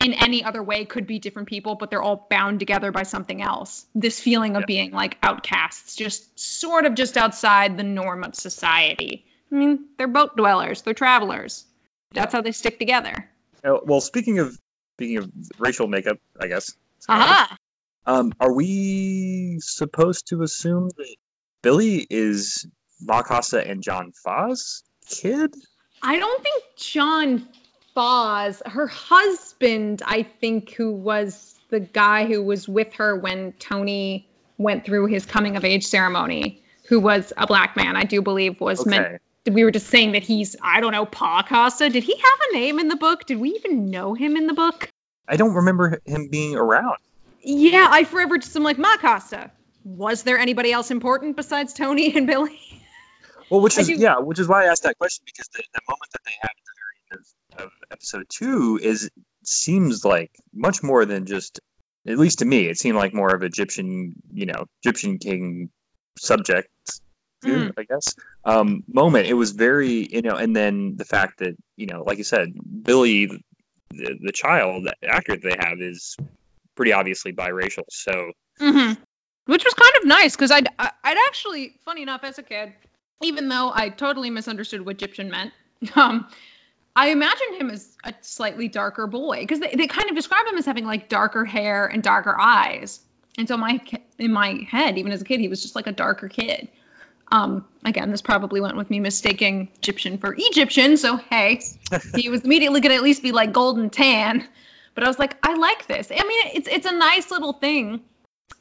in 0.03 0.13
any 0.13 0.43
other 0.43 0.61
way, 0.63 0.85
could 0.85 1.07
be 1.07 1.19
different 1.19 1.47
people, 1.47 1.75
but 1.75 1.89
they're 1.89 2.01
all 2.01 2.27
bound 2.29 2.59
together 2.59 2.91
by 2.91 3.03
something 3.03 3.41
else. 3.41 3.85
This 3.95 4.19
feeling 4.19 4.55
of 4.55 4.61
Yeah. 4.61 4.65
being 4.67 4.91
like 4.91 5.17
outcasts, 5.23 5.95
just 5.95 6.39
sort 6.39 6.85
of 6.85 6.95
just 6.95 7.17
outside 7.17 7.77
the 7.77 7.83
norm 7.83 8.23
of 8.23 8.35
society. 8.35 9.25
I 9.51 9.55
mean, 9.55 9.85
they're 9.97 10.07
boat 10.07 10.35
dwellers, 10.37 10.81
they're 10.81 10.93
travelers. 10.93 11.65
That's 12.13 12.33
how 12.33 12.41
they 12.41 12.51
stick 12.51 12.79
together. 12.79 13.29
Uh, 13.63 13.77
well, 13.83 14.01
speaking 14.01 14.39
of 14.39 14.57
speaking 14.97 15.17
of 15.17 15.31
racial 15.57 15.87
makeup, 15.87 16.17
I 16.39 16.47
guess. 16.47 16.75
Aha! 17.07 17.55
Um, 18.05 18.33
are 18.39 18.53
we 18.53 19.59
supposed 19.61 20.27
to 20.27 20.41
assume 20.41 20.89
that 20.97 21.15
Billy 21.61 22.05
is 22.09 22.65
Costa 23.07 23.65
and 23.65 23.81
John 23.83 24.11
Faa 24.23 24.55
kid? 25.07 25.53
I 26.01 26.17
don't 26.17 26.43
think 26.43 26.63
John 26.77 27.47
Faa, 27.93 28.51
her 28.65 28.87
husband, 28.87 30.01
I 30.05 30.23
think, 30.23 30.71
who 30.71 30.91
was 30.91 31.59
the 31.69 31.79
guy 31.79 32.25
who 32.25 32.43
was 32.43 32.67
with 32.67 32.93
her 32.93 33.15
when 33.15 33.53
Tony 33.53 34.27
went 34.57 34.85
through 34.85 35.07
his 35.07 35.25
coming 35.25 35.55
of 35.57 35.65
age 35.65 35.85
ceremony, 35.85 36.61
who 36.87 36.99
was 36.99 37.33
a 37.37 37.47
black 37.47 37.75
man, 37.75 37.95
I 37.95 38.03
do 38.03 38.21
believe 38.21 38.59
was 38.59 38.85
meant. 38.85 39.05
Okay. 39.05 39.17
We 39.49 39.63
were 39.63 39.71
just 39.71 39.87
saying 39.87 40.11
that 40.11 40.23
he's, 40.23 40.55
I 40.61 40.81
don't 40.81 40.91
know, 40.91 41.05
Pa 41.05 41.43
Costa. 41.43 41.89
Did 41.89 42.03
he 42.03 42.15
have 42.15 42.39
a 42.49 42.53
name 42.53 42.77
in 42.79 42.89
the 42.89 42.95
book? 42.95 43.25
Did 43.25 43.39
we 43.39 43.51
even 43.51 43.89
know 43.89 44.13
him 44.13 44.37
in 44.37 44.45
the 44.45 44.53
book? 44.53 44.87
I 45.27 45.35
don't 45.35 45.55
remember 45.55 45.99
him 46.05 46.27
being 46.29 46.55
around. 46.55 46.97
Yeah, 47.41 47.87
I 47.89 48.03
forever 48.03 48.37
just 48.37 48.55
am 48.55 48.63
like, 48.63 48.77
Ma 48.77 48.97
Costa. 48.97 49.49
Was 49.83 50.23
there 50.23 50.37
anybody 50.37 50.71
else 50.71 50.91
important 50.91 51.35
besides 51.35 51.73
Tony 51.73 52.15
and 52.15 52.27
Billy? 52.27 52.59
Well, 53.49 53.61
which 53.61 53.77
is 53.77 53.87
do- 53.87 53.95
yeah, 53.95 54.19
which 54.19 54.39
is 54.39 54.47
why 54.47 54.63
I 54.63 54.67
asked 54.67 54.83
that 54.83 54.97
question 54.97 55.23
because 55.25 55.47
the, 55.49 55.63
the 55.73 55.81
moment 55.87 56.11
that 56.11 56.21
they 56.23 56.31
have 56.39 56.51
at 56.51 56.65
the 56.65 56.71
very 56.77 56.97
end 57.11 57.19
of, 57.19 57.27
of 57.57 57.71
episode 57.91 58.25
two 58.29 58.79
is 58.81 59.09
seems 59.43 60.05
like 60.05 60.31
much 60.53 60.83
more 60.83 61.05
than 61.05 61.25
just 61.25 61.59
at 62.07 62.17
least 62.17 62.39
to 62.39 62.45
me 62.45 62.67
it 62.67 62.77
seemed 62.77 62.97
like 62.97 63.13
more 63.13 63.33
of 63.33 63.41
Gyptian 63.41 64.13
you 64.33 64.45
know 64.45 64.65
Gyptian 64.85 65.19
king 65.19 65.69
subject 66.17 66.69
Mm. 67.43 67.71
I 67.75 67.83
guess 67.85 68.13
um, 68.45 68.83
moment. 68.87 69.25
It 69.25 69.33
was 69.33 69.49
very 69.49 70.07
you 70.13 70.21
know, 70.21 70.35
and 70.35 70.55
then 70.55 70.95
the 70.95 71.05
fact 71.05 71.39
that 71.39 71.55
you 71.75 71.87
know, 71.87 72.03
like 72.03 72.19
you 72.19 72.23
said, 72.23 72.53
Billy, 72.83 73.25
the, 73.89 74.15
the 74.21 74.31
child 74.31 74.83
the 74.85 75.09
actor 75.09 75.35
that 75.35 75.41
they 75.41 75.55
have 75.57 75.81
is 75.81 76.15
pretty 76.75 76.93
obviously 76.93 77.33
biracial. 77.33 77.81
So 77.89 78.31
hmm 78.59 78.91
Which 79.45 79.65
was 79.65 79.73
kind 79.73 79.91
of 79.99 80.05
nice 80.05 80.35
because 80.35 80.51
I'd 80.51 80.67
I- 80.77 80.91
I'd 81.03 81.17
actually, 81.27 81.73
funny 81.83 82.03
enough, 82.03 82.23
as 82.23 82.37
a 82.37 82.43
kid, 82.43 82.73
even 83.23 83.49
though 83.49 83.71
I 83.73 83.89
totally 83.89 84.29
misunderstood 84.29 84.85
what 84.85 84.99
Gyptian 84.99 85.31
meant, 85.31 85.51
um, 85.95 86.27
I 86.95 87.09
imagined 87.09 87.55
him 87.55 87.69
as 87.69 87.95
a 88.03 88.13
slightly 88.21 88.67
darker 88.67 89.07
boy 89.07 89.39
because 89.41 89.59
they, 89.59 89.75
they 89.75 89.87
kind 89.87 90.09
of 90.09 90.15
describe 90.15 90.45
him 90.45 90.57
as 90.57 90.65
having 90.65 90.85
like 90.85 91.07
darker 91.07 91.45
hair 91.45 91.87
and 91.87 92.03
darker 92.03 92.37
eyes. 92.37 92.99
And 93.37 93.47
so 93.47 93.55
my 93.57 93.81
in 94.17 94.33
my 94.33 94.65
head, 94.69 94.97
even 94.97 95.11
as 95.11 95.21
a 95.21 95.25
kid, 95.25 95.39
he 95.39 95.47
was 95.47 95.61
just 95.61 95.75
like 95.75 95.87
a 95.87 95.91
darker 95.91 96.27
kid. 96.27 96.67
Um, 97.31 97.65
again, 97.85 98.11
this 98.11 98.21
probably 98.21 98.59
went 98.59 98.75
with 98.75 98.89
me 98.89 98.99
mistaking 98.99 99.69
Gyptian 99.81 100.19
for 100.19 100.35
Egyptian. 100.37 100.97
So 100.97 101.15
hey, 101.15 101.61
he 102.15 102.29
was 102.29 102.41
immediately 102.41 102.81
gonna 102.81 102.95
at 102.95 103.03
least 103.03 103.23
be 103.23 103.31
like 103.31 103.53
golden 103.53 103.89
tan. 103.89 104.47
But 104.93 105.05
I 105.05 105.07
was 105.07 105.17
like, 105.17 105.37
I 105.41 105.55
like 105.55 105.87
this. 105.87 106.11
I 106.11 106.23
mean, 106.27 106.51
it's 106.55 106.67
it's 106.67 106.85
a 106.85 106.93
nice 106.93 107.31
little 107.31 107.53
thing. 107.53 108.01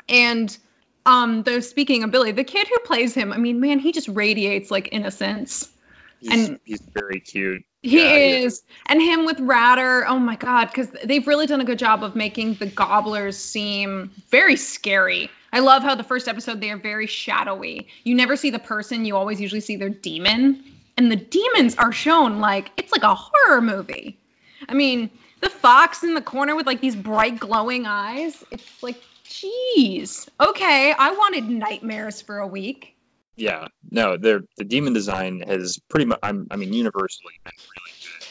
And 0.09 0.57
um, 1.05 1.43
though 1.43 1.61
speaking 1.61 2.05
of 2.05 2.12
Billy, 2.12 2.31
the 2.31 2.45
kid 2.45 2.69
who 2.69 2.79
plays 2.81 3.14
him, 3.14 3.33
I 3.33 3.38
mean, 3.38 3.59
man, 3.61 3.81
he 3.81 3.90
just 3.90 4.09
radiates 4.09 4.71
like 4.71 4.90
innocence. 4.93 5.69
He's, 6.20 6.48
And- 6.48 6.61
he's 6.64 6.80
very 6.80 7.20
cute. 7.20 7.64
He 7.83 7.96
Yeah, 7.98 8.44
is. 8.44 8.62
And 8.87 9.00
him 9.00 9.24
with 9.24 9.40
Ratter, 9.40 10.06
oh 10.06 10.18
my 10.18 10.37
god, 10.37 10.66
because 10.66 10.90
they've 11.04 11.26
really 11.26 11.46
done 11.46 11.62
a 11.62 11.64
good 11.64 11.78
job 11.78 12.04
of 12.04 12.14
making 12.14 12.54
the 12.54 12.66
gobblers 12.66 13.38
seem 13.38 14.11
very 14.28 14.56
scary. 14.56 15.30
I 15.52 15.61
love 15.61 15.83
how 15.83 15.94
the 15.94 16.04
first 16.04 16.28
episode 16.28 16.61
they 16.61 16.70
are 16.70 16.76
very 16.76 17.06
shadowy. 17.06 17.88
You 18.04 18.14
never 18.14 18.37
see 18.37 18.50
the 18.50 18.59
person, 18.59 19.04
you 19.06 19.16
always 19.16 19.40
usually 19.40 19.62
see 19.62 19.76
their 19.76 19.88
demon. 19.88 20.62
And 20.98 21.11
the 21.11 21.16
demons 21.16 21.74
are 21.76 21.92
shown 21.92 22.40
like 22.40 22.70
it's 22.76 22.92
like 22.92 23.02
a 23.02 23.14
horror 23.14 23.62
movie. 23.62 24.18
I 24.68 24.74
mean, 24.74 25.09
the 25.40 25.48
fox 25.48 26.02
in 26.04 26.12
the 26.14 26.20
corner 26.20 26.54
with 26.54 26.66
like 26.66 26.83
these 26.83 26.94
bright 26.94 27.40
glowing 27.40 27.87
eyes, 27.87 28.44
it's 28.50 28.83
like, 28.83 29.00
jeez. 29.24 30.28
Okay, 30.38 30.92
I 30.92 31.12
wanted 31.12 31.48
nightmares 31.48 32.20
for 32.20 32.38
a 32.38 32.46
week. 32.46 32.94
Yeah, 33.37 33.69
no, 33.90 34.16
the 34.16 34.47
the 34.57 34.64
demon 34.64 34.93
design 34.93 35.40
has 35.47 35.79
pretty 35.88 36.07
much. 36.07 36.19
I'm, 36.23 36.47
I 36.51 36.57
mean, 36.57 36.73
universally 36.73 37.35
been 37.45 37.53
really 37.77 37.97
good. 38.03 38.27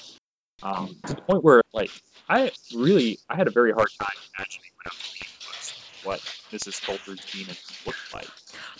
Um, 0.62 0.96
to 1.08 1.16
the 1.16 1.22
point 1.22 1.44
where, 1.44 1.62
like, 1.74 1.90
I 2.28 2.52
really, 2.76 3.18
I 3.30 3.36
had 3.36 3.48
a 3.48 3.52
very 3.52 3.72
hard 3.72 3.90
time 4.00 4.10
imagining 4.38 4.72
what 4.84 4.94
was 4.94 5.74
what 6.04 6.20
Mrs. 6.52 6.86
Coulter's 6.86 7.26
demon 7.32 7.56
looked 7.86 8.14
like. 8.14 8.28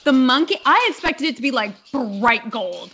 The 0.04 0.14
monkey, 0.14 0.58
I 0.66 0.88
expected 0.90 1.28
it 1.28 1.36
to 1.38 1.42
be 1.42 1.52
like 1.52 1.74
bright 1.92 2.50
gold. 2.50 2.94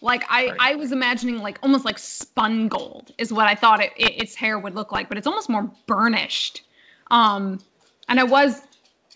Like 0.00 0.24
I, 0.28 0.46
Right. 0.46 0.56
I 0.60 0.74
was 0.76 0.92
imagining 0.92 1.38
like 1.38 1.58
almost 1.62 1.84
like 1.84 1.98
spun 1.98 2.68
gold 2.68 3.12
is 3.18 3.32
what 3.32 3.46
I 3.46 3.54
thought 3.54 3.82
it, 3.82 3.92
it, 3.96 4.22
its 4.22 4.34
hair 4.34 4.58
would 4.58 4.74
look 4.74 4.92
like, 4.92 5.08
but 5.08 5.18
it's 5.18 5.26
almost 5.26 5.48
more 5.48 5.70
burnished. 5.86 6.62
Um, 7.10 7.60
and 8.08 8.20
I 8.20 8.24
was, 8.24 8.60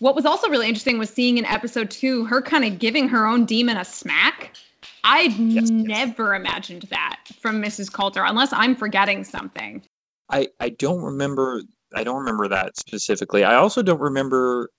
what 0.01 0.15
was 0.15 0.25
also 0.25 0.49
really 0.49 0.67
interesting 0.67 0.97
was 0.97 1.09
seeing 1.11 1.37
in 1.37 1.45
episode 1.45 1.91
two 1.91 2.25
her 2.25 2.41
kind 2.41 2.65
of 2.65 2.79
giving 2.79 3.09
her 3.09 3.25
own 3.25 3.45
demon 3.45 3.77
a 3.77 3.85
smack. 3.85 4.55
I'd 5.03 5.31
Yes, 5.33 5.37
yes. 5.37 5.69
never 5.69 6.33
imagined 6.33 6.83
that 6.89 7.19
from 7.39 7.61
Mrs. 7.61 7.91
Coulter, 7.91 8.23
unless 8.23 8.51
I'm 8.51 8.75
forgetting 8.75 9.23
something. 9.23 9.83
I 10.29 10.49
I 10.59 10.69
don't 10.69 11.01
remember. 11.01 11.61
I 11.93 12.03
don't 12.03 12.19
remember 12.19 12.47
that 12.49 12.77
specifically. 12.77 13.43
I 13.43 13.55
also 13.55 13.83
don't 13.83 14.01
remember. 14.01 14.69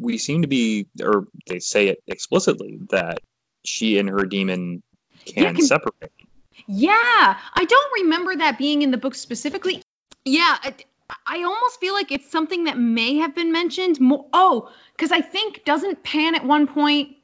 We 0.00 0.16
seem 0.16 0.42
to 0.42 0.48
be, 0.48 0.86
or 1.02 1.26
they 1.48 1.58
say 1.58 1.88
it 1.88 1.98
explicitly 2.06 2.78
that 2.90 3.18
she 3.64 3.98
and 3.98 4.08
her 4.08 4.24
demon 4.24 4.82
can, 5.26 5.42
Yeah, 5.42 5.52
can- 5.52 5.66
separate. 5.66 6.12
Yeah, 6.66 6.90
I 6.90 7.64
don't 7.68 7.92
remember 8.02 8.36
that 8.36 8.56
being 8.58 8.80
in 8.82 8.90
the 8.90 8.96
book 8.96 9.14
specifically. 9.14 9.82
Yeah, 10.24 10.56
I, 11.26 11.42
almost 11.44 11.80
feel 11.80 11.94
like 11.94 12.10
it's 12.10 12.30
something 12.30 12.64
that 12.64 12.78
may 12.78 13.16
have 13.16 13.34
been 13.34 13.52
mentioned. 13.52 14.00
More, 14.00 14.26
oh, 14.32 14.70
because 14.96 15.12
I 15.12 15.20
think 15.20 15.64
doesn't 15.64 16.02
Pan 16.02 16.34
at 16.34 16.44
one 16.44 16.66
point 16.66 17.16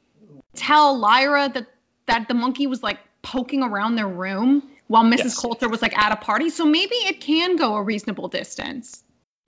tell 0.54 0.98
Lyra 0.98 1.50
that 1.52 1.66
that 2.06 2.28
the 2.28 2.34
monkey 2.34 2.66
was 2.66 2.82
like 2.82 2.98
poking 3.22 3.62
around 3.62 3.96
their 3.96 4.08
room 4.08 4.70
while 4.88 5.04
Mrs. 5.04 5.18
Yes. 5.18 5.38
Coulter 5.38 5.68
was 5.68 5.82
like 5.82 5.96
at 5.96 6.12
a 6.12 6.16
party. 6.16 6.50
So 6.50 6.64
maybe 6.64 6.94
it 6.94 7.20
can 7.20 7.56
go 7.56 7.74
a 7.74 7.82
reasonable 7.82 8.28
distance. 8.28 9.02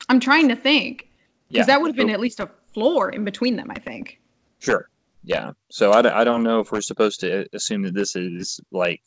I'm 0.08 0.20
trying 0.20 0.48
to 0.48 0.56
think 0.56 1.08
because 1.50 1.66
that 1.66 1.80
would 1.80 1.88
have 1.88 1.96
been 1.96 2.10
at 2.10 2.20
least 2.20 2.40
a 2.40 2.50
floor 2.72 3.10
in 3.10 3.24
between 3.24 3.56
them. 3.56 3.70
I 3.70 3.78
think. 3.78 4.20
Sure. 4.58 4.88
Yeah. 5.22 5.52
So 5.70 5.90
I, 5.92 6.20
I 6.20 6.24
don't 6.24 6.42
know 6.42 6.60
if 6.60 6.72
we're 6.72 6.80
supposed 6.80 7.20
to 7.20 7.46
assume 7.52 7.82
that 7.82 7.94
this 7.94 8.16
is 8.16 8.60
like 8.72 9.02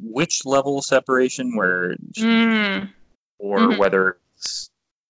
which 0.00 0.46
level 0.46 0.82
separation 0.82 1.56
where 1.56 1.96
Mm. 2.16 2.90
or 3.38 3.58
Mhm. 3.58 3.78
whether 3.78 4.18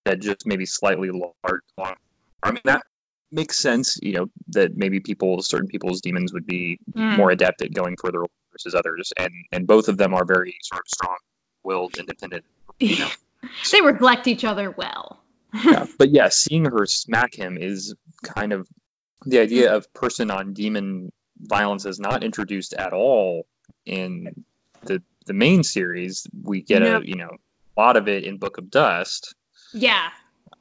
that 0.05 0.21
just 0.21 0.47
maybe 0.47 0.67
slightly 0.67 1.11
large 1.11 1.63
long 1.77 1.95
I 2.43 2.53
mean 2.53 2.63
that 2.65 2.83
makes 3.31 3.59
sense, 3.59 3.99
you 4.03 4.13
know, 4.15 4.27
that 4.49 4.75
maybe 4.75 5.01
people, 5.01 5.43
certain 5.43 5.69
people's 5.69 6.01
demons 6.01 6.33
would 6.33 6.47
be 6.47 6.79
Mm. 6.95 7.17
more 7.19 7.31
adept 7.31 7.61
at 7.61 7.75
going 7.75 7.97
further 8.01 8.21
versus 8.53 8.75
others, 8.75 9.13
and 9.19 9.31
and 9.53 9.67
both 9.67 9.89
of 9.89 9.99
them 9.99 10.15
are 10.15 10.25
very 10.25 10.57
sort 10.63 10.81
of 10.81 10.89
strong-willed, 10.89 11.99
independent. 11.99 12.45
You 12.81 12.99
know, 13.01 13.09
they 13.73 13.83
reflect 13.83 14.27
each 14.29 14.45
other 14.45 14.71
well. 14.71 15.21
yeah. 15.65 15.85
But 15.99 16.11
yeah, 16.11 16.29
seeing 16.31 16.65
her 16.65 16.87
smack 16.87 17.35
him 17.35 17.59
is 17.59 17.95
kind 18.23 18.53
of 18.55 18.67
the 19.27 19.41
idea 19.41 19.75
of 19.75 19.93
person 19.93 20.31
on 20.31 20.55
demon 20.55 21.13
violence 21.39 21.85
is 21.85 21.99
not 22.01 22.25
introduced 22.25 22.73
at 22.73 22.93
all 22.95 23.47
in 23.85 24.45
the 24.85 25.03
the 25.27 25.35
main 25.35 25.65
series. 25.65 26.27
We 26.43 26.63
get 26.63 26.83
a 26.83 27.03
you 27.05 27.17
know 27.17 27.37
lot 27.79 27.97
of 27.97 28.09
it 28.09 28.25
in 28.25 28.37
Book 28.37 28.59
of 28.59 28.71
Dust. 28.71 29.35
Yeah, 29.73 30.09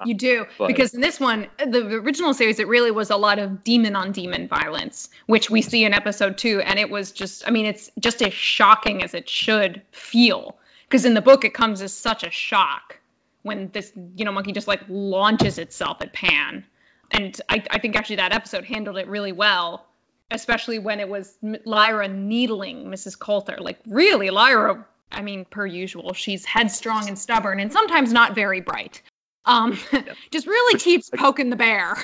you 0.05 0.13
do. 0.13 0.41
Uh, 0.41 0.45
but- 0.59 0.67
because 0.67 0.93
in 0.93 1.01
this 1.01 1.19
one, 1.19 1.47
the 1.57 1.85
original 1.95 2.33
series, 2.33 2.59
it 2.59 2.67
really 2.67 2.91
was 2.91 3.09
a 3.09 3.17
lot 3.17 3.39
of 3.39 3.63
demon 3.63 3.95
on 3.95 4.11
demon 4.11 4.47
violence, 4.47 5.09
which 5.25 5.49
we 5.49 5.61
see 5.61 5.83
in 5.83 5.93
episode 5.93 6.37
two. 6.37 6.61
And 6.61 6.77
it 6.79 6.89
was 6.89 7.11
just, 7.11 7.47
I 7.47 7.51
mean, 7.51 7.65
it's 7.65 7.89
just 7.99 8.21
as 8.21 8.33
shocking 8.33 9.03
as 9.03 9.13
it 9.13 9.27
should 9.27 9.81
feel. 9.91 10.57
Because 10.87 11.03
in 11.05 11.15
the 11.15 11.21
book, 11.21 11.43
it 11.43 11.53
comes 11.53 11.81
as 11.81 11.93
such 11.93 12.23
a 12.23 12.29
shock 12.29 12.99
when 13.41 13.69
this, 13.73 13.91
you 14.15 14.23
know, 14.23 14.31
monkey 14.31 14.51
just 14.51 14.67
like 14.67 14.81
launches 14.87 15.57
itself 15.57 15.97
at 16.01 16.13
Pan. 16.13 16.63
And 17.11 17.39
I, 17.49 17.63
I 17.71 17.79
think 17.79 17.95
actually 17.95 18.17
that 18.17 18.33
episode 18.33 18.65
handled 18.65 18.97
it 18.97 19.07
really 19.07 19.31
well, 19.31 19.85
especially 20.31 20.79
when 20.79 20.99
it 20.99 21.09
was 21.09 21.37
Lyra 21.65 22.07
needling 22.07 22.85
Mrs. 22.85 23.17
Coulter. 23.17 23.57
Like, 23.59 23.79
really, 23.87 24.29
Lyra, 24.29 24.85
I 25.11 25.21
mean, 25.21 25.45
per 25.45 25.65
usual, 25.65 26.13
she's 26.13 26.45
headstrong 26.45 27.07
and 27.07 27.17
stubborn 27.17 27.59
and 27.59 27.71
sometimes 27.71 28.11
not 28.11 28.35
very 28.35 28.61
bright. 28.61 29.01
Um, 29.45 29.77
just 30.31 30.47
really 30.47 30.75
Which- 30.75 30.83
keeps 30.83 31.09
poking 31.09 31.49
the 31.49 31.55
bear. 31.55 31.95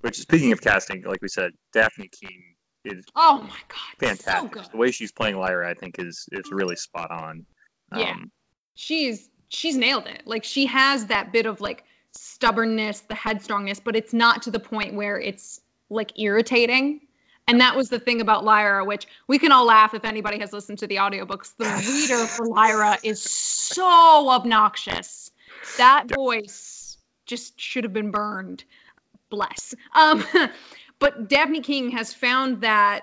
Which 0.00 0.18
speaking 0.18 0.52
of 0.52 0.60
casting, 0.60 1.02
like 1.04 1.22
we 1.22 1.28
said, 1.28 1.52
Dafne 1.74 2.10
Keen 2.12 2.42
is 2.84 3.04
Oh 3.16 3.38
my 3.40 3.48
god, 3.48 3.78
so 3.98 4.06
fantastic. 4.06 4.50
good. 4.52 4.64
the 4.70 4.76
way 4.76 4.90
she's 4.90 5.12
playing 5.12 5.36
Lyra, 5.38 5.70
I 5.70 5.74
think, 5.74 5.98
is 5.98 6.28
is 6.32 6.50
really 6.52 6.76
spot 6.76 7.10
on. 7.10 7.46
Yeah. 7.96 8.10
Um, 8.10 8.30
she's 8.74 9.30
she's 9.48 9.76
nailed 9.78 10.06
it. 10.06 10.22
Like 10.26 10.44
she 10.44 10.66
has 10.66 11.06
that 11.06 11.32
bit 11.32 11.46
of 11.46 11.62
like 11.62 11.84
stubbornness, 12.12 13.00
the 13.00 13.14
headstrongness, 13.14 13.80
but 13.82 13.96
it's 13.96 14.12
not 14.12 14.42
to 14.42 14.50
the 14.50 14.60
point 14.60 14.94
where 14.94 15.18
it's 15.18 15.60
like 15.88 16.18
irritating. 16.18 17.00
And 17.46 17.60
that 17.60 17.76
was 17.76 17.90
the 17.90 17.98
thing 17.98 18.20
about 18.20 18.44
Lyra, 18.44 18.84
which 18.84 19.06
we 19.26 19.38
can 19.38 19.52
all 19.52 19.66
laugh 19.66 19.92
if 19.92 20.04
anybody 20.04 20.38
has 20.38 20.52
listened 20.52 20.78
to 20.78 20.86
the 20.86 20.96
audiobooks. 20.96 21.54
The 21.56 21.64
reader 21.92 22.26
for 22.26 22.46
Lyra 22.46 22.98
is 23.02 23.20
so 23.22 24.30
obnoxious. 24.30 25.30
That 25.76 26.06
voice 26.14 26.96
just 27.26 27.60
should 27.60 27.84
have 27.84 27.92
been 27.92 28.10
burned. 28.10 28.64
Bless. 29.28 29.74
Um, 29.94 30.24
but 30.98 31.28
Dafne 31.28 31.62
Keen 31.62 31.90
has 31.90 32.14
found 32.14 32.62
that 32.62 33.02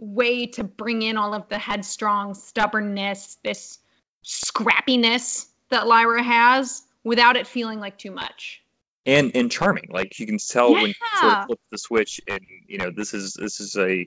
way 0.00 0.46
to 0.46 0.64
bring 0.64 1.02
in 1.02 1.16
all 1.16 1.32
of 1.32 1.48
the 1.48 1.58
headstrong 1.58 2.34
stubbornness, 2.34 3.38
this 3.44 3.78
scrappiness 4.24 5.46
that 5.70 5.86
Lyra 5.86 6.22
has 6.22 6.82
without 7.04 7.36
it 7.36 7.46
feeling 7.46 7.78
like 7.78 7.96
too 7.98 8.10
much. 8.10 8.62
And 9.06 9.32
and 9.34 9.50
charming. 9.50 9.88
Like 9.88 10.18
you 10.18 10.26
can 10.26 10.38
tell 10.38 10.72
when 10.72 10.88
you 10.88 10.94
sort 11.20 11.32
of 11.32 11.46
flip 11.46 11.60
the 11.70 11.78
switch, 11.78 12.20
and 12.28 12.40
you 12.66 12.78
know 12.78 12.90
this 12.94 13.14
is 13.14 13.34
this 13.34 13.60
is 13.60 13.76
a 13.76 14.06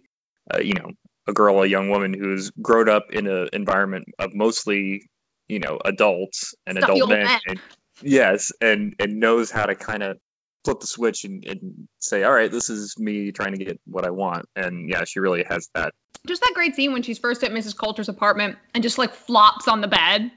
uh, 0.53 0.59
you 0.59 0.73
know 0.73 0.91
a 1.27 1.33
girl, 1.33 1.61
a 1.61 1.67
young 1.67 1.89
woman 1.89 2.13
who's 2.13 2.51
grown 2.61 2.89
up 2.89 3.11
in 3.11 3.27
an 3.27 3.49
environment 3.53 4.05
of 4.19 4.33
mostly 4.33 5.09
you 5.47 5.59
know 5.59 5.79
adults 5.83 6.53
and 6.67 6.77
Stuffy 6.77 6.93
adult 6.93 7.09
men, 7.09 7.25
men. 7.25 7.39
and 7.47 7.59
yes, 8.01 8.51
and 8.61 8.95
and 8.99 9.19
knows 9.19 9.49
how 9.49 9.65
to 9.65 9.75
kind 9.75 10.03
of 10.03 10.17
flip 10.65 10.81
the 10.81 10.87
switch 10.87 11.23
and, 11.23 11.45
and 11.45 11.87
say, 11.99 12.23
all 12.23 12.33
right, 12.33 12.51
this 12.51 12.69
is 12.69 12.95
me 12.99 13.31
trying 13.31 13.53
to 13.53 13.63
get 13.63 13.79
what 13.85 14.05
I 14.05 14.09
want, 14.09 14.47
and 14.55 14.89
yeah, 14.89 15.05
she 15.05 15.19
really 15.19 15.43
has 15.43 15.69
that. 15.73 15.93
Just 16.27 16.41
that 16.41 16.51
great 16.53 16.75
scene 16.75 16.91
when 16.91 17.01
she's 17.01 17.17
first 17.17 17.43
at 17.43 17.51
Mrs. 17.51 17.77
Coulter's 17.77 18.09
apartment 18.09 18.57
and 18.73 18.83
just 18.83 18.97
like 18.97 19.13
flops 19.13 19.69
on 19.69 19.79
the 19.79 19.87
bed. 19.87 20.29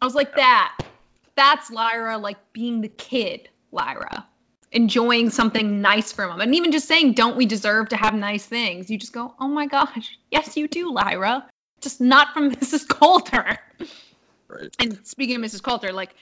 I 0.00 0.04
was 0.04 0.14
like, 0.14 0.36
that. 0.36 0.78
That's 1.34 1.70
Lyra, 1.70 2.18
like 2.18 2.36
being 2.52 2.82
the 2.82 2.88
kid, 2.88 3.48
Lyra. 3.74 4.26
Enjoying 4.72 5.30
something 5.30 5.82
nice 5.82 6.10
for 6.12 6.24
a 6.24 6.28
moment. 6.28 6.48
And 6.48 6.54
even 6.56 6.72
just 6.72 6.88
saying, 6.88 7.12
don't 7.12 7.36
we 7.36 7.46
deserve 7.46 7.90
to 7.90 7.96
have 7.96 8.14
nice 8.14 8.44
things? 8.46 8.90
You 8.90 8.98
just 8.98 9.12
go, 9.12 9.34
oh 9.38 9.48
my 9.48 9.66
gosh, 9.66 10.18
yes, 10.30 10.56
you 10.56 10.66
do, 10.66 10.92
Lyra. 10.92 11.46
Just 11.80 12.00
not 12.00 12.32
from 12.32 12.50
Mrs. 12.54 12.88
Coulter. 12.88 13.58
Right. 14.48 14.74
And 14.78 15.06
speaking 15.06 15.36
of 15.36 15.42
Mrs. 15.42 15.62
Coulter, 15.62 15.92
like, 15.92 16.14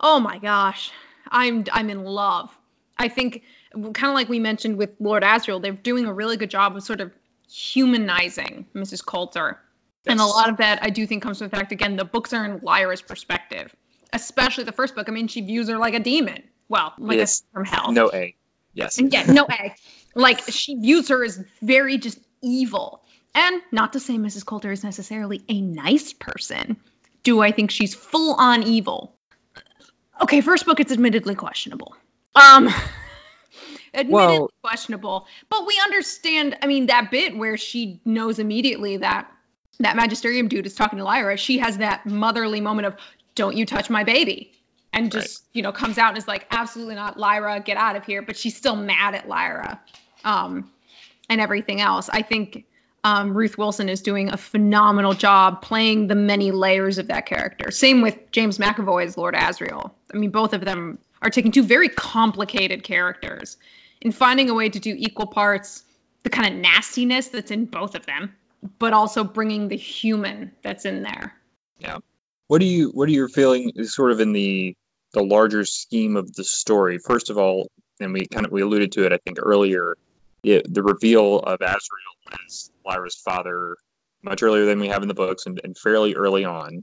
oh 0.00 0.20
my 0.20 0.38
gosh, 0.38 0.92
I'm 1.28 1.64
I'm 1.72 1.90
in 1.90 2.04
love. 2.04 2.50
I 2.98 3.08
think 3.08 3.42
kind 3.72 4.08
of 4.08 4.14
like 4.14 4.28
we 4.28 4.38
mentioned 4.38 4.76
with 4.76 4.90
Lord 4.98 5.22
Asriel, 5.22 5.62
they're 5.62 5.72
doing 5.72 6.06
a 6.06 6.12
really 6.12 6.36
good 6.36 6.50
job 6.50 6.76
of 6.76 6.82
sort 6.82 7.00
of 7.00 7.12
humanizing 7.50 8.66
Mrs. 8.74 9.04
Coulter. 9.04 9.58
And 10.06 10.20
a 10.20 10.24
lot 10.24 10.48
of 10.48 10.56
that 10.58 10.80
I 10.82 10.90
do 10.90 11.06
think 11.06 11.22
comes 11.22 11.38
from 11.38 11.48
the 11.48 11.56
fact 11.56 11.72
again 11.72 11.96
the 11.96 12.04
books 12.04 12.32
are 12.32 12.44
in 12.44 12.60
Lyra's 12.62 13.02
perspective. 13.02 13.74
Especially 14.12 14.64
the 14.64 14.72
first 14.72 14.96
book. 14.96 15.08
I 15.08 15.12
mean, 15.12 15.28
she 15.28 15.40
views 15.40 15.68
her 15.68 15.78
like 15.78 15.94
a 15.94 16.00
demon. 16.00 16.42
Well, 16.70 16.94
like 16.98 17.18
Yes. 17.18 17.42
a 17.50 17.52
from 17.52 17.64
hell. 17.66 17.92
No 17.92 18.10
A. 18.12 18.34
Yes. 18.72 18.96
And 18.98 19.12
yeah, 19.12 19.24
no 19.24 19.46
A. 19.50 19.74
Like 20.14 20.40
she 20.48 20.76
views 20.76 21.08
her 21.08 21.22
as 21.24 21.42
very 21.60 21.98
just 21.98 22.18
evil. 22.40 23.02
And 23.34 23.60
not 23.70 23.92
to 23.92 24.00
say 24.00 24.14
Mrs. 24.16 24.46
Coulter 24.46 24.72
is 24.72 24.82
necessarily 24.82 25.42
a 25.48 25.60
nice 25.60 26.12
person. 26.14 26.76
Do 27.24 27.40
I 27.40 27.50
think 27.52 27.70
she's 27.70 27.94
full 27.94 28.34
on 28.34 28.62
evil? 28.62 29.14
Okay, 30.22 30.40
first 30.40 30.64
book 30.64 30.80
it's 30.80 30.92
admittedly 30.92 31.34
questionable. 31.34 31.94
Um 32.34 32.68
admittedly 33.94 34.12
Well- 34.12 34.50
questionable, 34.62 35.26
but 35.48 35.66
we 35.66 35.78
understand, 35.82 36.56
I 36.62 36.66
mean 36.66 36.86
that 36.86 37.10
bit 37.10 37.36
where 37.36 37.56
she 37.56 38.00
knows 38.04 38.38
immediately 38.38 38.98
that 38.98 39.30
that 39.80 39.96
magisterium 39.96 40.48
dude 40.48 40.66
is 40.66 40.74
talking 40.74 40.98
to 40.98 41.04
Lyra, 41.04 41.36
she 41.36 41.58
has 41.58 41.78
that 41.78 42.04
motherly 42.06 42.60
moment 42.60 42.86
of 42.86 42.94
don't 43.34 43.56
you 43.56 43.64
touch 43.66 43.88
my 43.90 44.04
baby 44.04 44.52
and 44.92 45.12
just 45.12 45.44
you 45.52 45.62
know 45.62 45.72
comes 45.72 45.98
out 45.98 46.10
and 46.10 46.18
is 46.18 46.28
like 46.28 46.46
absolutely 46.50 46.94
not 46.94 47.18
lyra 47.18 47.60
get 47.60 47.76
out 47.76 47.96
of 47.96 48.04
here. 48.04 48.22
But 48.22 48.36
she's 48.36 48.56
still 48.56 48.76
mad 48.76 49.14
at 49.14 49.28
lyra 49.28 49.80
um, 50.24 50.70
and 51.28 51.40
everything 51.40 51.80
else. 51.80 52.08
I 52.08 52.22
think 52.22 52.64
um, 53.04 53.34
ruth 53.34 53.56
wilson 53.56 53.88
is 53.88 54.02
doing 54.02 54.30
a 54.30 54.36
phenomenal 54.36 55.12
job 55.12 55.62
playing 55.62 56.06
the 56.06 56.14
many 56.14 56.50
layers 56.50 56.98
of 56.98 57.08
that 57.08 57.26
character. 57.26 57.70
Same 57.70 58.02
with 58.02 58.30
james 58.30 58.58
mcavoy 58.58 59.04
as 59.04 59.16
lord 59.16 59.34
asriel 59.34 59.92
i 60.12 60.16
mean 60.16 60.30
both 60.30 60.52
of 60.52 60.64
them 60.64 60.98
are 61.22 61.30
taking 61.30 61.52
two 61.52 61.62
very 61.62 61.88
complicated 61.88 62.82
characters. 62.82 63.56
And 64.02 64.14
finding 64.14 64.48
a 64.48 64.54
way 64.54 64.70
to 64.70 64.80
do 64.80 64.94
equal 64.96 65.26
parts 65.26 65.84
the 66.22 66.30
kind 66.30 66.54
of 66.54 66.58
nastiness 66.58 67.28
that's 67.28 67.50
in 67.50 67.66
both 67.66 67.94
of 67.94 68.06
them 68.06 68.34
but 68.78 68.92
also 68.92 69.24
bringing 69.24 69.68
the 69.68 69.76
human 69.76 70.52
that's 70.62 70.84
in 70.84 71.02
there 71.02 71.34
what 72.50 72.58
do 72.60 72.66
you 72.66 72.88
what 72.90 73.08
are 73.08 73.12
your 73.12 73.28
feeling 73.28 73.84
sort 73.84 74.10
of 74.10 74.18
in 74.18 74.32
the 74.32 74.74
the 75.12 75.22
larger 75.22 75.64
scheme 75.64 76.16
of 76.16 76.32
the 76.34 76.42
story? 76.42 76.98
First 76.98 77.30
of 77.30 77.38
all 77.38 77.70
and 78.00 78.12
we 78.12 78.26
kind 78.26 78.44
of 78.44 78.50
we 78.50 78.62
alluded 78.62 78.90
to 78.92 79.04
it 79.06 79.12
i 79.12 79.18
think 79.24 79.38
earlier 79.40 79.94
it, 80.42 80.62
the 80.72 80.82
reveal 80.82 81.38
of 81.38 81.60
asriel 81.60 82.14
as 82.46 82.70
lyra's 82.84 83.14
father 83.14 83.76
much 84.22 84.42
earlier 84.42 84.64
than 84.64 84.80
we 84.80 84.88
have 84.88 85.02
in 85.02 85.08
the 85.08 85.14
books 85.14 85.46
and, 85.46 85.60
and 85.62 85.76
fairly 85.78 86.14
early 86.14 86.44
on. 86.44 86.82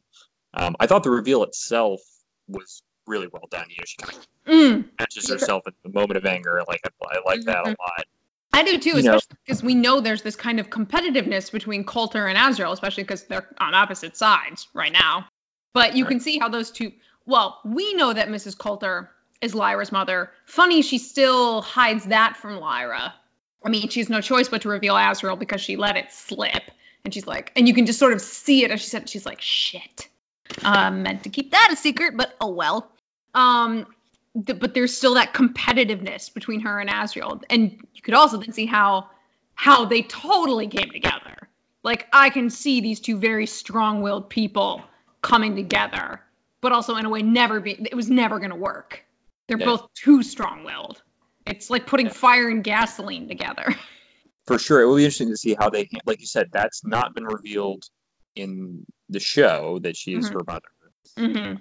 Um, 0.53 0.76
i 0.80 0.88
thought 0.88 1.03
the 1.03 1.09
reveal 1.09 1.43
itself 1.43 1.99
was 2.47 2.82
really 3.05 3.28
well 3.34 3.47
done. 3.51 3.65
You 3.70 3.76
know 3.80 3.84
she 3.86 3.97
kind 3.97 4.18
of 4.18 4.28
Mm. 4.47 4.86
catches 4.97 5.30
herself 5.30 5.63
at 5.68 5.74
the 5.84 5.89
moment 5.89 6.15
of 6.15 6.26
anger. 6.26 6.63
Like 6.65 6.80
i, 6.86 6.89
I 7.15 7.20
like 7.26 7.41
that 7.41 7.65
a 7.68 7.70
lot. 7.72 8.05
I 8.53 8.63
do 8.63 8.78
too, 8.78 8.91
You 8.91 9.03
know- 9.03 9.15
especially 9.18 9.38
because 9.45 9.61
we 9.63 9.76
know 9.76 9.99
there's 9.99 10.22
this 10.22 10.38
kind 10.38 10.59
of 10.61 10.70
competitiveness 10.70 11.51
between 11.51 11.84
Coulter 11.84 12.28
and 12.28 12.38
Asriel, 12.38 12.72
especially 12.72 13.03
because 13.03 13.24
they're 13.24 13.53
on 13.59 13.74
opposite 13.74 14.15
sides 14.15 14.68
right 14.74 14.93
now. 14.93 15.26
But 15.74 15.95
you 15.95 16.05
can 16.05 16.20
see 16.20 16.38
how 16.38 16.49
those 16.49 16.72
two. 16.72 16.91
Well, 17.26 17.59
we 17.65 17.93
know 17.93 18.13
that 18.13 18.30
Mrs. 18.30 18.57
Coulter 18.57 19.09
is 19.41 19.53
Lyra's 19.53 19.91
mother. 19.91 20.32
Funny, 20.45 20.82
she 20.82 20.97
still 20.97 21.61
hides 21.61 22.05
that 22.05 22.38
from 22.38 22.59
Lyra. 22.59 23.13
I 23.63 23.70
mean, 23.70 23.89
she 23.89 23.99
has 23.99 24.09
no 24.09 24.22
choice 24.22 24.49
but 24.49 24.61
to 24.63 24.70
reveal 24.70 24.95
Asriel 24.95 25.38
because 25.38 25.61
she 25.61 25.76
let 25.76 25.97
it 25.97 26.11
slip. 26.11 26.63
And 27.03 27.13
she's 27.13 27.28
like, 27.28 27.51
and 27.55 27.68
you 27.68 27.74
can 27.74 27.86
just 27.86 27.99
sort 27.99 28.13
of 28.13 28.22
see 28.22 28.63
it 28.63 28.72
as 28.72 28.82
she 28.82 28.88
said, 28.88 29.09
she's 29.09 29.26
like, 29.26 29.41
shit. 29.41 30.07
Uh, 30.63 30.91
meant 30.91 31.24
to 31.24 31.30
keep 31.30 31.51
that 31.51 31.70
a 31.72 31.76
secret, 31.76 32.15
but 32.15 32.36
oh 32.39 32.49
well. 32.49 32.89
Um, 33.34 33.86
th- 34.45 34.59
but 34.59 34.74
there's 34.74 34.95
still 34.95 35.15
that 35.15 35.34
competitiveness 35.34 36.34
between 36.34 36.61
her 36.61 36.80
and 36.80 36.89
Asriel, 36.89 37.43
and 37.49 37.78
you 37.93 38.01
could 38.01 38.13
also 38.13 38.38
then 38.38 38.53
see 38.53 38.65
how 38.65 39.09
how 39.55 39.86
they 39.86 40.03
totally 40.03 40.68
came 40.68 40.89
together. 40.89 41.49
Like 41.84 42.07
I 42.13 42.30
can 42.30 42.49
see 42.49 42.82
these 42.82 42.99
two 42.99 43.18
very 43.18 43.45
strong-willed 43.45 44.30
people 44.30 44.84
coming 45.28 45.56
together, 45.56 46.22
but 46.62 46.72
also 46.72 46.96
in 46.96 47.06
a 47.06 47.10
way 47.10 47.22
never 47.22 47.60
be 47.60 47.72
it 47.72 47.96
was 47.96 48.10
never 48.10 48.40
going 48.40 48.52
to 48.52 48.56
work. 48.56 49.04
They're 49.48 49.58
Yeah. 49.58 49.66
both 49.66 49.94
too 49.94 50.24
strong-willed. 50.24 51.02
It's 51.46 51.70
like 51.70 51.86
putting 51.86 52.08
Yeah. 52.08 52.14
fire 52.14 52.50
and 52.50 52.64
gasoline 52.64 53.28
together. 53.28 53.66
for 54.48 54.58
sure 54.58 54.82
it 54.82 54.86
will 54.86 54.96
be 54.96 55.04
interesting 55.04 55.30
to 55.30 55.38
see 55.38 55.54
how 55.60 55.70
they 55.70 55.90
like 56.06 56.22
you 56.22 56.26
said 56.26 56.48
that's 56.54 56.86
not 56.86 57.14
been 57.14 57.26
revealed 57.26 57.84
in 58.36 58.86
the 59.10 59.20
show 59.20 59.80
that 59.80 59.98
she 59.98 60.14
is 60.14 60.30
Mhm. 60.30 60.34
her 60.34 60.44
mother 60.48 60.70
hmm 61.18 61.56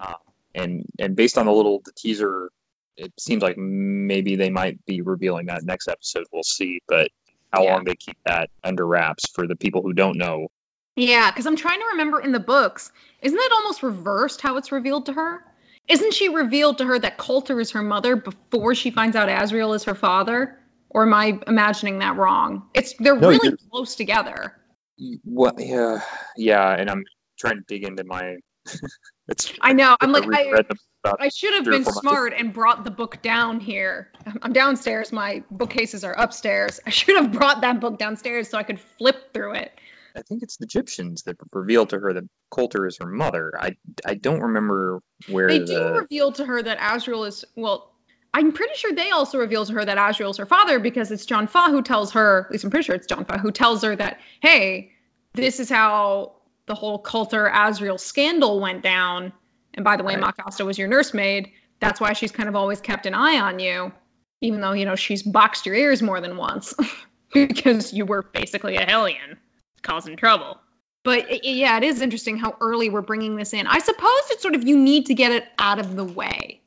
and 0.55 0.85
and 0.97 1.15
based 1.15 1.37
on 1.37 1.45
the 1.45 1.51
little 1.51 1.81
the 1.83 1.91
teaser 1.97 2.49
it 2.95 3.11
seems 3.19 3.43
like 3.43 3.57
maybe 3.57 4.37
they 4.37 4.49
might 4.49 4.83
be 4.85 5.01
revealing 5.01 5.47
that 5.47 5.63
next 5.63 5.87
episode. 5.87 6.25
We'll 6.31 6.41
see, 6.43 6.79
but 6.87 7.09
how 7.53 7.63
Yeah. 7.63 7.73
long 7.73 7.83
they 7.83 7.95
keep 7.95 8.17
that 8.25 8.49
under 8.63 8.87
wraps 8.87 9.29
for 9.35 9.45
the 9.47 9.55
people 9.55 9.81
who 9.83 9.93
don't 9.93 10.17
know. 10.17 10.47
Yeah, 10.97 11.29
because 11.29 11.45
I'm 11.45 11.55
trying 11.55 11.79
to 11.79 11.85
remember 11.91 12.19
in 12.19 12.31
the 12.31 12.39
books, 12.39 12.91
isn't 13.21 13.37
it 13.37 13.51
almost 13.51 13.83
reversed 13.83 14.41
how 14.41 14.57
it's 14.57 14.71
revealed 14.71 15.05
to 15.05 15.13
her? 15.13 15.43
Isn't 15.87 16.13
she 16.13 16.27
revealed 16.27 16.79
to 16.79 16.85
her 16.85 16.97
that 16.99 17.17
Coulter 17.17 17.61
is 17.61 17.71
her 17.71 17.83
mother 17.83 18.15
before 18.15 18.73
she 18.73 18.89
finds 18.89 19.15
out 19.15 19.29
Asriel 19.29 19.75
is 19.75 19.83
her 19.83 19.93
father? 19.93 20.57
Or 20.89 21.03
am 21.03 21.13
I 21.13 21.39
imagining 21.45 21.99
that 21.99 22.17
wrong? 22.17 22.63
It's 22.73 22.93
they're 22.97 23.15
No, 23.15 23.29
really 23.29 23.55
close 23.69 23.95
together. 23.95 24.55
What? 25.23 25.59
Yeah, 25.59 26.01
yeah. 26.35 26.73
And 26.73 26.89
I'm 26.89 27.03
trying 27.37 27.57
to 27.57 27.63
dig 27.67 27.83
into 27.83 28.03
my. 28.03 28.37
it's. 29.27 29.53
I 29.61 29.73
know. 29.73 29.95
I'm 30.01 30.11
like, 30.11 30.23
I 30.23 30.39
I, 30.39 30.43
reread 30.45 30.67
them 30.67 30.77
about 31.03 31.17
I 31.21 31.29
should 31.29 31.53
have 31.53 31.65
been 31.65 31.83
months 31.83 31.99
smart 31.99 32.33
and 32.35 32.51
brought 32.51 32.83
the 32.83 32.91
book 32.91 33.21
down 33.21 33.59
here. 33.59 34.11
I'm 34.41 34.53
downstairs. 34.53 35.11
My 35.11 35.43
bookcases 35.51 36.03
are 36.03 36.13
upstairs. 36.13 36.79
I 36.87 36.89
should 36.89 37.17
have 37.17 37.31
brought 37.31 37.61
that 37.61 37.79
book 37.79 37.99
downstairs 37.99 38.49
so 38.49 38.57
I 38.57 38.63
could 38.63 38.79
flip 38.79 39.33
through 39.33 39.53
it. 39.55 39.77
I 40.17 40.21
think 40.23 40.41
it's 40.41 40.57
the 40.57 40.65
Gyptians 40.65 41.23
that 41.25 41.37
reveal 41.53 41.85
to 41.85 41.99
her 41.99 42.13
that 42.13 42.23
Coulter 42.49 42.87
is 42.87 42.97
her 42.97 43.07
mother. 43.07 43.53
I, 43.57 43.77
I 44.05 44.15
don't 44.15 44.41
remember 44.41 44.99
where 45.29 45.47
They 45.47 45.59
the 45.59 45.65
do 45.65 45.99
reveal 45.99 46.31
to 46.33 46.45
her 46.45 46.61
that 46.61 46.79
Asriel 46.79 47.27
is 47.27 47.45
well. 47.55 47.93
I'm 48.33 48.51
pretty 48.51 48.73
sure 48.75 48.93
they 48.93 49.11
also 49.11 49.37
reveal 49.37 49.65
to 49.65 49.73
her 49.73 49.85
that 49.85 49.97
Asriel 49.97 50.31
is 50.31 50.37
her 50.37 50.45
father 50.45 50.79
because 50.79 51.11
it's 51.11 51.25
John 51.25 51.47
Faa 51.47 51.69
who 51.69 51.81
tells 51.81 52.11
her. 52.13 52.45
At 52.45 52.51
least 52.51 52.63
I'm 52.63 52.71
pretty 52.71 52.85
sure 52.85 52.95
it's 52.95 53.07
John 53.07 53.25
Faa 53.25 53.37
who 53.37 53.51
tells 53.51 53.83
her 53.83 53.95
that 53.95 54.19
hey, 54.41 54.91
this 55.33 55.59
is 55.59 55.69
how 55.69 56.33
the 56.65 56.75
whole 56.75 56.99
Coulter 56.99 57.49
Asriel 57.49 57.99
scandal 57.99 58.59
went 58.59 58.81
down. 58.83 59.31
And 59.75 59.83
by 59.83 59.97
the 59.97 60.03
way, 60.03 60.15
Right. 60.15 60.21
Ma 60.21 60.31
Costa 60.31 60.65
was 60.65 60.77
your 60.77 60.87
nursemaid. 60.87 61.51
That's 61.79 62.01
why 62.01 62.13
she's 62.13 62.31
kind 62.31 62.49
of 62.49 62.55
always 62.55 62.81
kept 62.81 63.05
an 63.05 63.13
eye 63.13 63.39
on 63.39 63.59
you, 63.59 63.91
even 64.41 64.61
though 64.61 64.73
you 64.73 64.85
know 64.85 64.95
she's 64.95 65.21
boxed 65.21 65.67
your 65.67 65.75
ears 65.75 66.01
more 66.01 66.19
than 66.21 66.37
once 66.37 66.73
because 67.33 67.93
you 67.93 68.05
were 68.05 68.23
basically 68.23 68.77
a 68.77 68.85
hellion 68.85 69.37
causing 69.81 70.15
trouble. 70.17 70.57
But 71.03 71.25
i- 71.25 71.35
i- 71.35 71.39
yeah, 71.43 71.77
it 71.77 71.83
is 71.83 72.01
interesting 72.01 72.37
how 72.37 72.57
early 72.59 72.89
we're 72.89 73.01
bringing 73.01 73.35
this 73.35 73.53
in. 73.53 73.65
I 73.67 73.79
suppose 73.79 74.19
it's 74.31 74.41
sort 74.41 74.55
of 74.55 74.67
you 74.67 74.77
need 74.77 75.05
to 75.07 75.13
get 75.13 75.31
it 75.31 75.47
out 75.57 75.79
of 75.79 75.95
the 75.95 76.03
way. 76.03 76.61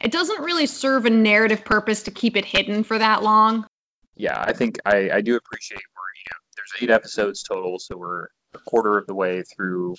It 0.00 0.12
doesn't 0.12 0.42
really 0.42 0.66
serve 0.66 1.06
a 1.06 1.10
narrative 1.10 1.64
purpose 1.64 2.04
to 2.04 2.10
keep 2.10 2.36
it 2.36 2.44
hidden 2.44 2.84
for 2.84 2.98
that 2.98 3.22
long. 3.22 3.66
yeah, 4.14 4.38
I 4.40 4.52
think 4.52 4.78
I, 4.84 5.10
I 5.10 5.20
do 5.22 5.36
appreciate 5.36 5.78
we're 5.96 6.02
you 6.16 6.24
know 6.30 6.36
there's 6.56 6.82
eight 6.82 6.90
episodes 6.90 7.42
total, 7.42 7.78
so 7.78 7.96
we're 7.96 8.26
a 8.54 8.58
quarter 8.58 8.98
of 8.98 9.06
the 9.06 9.14
way 9.14 9.42
through, 9.42 9.94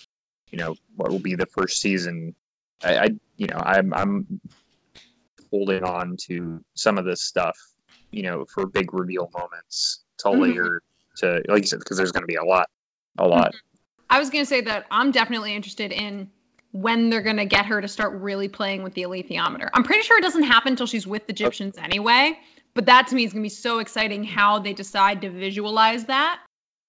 you 0.51 0.58
know, 0.60 0.76
what 0.95 1.12
will 1.12 1.20
be 1.20 1.36
the 1.36 1.47
first 1.47 1.82
season. 1.82 2.36
I, 2.84 2.97
I 2.97 3.10
you 3.38 3.47
know 3.47 3.58
I'm 3.58 3.93
I'm 3.93 4.39
holding 5.51 5.84
on 5.84 6.18
to 6.28 6.64
some 6.76 6.97
of 6.97 7.06
this 7.06 7.22
stuff, 7.24 7.58
you 8.12 8.24
know, 8.24 8.45
for 8.54 8.66
big 8.66 8.93
reveal 8.93 9.30
moments 9.34 10.04
till 10.22 10.34
Mhm. 10.34 10.41
later 10.41 10.82
to 11.18 11.41
like 11.47 11.64
you 11.64 11.68
said 11.68 11.80
because 11.80 11.97
there's 11.97 12.11
going 12.11 12.24
to 12.24 12.28
be 12.28 12.36
a 12.36 12.43
lot, 12.43 12.70
a 13.18 13.28
lot. 13.28 13.49
Mm-hmm. 13.49 13.57
I 14.09 14.20
was 14.20 14.30
going 14.30 14.43
to 14.43 14.49
say 14.49 14.61
that 14.61 14.86
I'm 14.91 15.11
definitely 15.11 15.55
interested 15.55 15.91
in 15.91 16.30
when 16.72 17.09
they're 17.09 17.22
going 17.22 17.38
to 17.38 17.45
get 17.45 17.66
her 17.68 17.82
to 17.82 17.88
start 17.88 18.14
really 18.14 18.47
playing 18.47 18.84
with 18.84 18.93
the 18.93 19.03
alethiometer. 19.03 19.70
I'm 19.74 19.84
pretty 19.84 20.03
sure 20.03 20.18
it 20.18 20.22
doesn't 20.22 20.43
happen 20.43 20.74
until 20.74 20.88
she's 20.88 21.07
with 21.07 21.28
the 21.28 21.34
oh. 21.34 21.36
Gyptians 21.36 21.78
anyway, 21.78 22.38
but 22.74 22.88
that 22.88 23.07
to 23.07 23.16
me 23.16 23.24
is 23.24 23.34
going 23.34 23.41
to 23.43 23.45
be 23.45 23.49
so 23.49 23.80
exciting 23.80 24.24
how 24.24 24.59
they 24.59 24.74
decide 24.74 25.22
to 25.22 25.30
visualize 25.30 26.05
that 26.05 26.39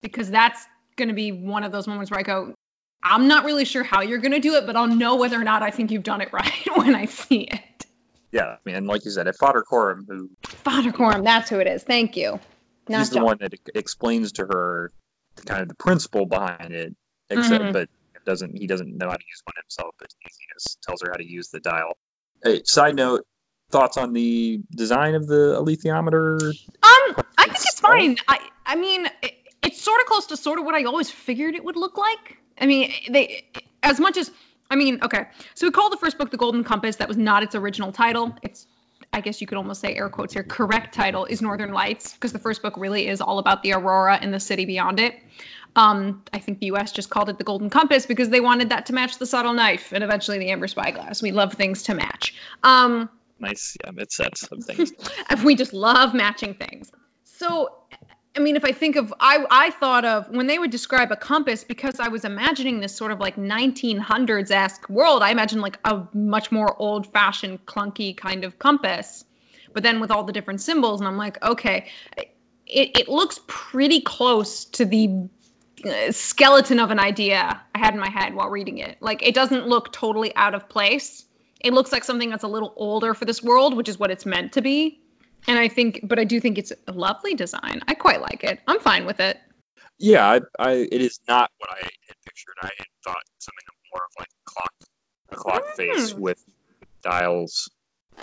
because 0.02 0.30
that's 0.30 0.66
going 0.96 1.08
to 1.08 1.14
be 1.14 1.32
one 1.32 1.64
of 1.64 1.72
those 1.72 1.86
moments 1.86 2.10
where 2.10 2.20
I 2.20 2.22
go, 2.22 2.54
I'm 3.02 3.28
not 3.28 3.44
really 3.44 3.66
sure 3.66 3.82
how 3.82 4.00
you're 4.00 4.18
going 4.18 4.32
to 4.32 4.40
do 4.40 4.54
it, 4.54 4.66
but 4.66 4.76
I'll 4.76 4.86
know 4.86 5.16
whether 5.16 5.38
or 5.38 5.44
not 5.44 5.62
I 5.62 5.70
think 5.70 5.90
you've 5.90 6.02
done 6.02 6.22
it 6.22 6.30
right 6.32 6.68
when 6.76 6.94
I 6.94 7.04
see 7.04 7.42
it. 7.42 7.86
Yeah, 8.32 8.56
I 8.56 8.58
mean, 8.64 8.86
like 8.86 9.04
you 9.04 9.12
said, 9.12 9.28
if 9.28 9.36
Farder 9.36 9.62
Coram, 9.62 10.06
who 10.08 10.28
Father 10.42 10.90
Coram, 10.90 11.22
that's 11.22 11.48
who 11.48 11.60
it 11.60 11.68
is. 11.68 11.84
Thank 11.84 12.16
you. 12.16 12.40
Not 12.88 12.98
he's 12.98 13.10
the 13.10 13.24
one 13.24 13.38
that 13.40 13.54
explains 13.74 14.32
to 14.32 14.42
her 14.42 14.90
kind 15.46 15.62
of 15.62 15.68
the 15.68 15.74
principle 15.74 16.26
behind 16.26 16.72
it, 16.72 16.94
except 17.30 17.64
Mhm. 17.64 17.72
but 17.72 17.88
doesn't 18.24 18.56
he 18.56 18.66
doesn't 18.66 18.96
know 18.96 19.06
how 19.08 19.16
to 19.16 19.24
use 19.28 19.42
one 19.44 19.54
himself, 19.62 19.94
but 19.98 20.08
he 20.20 20.30
just 20.54 20.80
tells 20.82 21.02
her 21.02 21.10
how 21.10 21.16
to 21.16 21.24
use 21.26 21.48
the 21.50 21.60
dial. 21.60 21.96
Hey, 22.42 22.62
side 22.64 22.96
note, 22.96 23.26
thoughts 23.70 23.96
on 23.96 24.12
the 24.12 24.60
design 24.70 25.14
of 25.14 25.26
the 25.26 25.56
alethiometer? 25.58 26.40
Um, 26.42 26.52
I 26.82 27.44
think 27.44 27.50
It's 27.56 27.64
it's 27.66 27.80
fine. 27.80 28.16
I 28.28 28.38
I 28.66 28.76
mean, 28.76 29.06
it, 29.22 29.34
it's 29.62 29.80
sort 29.82 30.00
of 30.00 30.06
close 30.06 30.26
to 30.26 30.36
sort 30.36 30.58
of 30.58 30.64
what 30.64 30.74
I 30.74 30.84
always 30.84 31.10
figured 31.10 31.54
it 31.54 31.64
would 31.64 31.76
look 31.76 31.98
like. 31.98 32.38
I 32.58 32.66
mean, 32.66 32.92
they 33.10 33.44
as 33.82 34.00
much 34.00 34.16
as 34.16 34.30
I 34.70 34.76
mean, 34.76 35.00
okay. 35.02 35.26
So 35.54 35.66
we 35.66 35.70
call 35.70 35.90
the 35.90 35.98
first 35.98 36.16
book 36.16 36.30
The 36.30 36.38
Golden 36.38 36.64
Compass. 36.64 36.96
That 36.96 37.08
was 37.08 37.18
not 37.18 37.42
its 37.42 37.54
original 37.54 37.92
title. 37.92 38.34
It's 38.42 38.66
I 39.14 39.20
guess 39.20 39.40
you 39.40 39.46
could 39.46 39.58
almost 39.58 39.80
say 39.80 39.94
air 39.94 40.08
quotes 40.08 40.34
here. 40.34 40.42
Correct 40.42 40.92
title 40.92 41.24
is 41.24 41.40
Northern 41.40 41.72
Lights 41.72 42.12
because 42.14 42.32
the 42.32 42.38
first 42.40 42.62
book 42.62 42.76
really 42.76 43.06
is 43.06 43.20
all 43.20 43.38
about 43.38 43.62
the 43.62 43.72
aurora 43.72 44.18
and 44.20 44.34
the 44.34 44.40
city 44.40 44.64
beyond 44.64 44.98
it. 44.98 45.14
Um, 45.76 46.24
I 46.32 46.38
think 46.38 46.58
the 46.58 46.66
U.S. 46.66 46.90
just 46.92 47.10
called 47.10 47.28
it 47.28 47.38
the 47.38 47.44
Golden 47.44 47.70
Compass 47.70 48.06
because 48.06 48.28
they 48.28 48.40
wanted 48.40 48.70
that 48.70 48.86
to 48.86 48.92
match 48.92 49.18
the 49.18 49.26
subtle 49.26 49.52
knife 49.52 49.92
and 49.92 50.02
eventually 50.02 50.38
the 50.38 50.50
amber 50.50 50.66
spyglass. 50.66 51.22
We 51.22 51.30
love 51.30 51.54
things 51.54 51.84
to 51.84 51.94
match. 51.94 52.34
Um, 52.62 53.08
Nice, 53.38 53.76
yeah, 53.82 53.90
it 53.96 54.12
sets 54.12 54.48
some 54.48 54.60
things. 54.60 54.92
we 55.44 55.54
just 55.54 55.72
love 55.72 56.14
matching 56.14 56.54
things. 56.54 56.90
So, 57.24 57.72
I 58.36 58.40
mean, 58.40 58.56
if 58.56 58.64
I 58.64 58.72
think 58.72 58.96
of, 58.96 59.14
I, 59.20 59.44
I 59.48 59.70
thought 59.70 60.04
of 60.04 60.28
when 60.28 60.48
they 60.48 60.58
would 60.58 60.72
describe 60.72 61.12
a 61.12 61.16
compass 61.16 61.62
because 61.62 62.00
I 62.00 62.08
was 62.08 62.24
imagining 62.24 62.80
this 62.80 62.94
sort 62.94 63.12
of 63.12 63.20
like 63.20 63.36
1900s 63.36 64.50
esque 64.50 64.88
world. 64.88 65.22
I 65.22 65.30
imagine 65.30 65.60
like 65.60 65.78
a 65.84 66.06
much 66.12 66.50
more 66.50 66.74
old 66.80 67.12
fashioned, 67.12 67.64
clunky 67.64 68.16
kind 68.16 68.44
of 68.44 68.58
compass, 68.58 69.24
but 69.72 69.84
then 69.84 70.00
with 70.00 70.10
all 70.10 70.24
the 70.24 70.32
different 70.32 70.60
symbols. 70.60 71.00
And 71.00 71.06
I'm 71.06 71.16
like, 71.16 71.42
okay, 71.44 71.86
it, 72.16 72.98
it 72.98 73.08
looks 73.08 73.38
pretty 73.46 74.00
close 74.00 74.64
to 74.66 74.84
the 74.84 75.28
uh, 75.84 76.10
skeleton 76.10 76.80
of 76.80 76.90
an 76.90 76.98
idea 76.98 77.60
I 77.72 77.78
had 77.78 77.94
in 77.94 78.00
my 78.00 78.10
head 78.10 78.34
while 78.34 78.50
reading 78.50 78.78
it. 78.78 78.96
Like, 79.00 79.22
it 79.22 79.34
doesn't 79.34 79.68
look 79.68 79.92
totally 79.92 80.34
out 80.34 80.54
of 80.54 80.68
place. 80.68 81.24
It 81.60 81.72
looks 81.72 81.92
like 81.92 82.02
something 82.02 82.30
that's 82.30 82.44
a 82.44 82.48
little 82.48 82.72
older 82.76 83.14
for 83.14 83.26
this 83.26 83.44
world, 83.44 83.76
which 83.76 83.88
is 83.88 83.96
what 83.96 84.10
it's 84.10 84.26
meant 84.26 84.54
to 84.54 84.60
be. 84.60 85.00
And 85.46 85.58
I 85.58 85.68
think, 85.68 86.00
but 86.04 86.18
I 86.18 86.24
do 86.24 86.40
think 86.40 86.56
it's 86.58 86.72
a 86.86 86.92
lovely 86.92 87.34
design. 87.34 87.80
I 87.86 87.94
quite 87.94 88.20
like 88.20 88.44
it. 88.44 88.60
I'm 88.66 88.80
fine 88.80 89.04
with 89.04 89.20
it. 89.20 89.38
yeah, 89.98 90.26
I, 90.26 90.40
I, 90.58 90.72
it 90.90 91.00
is 91.02 91.20
not 91.28 91.50
what 91.58 91.70
I 91.70 91.78
had 91.82 92.16
pictured. 92.24 92.54
I 92.62 92.70
had 92.78 92.86
thought 93.04 93.22
something 93.38 93.64
more 93.92 94.02
of 94.02 94.12
like 94.18 94.28
a 94.28 94.50
clock, 94.50 94.72
a 95.30 95.36
clock 95.36 95.76
face 95.76 96.12
Mm. 96.14 96.18
with 96.18 96.42
dials 97.02 97.70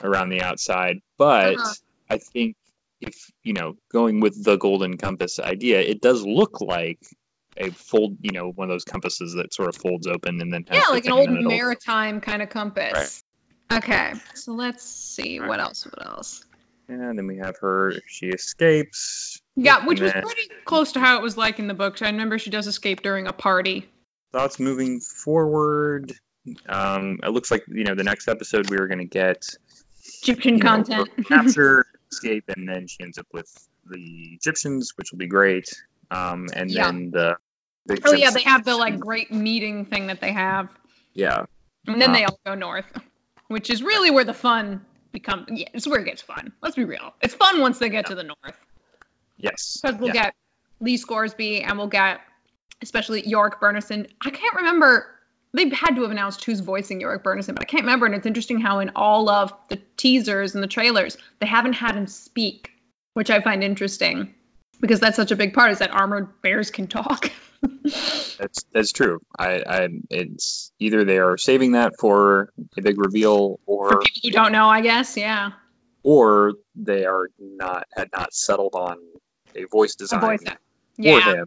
around 0.04 0.30
the 0.30 0.42
outside. 0.42 0.98
But 1.18 1.56
Uh-huh. 1.58 1.74
I 2.10 2.18
think 2.18 2.56
if 3.02 3.16
you 3.44 3.54
know, 3.54 3.76
going 3.92 4.20
with 4.20 4.44
the 4.44 4.58
golden 4.58 4.98
compass 4.98 5.40
idea, 5.40 5.80
it 5.82 6.02
does 6.02 6.24
look 6.26 6.60
like 6.62 7.00
a 7.58 7.70
fold, 7.72 8.18
you 8.22 8.32
know, 8.32 8.52
one 8.52 8.70
of 8.70 8.74
those 8.74 8.84
compasses 8.84 9.34
that 9.36 9.54
sort 9.54 9.70
of 9.70 9.76
folds 9.76 10.08
open 10.08 10.42
and 10.42 10.54
then 10.54 10.66
Yeah, 10.72 10.84
like 10.90 11.06
an 11.06 11.12
old 11.14 11.30
maritime 11.30 12.20
kind 12.22 12.42
of 12.42 12.50
compass. 12.50 13.24
Okay, 13.72 14.14
so 14.34 14.52
let's 14.54 14.84
see 14.84 15.40
what 15.40 15.60
else. 15.60 15.86
What 15.86 16.06
else? 16.06 16.46
And 16.92 17.18
then 17.18 17.28
we 17.28 17.38
have 17.38 17.58
her. 17.62 17.94
She 18.08 18.28
escapes. 18.28 19.42
Yeah, 19.56 19.86
which 19.86 20.00
was 20.02 20.12
pretty 20.12 20.50
close 20.66 20.92
to 20.94 21.00
how 21.00 21.18
it 21.18 21.22
was 21.22 21.38
like 21.38 21.60
in 21.60 21.68
the 21.68 21.74
books. 21.74 22.02
I 22.02 22.08
remember 22.08 22.38
she 22.38 22.50
does 22.50 22.68
escape 22.68 23.02
during 23.02 23.28
a 23.28 23.34
party. 23.34 23.88
Thoughts 24.32 24.60
moving 24.60 25.00
forward. 25.00 26.14
Um, 26.68 27.20
it 27.24 27.30
looks 27.30 27.52
like 27.52 27.64
you 27.68 27.84
know 27.84 27.96
the 27.96 28.04
next 28.04 28.28
episode 28.28 28.70
we 28.70 28.78
were 28.78 28.88
going 28.88 29.00
to 29.00 29.06
get 29.06 29.48
Gyptian 30.24 30.58
know, 30.58 30.70
content. 30.70 31.10
her 31.18 31.24
capture, 31.24 31.86
escape, 32.12 32.46
and 32.56 32.68
then 32.68 32.88
she 32.88 32.98
ends 33.02 33.18
up 33.18 33.28
with 33.32 33.52
the 33.86 34.40
Gyptians, 34.46 34.98
which 34.98 35.12
will 35.12 35.20
be 35.20 35.28
great. 35.28 35.70
Um, 36.10 36.50
and 36.54 36.70
Yeah. 36.70 36.88
then 36.88 37.12
the, 37.12 37.38
the 37.86 38.02
oh 38.06 38.14
yeah, 38.14 38.32
they 38.32 38.42
have 38.42 38.66
the 38.66 38.76
like 38.76 39.00
great 39.00 39.32
meeting 39.32 39.86
thing 39.86 40.08
that 40.08 40.20
they 40.20 40.32
have, 40.34 40.70
yeah 41.14 41.46
and 41.88 42.02
then 42.02 42.12
Uh, 42.12 42.14
they 42.14 42.24
all 42.26 42.40
go 42.46 42.56
north, 42.56 42.86
which 43.48 43.70
is 43.70 43.82
really 43.82 44.12
where 44.12 44.24
the 44.24 44.34
fun 44.34 44.86
becomes. 45.12 45.48
Yeah, 45.50 45.68
it's 45.74 45.88
where 45.88 46.00
it 46.00 46.06
gets 46.06 46.22
fun. 46.22 46.52
Let's 46.62 46.76
be 46.76 46.86
real. 46.86 47.14
It's 47.22 47.34
fun 47.34 47.60
once 47.62 47.80
they 47.80 47.90
get 47.90 48.06
to 48.08 48.16
the 48.16 48.24
north. 48.24 48.58
yes 49.38 49.80
Because 49.82 50.00
we'll 50.00 50.10
yeah. 50.10 50.24
get 50.24 50.36
Lee 50.80 50.98
Scoresby 50.98 51.62
and 51.62 51.78
we'll 51.78 51.88
get 51.88 52.22
especially 52.82 53.22
Iorek 53.24 53.60
Byrnison. 53.60 54.10
I 54.26 54.30
can't 54.30 54.56
remember. 54.56 55.08
They 55.54 55.70
had 55.70 55.96
to 55.96 56.02
have 56.04 56.12
announced 56.12 56.44
who's 56.46 56.62
voicing 56.62 57.02
Iorek 57.02 57.24
Byrnison, 57.24 57.54
but 57.54 57.62
I 57.62 57.66
can't 57.66 57.84
remember. 57.84 58.06
And 58.06 58.16
it's 58.16 58.26
interesting 58.26 58.60
how 58.60 58.80
in 58.80 58.90
all 58.96 59.30
of 59.30 59.54
the 59.70 59.80
teasers 59.98 60.56
and 60.56 60.64
the 60.64 60.68
trailers, 60.68 61.18
they 61.40 61.46
haven't 61.46 61.74
had 61.74 61.96
him 61.96 62.08
speak, 62.08 62.72
which 63.14 63.30
I 63.30 63.42
find 63.42 63.64
interesting 63.64 64.34
because 64.80 65.00
that's 65.00 65.16
such 65.16 65.32
a 65.32 65.36
big 65.36 65.54
part 65.54 65.72
is 65.72 65.80
that 65.80 65.92
armored 65.92 66.42
bears 66.42 66.72
can 66.72 66.88
talk. 66.88 67.32
That's 67.64 68.64
that's 68.74 68.92
true. 68.92 69.20
I, 69.38 69.64
I 69.68 69.88
it's 70.10 70.72
either 70.80 71.04
they 71.04 71.20
are 71.20 71.38
saving 71.38 71.74
that 71.74 71.94
for 72.00 72.52
a 72.78 72.82
big 72.82 72.98
reveal, 73.00 73.60
or 73.66 73.90
For 73.90 74.00
people 74.00 74.22
who 74.24 74.32
don't 74.32 74.52
know, 74.52 74.68
I 74.68 74.82
guess. 74.82 75.16
Yeah. 75.18 75.52
or 76.04 76.54
they 76.76 77.06
are 77.06 77.28
not 77.40 77.86
had 77.96 78.10
not 78.16 78.34
settled 78.34 78.74
on 78.76 78.98
a 79.56 79.66
voice 79.66 79.94
A 79.96 79.98
design. 80.00 80.22
voice. 80.22 80.44
Yeah. 80.98 81.44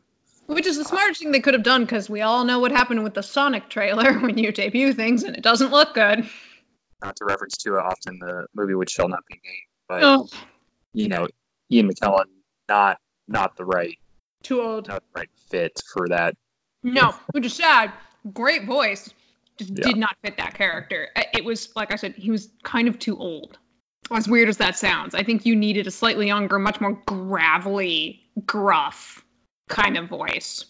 Which 0.46 0.66
is 0.66 0.76
the 0.76 0.84
smartest 0.84 1.20
thing 1.20 1.32
they 1.32 1.40
could 1.40 1.54
have 1.54 1.62
done 1.62 1.82
because 1.84 2.08
we 2.10 2.20
all 2.20 2.44
know 2.44 2.58
what 2.58 2.70
happened 2.70 3.02
with 3.02 3.14
the 3.14 3.22
Sonic 3.22 3.68
trailer 3.70 4.12
when 4.20 4.36
you 4.36 4.52
debut 4.52 4.92
things 4.92 5.22
and 5.24 5.36
it 5.36 5.42
doesn't 5.42 5.70
look 5.70 5.94
good. 5.94 6.28
not 7.02 7.16
to 7.16 7.24
reference 7.24 7.56
too 7.56 7.76
often 7.78 8.18
the 8.18 8.46
movie 8.54 8.74
which 8.74 8.90
shall 8.90 9.08
not 9.08 9.20
be 9.28 9.40
named, 9.42 9.66
but 9.88 10.02
Oh, 10.04 10.28
you 10.92 11.08
know, 11.08 11.26
Ian 11.72 11.90
McKellen 11.90 12.26
not 12.68 12.98
not 13.26 13.56
the 13.56 13.64
right 13.64 13.98
too 14.44 14.60
old. 14.62 14.88
not 14.88 15.02
the 15.12 15.20
right 15.20 15.28
fit 15.50 15.80
for 15.92 16.08
that. 16.08 16.36
No, 16.82 17.14
which 17.32 17.46
is 17.46 17.54
sad. 17.54 17.92
Great 18.32 18.64
voice, 18.64 19.12
just 19.58 19.70
Yeah. 19.70 19.86
did 19.86 19.96
not 19.96 20.16
fit 20.22 20.36
that 20.36 20.54
character. 20.54 21.08
It 21.32 21.44
was 21.44 21.74
like 21.74 21.92
I 21.92 21.96
said, 21.96 22.14
he 22.14 22.30
was 22.30 22.50
kind 22.62 22.86
of 22.88 22.98
too 22.98 23.18
old. 23.18 23.58
As 24.10 24.28
weird 24.28 24.48
as 24.50 24.58
that 24.58 24.76
sounds, 24.76 25.14
I 25.14 25.22
think 25.22 25.46
you 25.46 25.56
needed 25.56 25.86
a 25.86 25.90
slightly 25.90 26.26
younger, 26.26 26.58
much 26.58 26.80
more 26.80 26.92
gravelly, 27.06 28.22
gruff 28.46 29.24
kind 29.68 29.96
of 29.96 30.08
voice. 30.08 30.66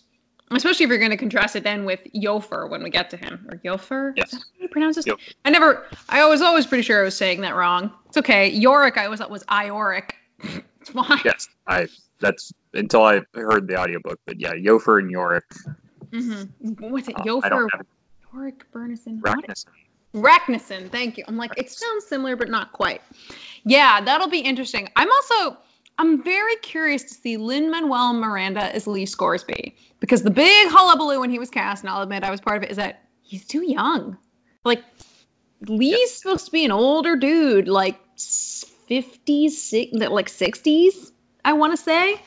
Especially 0.50 0.84
if 0.84 0.90
you're 0.90 0.98
going 0.98 1.10
to 1.10 1.16
contrast 1.16 1.56
it 1.56 1.64
then 1.64 1.84
with 1.84 2.00
Iofur 2.14 2.70
when 2.70 2.82
we 2.82 2.90
get 2.90 3.10
to 3.10 3.16
him, 3.16 3.48
or 3.50 3.56
Iofur. 3.58 4.12
Yes. 4.16 4.32
Is 4.32 4.38
that 4.38 4.44
how 4.56 4.62
you 4.62 4.68
pronounce 4.68 4.96
this? 4.96 5.06
Iofur. 5.06 5.18
I 5.44 5.50
never. 5.50 5.86
I 6.08 6.28
was 6.28 6.42
always 6.42 6.64
pretty 6.66 6.82
sure 6.82 7.00
I 7.00 7.04
was 7.04 7.16
saying 7.16 7.40
that 7.40 7.56
wrong. 7.56 7.90
It's 8.06 8.18
okay. 8.18 8.50
Yorick, 8.50 8.96
I 8.98 9.06
always 9.06 9.18
thought 9.18 9.30
was 9.30 9.42
Ioric. 9.44 10.10
it's 10.80 10.90
fine. 10.90 11.18
Yes, 11.24 11.48
I 11.66 11.88
that's 12.20 12.52
until 12.74 13.02
I 13.02 13.20
heard 13.34 13.66
the 13.68 13.76
audiobook, 13.78 14.20
but 14.26 14.40
yeah, 14.40 14.52
Iofur 14.52 14.98
and 15.00 15.10
Yorick. 15.10 15.44
Mm-hmm. 16.10 16.90
What's 16.90 17.08
it? 17.08 17.16
uh, 17.18 17.22
Iofur, 17.24 17.68
Yorick, 18.32 18.70
Byrnison. 18.72 19.20
How 19.26 19.34
do- 19.34 19.42
Ragnarsson. 19.42 19.66
Ragnarsson, 20.14 20.90
thank 20.90 21.18
you. 21.18 21.24
I'm 21.26 21.36
like, 21.36 21.52
it 21.56 21.70
sounds 21.70 22.06
similar, 22.06 22.36
but 22.36 22.48
not 22.48 22.72
quite. 22.72 23.02
Yeah, 23.64 24.00
that'll 24.00 24.28
be 24.28 24.38
interesting. 24.38 24.88
I'm 24.94 25.08
also, 25.10 25.56
I'm 25.98 26.22
very 26.22 26.54
curious 26.56 27.02
to 27.04 27.14
see 27.14 27.36
Lin 27.36 27.68
Manuel 27.70 28.12
Miranda 28.14 28.62
as 28.74 28.86
Lee 28.86 29.06
Scoresby 29.06 29.76
because 29.98 30.22
the 30.22 30.30
big 30.30 30.68
hullabaloo 30.70 31.18
when 31.20 31.30
he 31.30 31.40
was 31.40 31.50
cast, 31.50 31.82
and 31.82 31.90
I'll 31.90 32.02
admit 32.02 32.22
I 32.22 32.30
was 32.30 32.40
part 32.40 32.56
of 32.58 32.62
it, 32.62 32.70
is 32.70 32.76
that 32.76 33.02
he's 33.22 33.44
too 33.44 33.62
young. 33.64 34.16
Like, 34.64 34.84
Lee's 35.66 36.14
supposed 36.14 36.46
to 36.46 36.52
be 36.52 36.64
an 36.64 36.70
older 36.70 37.16
dude, 37.16 37.66
like 37.66 37.98
50s, 38.16 40.10
like 40.10 40.28
60s, 40.28 41.10
I 41.44 41.54
want 41.54 41.72
to 41.72 41.76
say. 41.76 42.20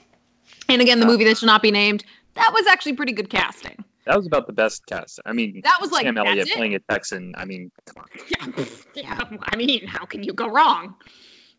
And 0.70 0.82
again, 0.82 0.99
the 0.99 1.05
movie 1.05 1.24
that 1.26 1.38
should 1.38 1.47
not 1.47 1.61
be 1.61 1.72
named, 1.72 2.03
that 2.36 2.51
was 2.53 2.68
actually 2.68 2.93
pretty 2.93 3.13
good 3.13 3.30
casting. 3.30 3.84
That 4.05 4.15
was 4.15 4.26
about 4.26 4.47
the 4.47 4.53
best 4.53 4.86
cast. 4.86 5.20
I 5.26 5.34
mean, 5.34 5.61
That 5.63 5.80
was 5.82 5.91
like, 5.91 6.05
Sam 6.05 6.18
Elliott 6.18 6.49
playing 6.49 6.76
a 6.76 6.80
Texan. 6.80 7.34
I 7.38 7.45
mean, 7.45 7.72
come 7.86 8.03
on. 8.03 8.55
Yeah, 8.55 8.65
yeah. 8.95 9.38
I 9.43 9.55
mean, 9.57 9.86
how 9.86 10.05
can 10.05 10.24
you 10.24 10.34
go 10.34 10.47
wrong? 10.47 10.95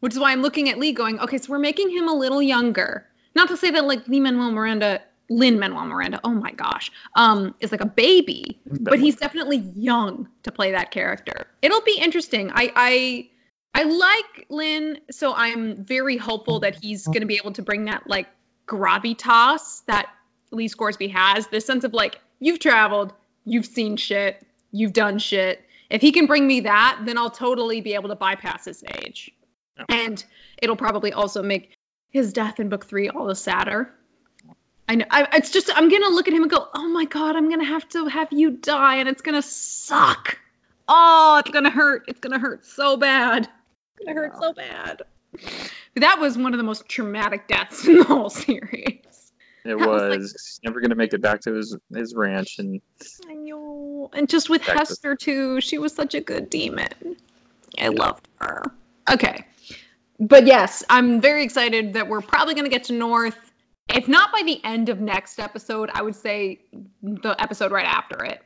Which 0.01 0.15
is 0.15 0.19
why 0.19 0.33
I'm 0.33 0.41
looking 0.41 0.69
at 0.71 0.79
Lee 0.79 0.93
going, 0.93 1.21
okay, 1.21 1.39
so 1.39 1.53
we're 1.53 1.59
making 1.59 1.91
him 1.91 2.09
a 2.09 2.15
little 2.15 2.41
younger. 2.41 3.07
Not 3.35 3.49
to 3.49 3.57
say 3.57 3.71
that 3.71 3.85
like 3.85 4.07
Lee 4.09 4.21
Manuel 4.21 4.51
Miranda, 4.51 5.03
Lin 5.29 5.59
Manuel 5.59 5.87
Miranda, 5.87 6.21
oh 6.25 6.31
my 6.31 6.53
gosh, 6.53 6.91
um, 7.17 7.55
is 7.61 7.71
like 7.71 7.83
a 7.83 7.87
baby, 7.87 8.59
but 8.81 8.99
he's 8.99 9.17
definitely 9.17 9.59
young 9.77 10.29
to 10.45 10.51
play 10.53 10.73
that 10.73 10.91
character. 10.91 11.47
It'll 11.61 11.83
be 11.83 11.99
interesting. 12.01 12.51
I 12.53 12.73
I 12.75 13.29
I 13.75 13.83
like 13.83 14.47
Lin, 14.49 14.99
so 15.11 15.35
I'm 15.35 15.85
very 15.85 16.17
hopeful 16.17 16.61
that 16.61 16.77
he's 16.77 17.07
gonna 17.07 17.27
be 17.27 17.37
able 17.37 17.53
to 17.53 17.63
bring 17.63 17.85
that 17.85 18.07
like 18.07 18.27
gravitas 18.69 19.85
that 19.87 20.09
Lee 20.51 20.69
Scoresby 20.69 21.09
has, 21.09 21.47
this 21.49 21.67
sense 21.67 21.85
of 21.85 21.93
like, 21.93 22.21
you've 22.39 22.61
traveled, 22.61 23.13
you've 23.45 23.67
seen 23.67 23.97
shit, 23.97 24.45
you've 24.71 24.93
done 24.93 25.19
shit. 25.19 25.65
If 25.91 26.03
he 26.03 26.13
can 26.13 26.27
bring 26.27 26.47
me 26.47 26.61
that, 26.61 27.01
then 27.05 27.19
I'll 27.19 27.31
totally 27.31 27.81
be 27.81 27.95
able 27.95 28.11
to 28.11 28.15
bypass 28.15 28.67
his 28.67 28.85
age. 28.85 29.31
Yeah. 29.77 29.85
And 29.89 30.25
it'll 30.61 30.77
probably 30.77 31.13
also 31.13 31.43
make 31.43 31.77
his 32.11 32.33
death 32.33 32.61
in 32.61 32.69
book 32.69 32.87
three 32.87 33.09
all 33.09 33.27
the 33.27 33.35
sadder. 33.35 33.91
I 34.89 34.95
know. 34.95 35.05
I, 35.11 35.29
it's 35.35 35.51
just 35.51 35.71
I'm 35.75 35.89
gonna 35.91 36.09
look 36.09 36.29
at 36.29 36.35
him 36.35 36.43
and 36.43 36.51
go, 36.51 36.67
oh 36.73 36.89
my 36.89 37.05
god, 37.05 37.37
I'm 37.37 37.51
gonna 37.51 37.65
have 37.65 37.87
to 37.91 38.07
have 38.07 38.33
you 38.33 38.53
die, 38.53 38.97
and 38.97 39.09
it's 39.09 39.21
gonna 39.21 39.43
suck. 39.43 40.39
Oh, 40.89 41.41
it's 41.45 41.51
gonna 41.51 41.71
hurt. 41.71 42.05
It's 42.09 42.21
gonna 42.21 42.39
hurt 42.39 42.65
so 42.65 42.97
bad. 42.97 43.49
It's 43.97 44.07
gonna 44.07 44.19
hurt 44.19 44.37
so 44.41 44.55
bad. 44.55 45.03
That 46.01 46.19
was 46.19 46.37
one 46.39 46.55
of 46.55 46.59
the 46.59 46.65
most 46.65 46.89
traumatic 46.89 47.49
deaths 47.49 47.87
in 47.89 47.99
the 47.99 48.05
whole 48.05 48.31
series. 48.31 49.03
It 49.65 49.77
was, 49.79 49.87
was, 49.87 50.61
like- 50.63 50.71
never 50.71 50.81
going 50.81 50.91
to 50.91 50.97
make 50.97 51.13
it 51.13 51.21
back 51.21 51.41
to 51.43 51.55
his 51.55 51.77
his 51.95 52.15
ranch, 52.15 52.59
and 52.59 52.81
I 53.29 53.35
know. 53.35 54.09
And 54.13 54.29
just 54.29 54.49
with. 54.49 54.63
Hester 54.63 55.15
too, 55.17 55.61
she 55.61 55.79
was 55.79 55.93
such 55.93 56.15
a 56.15 56.21
good 56.21 56.49
demon. 56.49 57.17
I 57.79 57.89
loved 57.89 58.27
her. 58.41 58.63
Okay. 59.11 59.45
But 60.21 60.47
yes, 60.47 60.85
I'm 60.89 61.21
very 61.21 61.45
excited 61.45 61.93
that 61.95 62.09
we're 62.09 62.23
probably 62.23 62.55
going 62.55 62.65
to 62.65 62.71
get 62.71 62.85
to 62.85 62.93
North. 62.93 63.37
If 63.89 64.09
not 64.09 64.33
by 64.33 64.43
the 64.45 64.63
end 64.65 64.89
of 64.89 65.01
next 65.01 65.39
episode, 65.39 65.91
I 65.93 66.03
would 66.03 66.17
say 66.17 66.61
the 67.03 67.35
episode 67.39 67.71
right 67.73 67.87
after 67.87 68.25
it. 68.25 68.43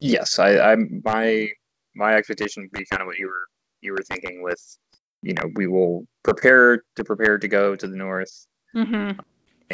yes, 0.00 0.38
I, 0.38 0.58
I 0.72 0.76
my 1.04 1.48
my 1.94 2.14
expectation 2.14 2.62
would 2.62 2.72
be 2.72 2.84
kind 2.86 3.02
of 3.02 3.06
what 3.06 3.18
you 3.18 3.26
were 3.26 3.46
you 3.82 3.92
were 3.92 4.02
thinking 4.02 4.42
with, 4.42 4.60
you 5.22 5.34
know, 5.34 5.50
we 5.54 5.66
will 5.66 6.06
prepare 6.22 6.84
to 6.96 7.04
prepare 7.04 7.38
to 7.38 7.48
go 7.48 7.76
to 7.76 7.86
the 7.86 7.96
north. 7.96 8.46
Mm-hmm. 8.74 9.18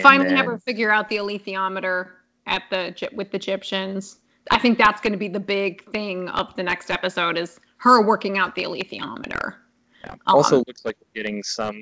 Finally, 0.02 0.28
then- 0.28 0.36
have 0.36 0.46
her 0.46 0.58
figure 0.58 0.90
out 0.90 1.08
the 1.08 1.16
alethiometer 1.16 2.10
at 2.46 2.62
the 2.70 3.08
with 3.12 3.30
the 3.30 3.38
Gyptians. 3.38 4.16
I 4.50 4.58
think 4.58 4.78
that's 4.78 5.00
going 5.00 5.12
to 5.12 5.18
be 5.18 5.28
the 5.28 5.40
big 5.40 5.90
thing 5.90 6.28
of 6.28 6.54
the 6.54 6.62
next 6.62 6.90
episode 6.90 7.36
is 7.36 7.58
her 7.78 8.00
working 8.06 8.38
out 8.38 8.54
the 8.54 8.62
alethiometer. 8.62 9.54
Yeah. 10.04 10.12
Um, 10.12 10.18
Also, 10.26 10.58
looks 10.58 10.84
like 10.84 10.96
we're 11.00 11.20
getting 11.20 11.42
some 11.42 11.76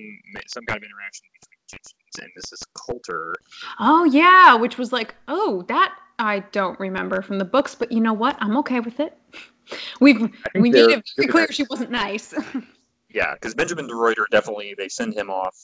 some 0.46 0.64
kind 0.64 0.78
of 0.78 0.82
interaction 0.82 1.26
between 1.40 1.58
Gyptians 1.80 2.22
and 2.22 2.30
Mrs. 2.38 2.62
Coulter. 2.74 3.34
Oh 3.78 4.04
yeah, 4.04 4.54
which 4.54 4.78
was 4.78 4.92
like, 4.92 5.14
oh, 5.28 5.62
that 5.68 5.94
I 6.18 6.40
don't 6.52 6.78
remember 6.80 7.22
from 7.22 7.38
the 7.38 7.44
books, 7.44 7.74
but 7.74 7.92
you 7.92 8.00
know 8.00 8.12
what? 8.12 8.36
I'm 8.40 8.56
okay 8.58 8.80
with 8.80 9.00
it. 9.00 9.16
We've 10.00 10.30
we 10.54 10.70
made 10.70 10.90
it 10.90 11.10
very 11.16 11.28
clear 11.28 11.50
she 11.50 11.64
wasn't 11.68 11.90
nice. 11.90 12.34
Yeah, 13.14 13.32
because 13.32 13.54
Benjamin 13.54 13.86
De 13.86 13.94
Ruyter 13.94 14.24
definitely 14.30 14.74
they 14.76 14.88
send 14.88 15.14
him 15.14 15.30
off 15.30 15.56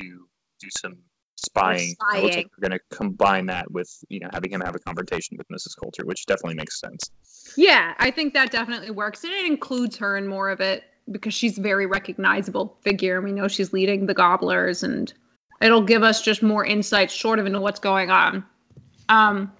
to 0.00 0.04
do 0.04 0.68
some 0.78 0.98
spying. 1.36 1.96
It 2.14 2.22
looks 2.22 2.36
like 2.36 2.50
we're 2.56 2.68
going 2.68 2.78
to 2.78 2.96
combine 2.96 3.46
that 3.46 3.70
with 3.70 3.90
you 4.08 4.20
know 4.20 4.28
having 4.32 4.52
him 4.52 4.60
have 4.60 4.74
a 4.74 4.78
confrontation 4.78 5.38
with 5.38 5.48
Mrs. 5.48 5.76
Coulter, 5.80 6.04
which 6.04 6.26
definitely 6.26 6.56
makes 6.56 6.78
sense. 6.78 7.10
yeah, 7.56 7.94
I 7.98 8.10
think 8.10 8.34
that 8.34 8.52
definitely 8.52 8.90
works, 8.90 9.24
and 9.24 9.32
it 9.32 9.46
includes 9.46 9.96
her 9.96 10.18
in 10.18 10.26
more 10.26 10.50
of 10.50 10.60
it 10.60 10.84
because 11.10 11.32
she's 11.32 11.58
a 11.58 11.62
very 11.62 11.86
recognizable 11.86 12.76
figure, 12.82 13.16
and 13.16 13.24
we 13.24 13.32
know 13.32 13.48
she's 13.48 13.72
leading 13.72 14.04
the 14.04 14.14
Gobblers, 14.14 14.82
and 14.82 15.12
it'll 15.62 15.82
give 15.82 16.02
us 16.02 16.20
just 16.20 16.42
more 16.42 16.64
insight, 16.64 17.10
sort 17.10 17.38
of, 17.38 17.46
into 17.46 17.60
what's 17.60 17.80
going 17.80 18.10
on. 18.10 18.44
Um, 19.08 19.52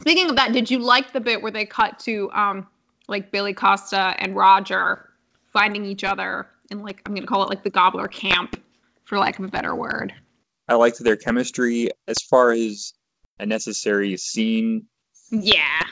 speaking 0.00 0.28
of 0.28 0.36
that, 0.36 0.52
did 0.52 0.70
you 0.70 0.80
like 0.80 1.12
the 1.12 1.20
bit 1.20 1.40
where 1.40 1.52
they 1.52 1.64
cut 1.64 2.00
to 2.00 2.30
um, 2.32 2.66
like 3.08 3.30
Billy 3.30 3.54
Costa 3.54 4.14
and 4.18 4.34
Roger 4.34 5.08
finding 5.52 5.84
each 5.84 6.04
other 6.04 6.48
in 6.70 6.82
like 6.82 7.02
I'm 7.06 7.14
gonna 7.14 7.26
call 7.26 7.42
it 7.44 7.48
like 7.50 7.62
the 7.62 7.70
Gobbler 7.70 8.08
camp, 8.08 8.56
for 9.04 9.18
lack 9.18 9.38
of 9.38 9.44
a 9.44 9.48
better 9.48 9.74
word. 9.74 10.12
I 10.68 10.74
liked 10.74 10.98
their 11.02 11.16
chemistry 11.16 11.90
as 12.06 12.20
far 12.22 12.52
as 12.52 12.92
a 13.38 13.46
necessary 13.46 14.16
scene. 14.16 14.86
Yeah. 15.30 15.82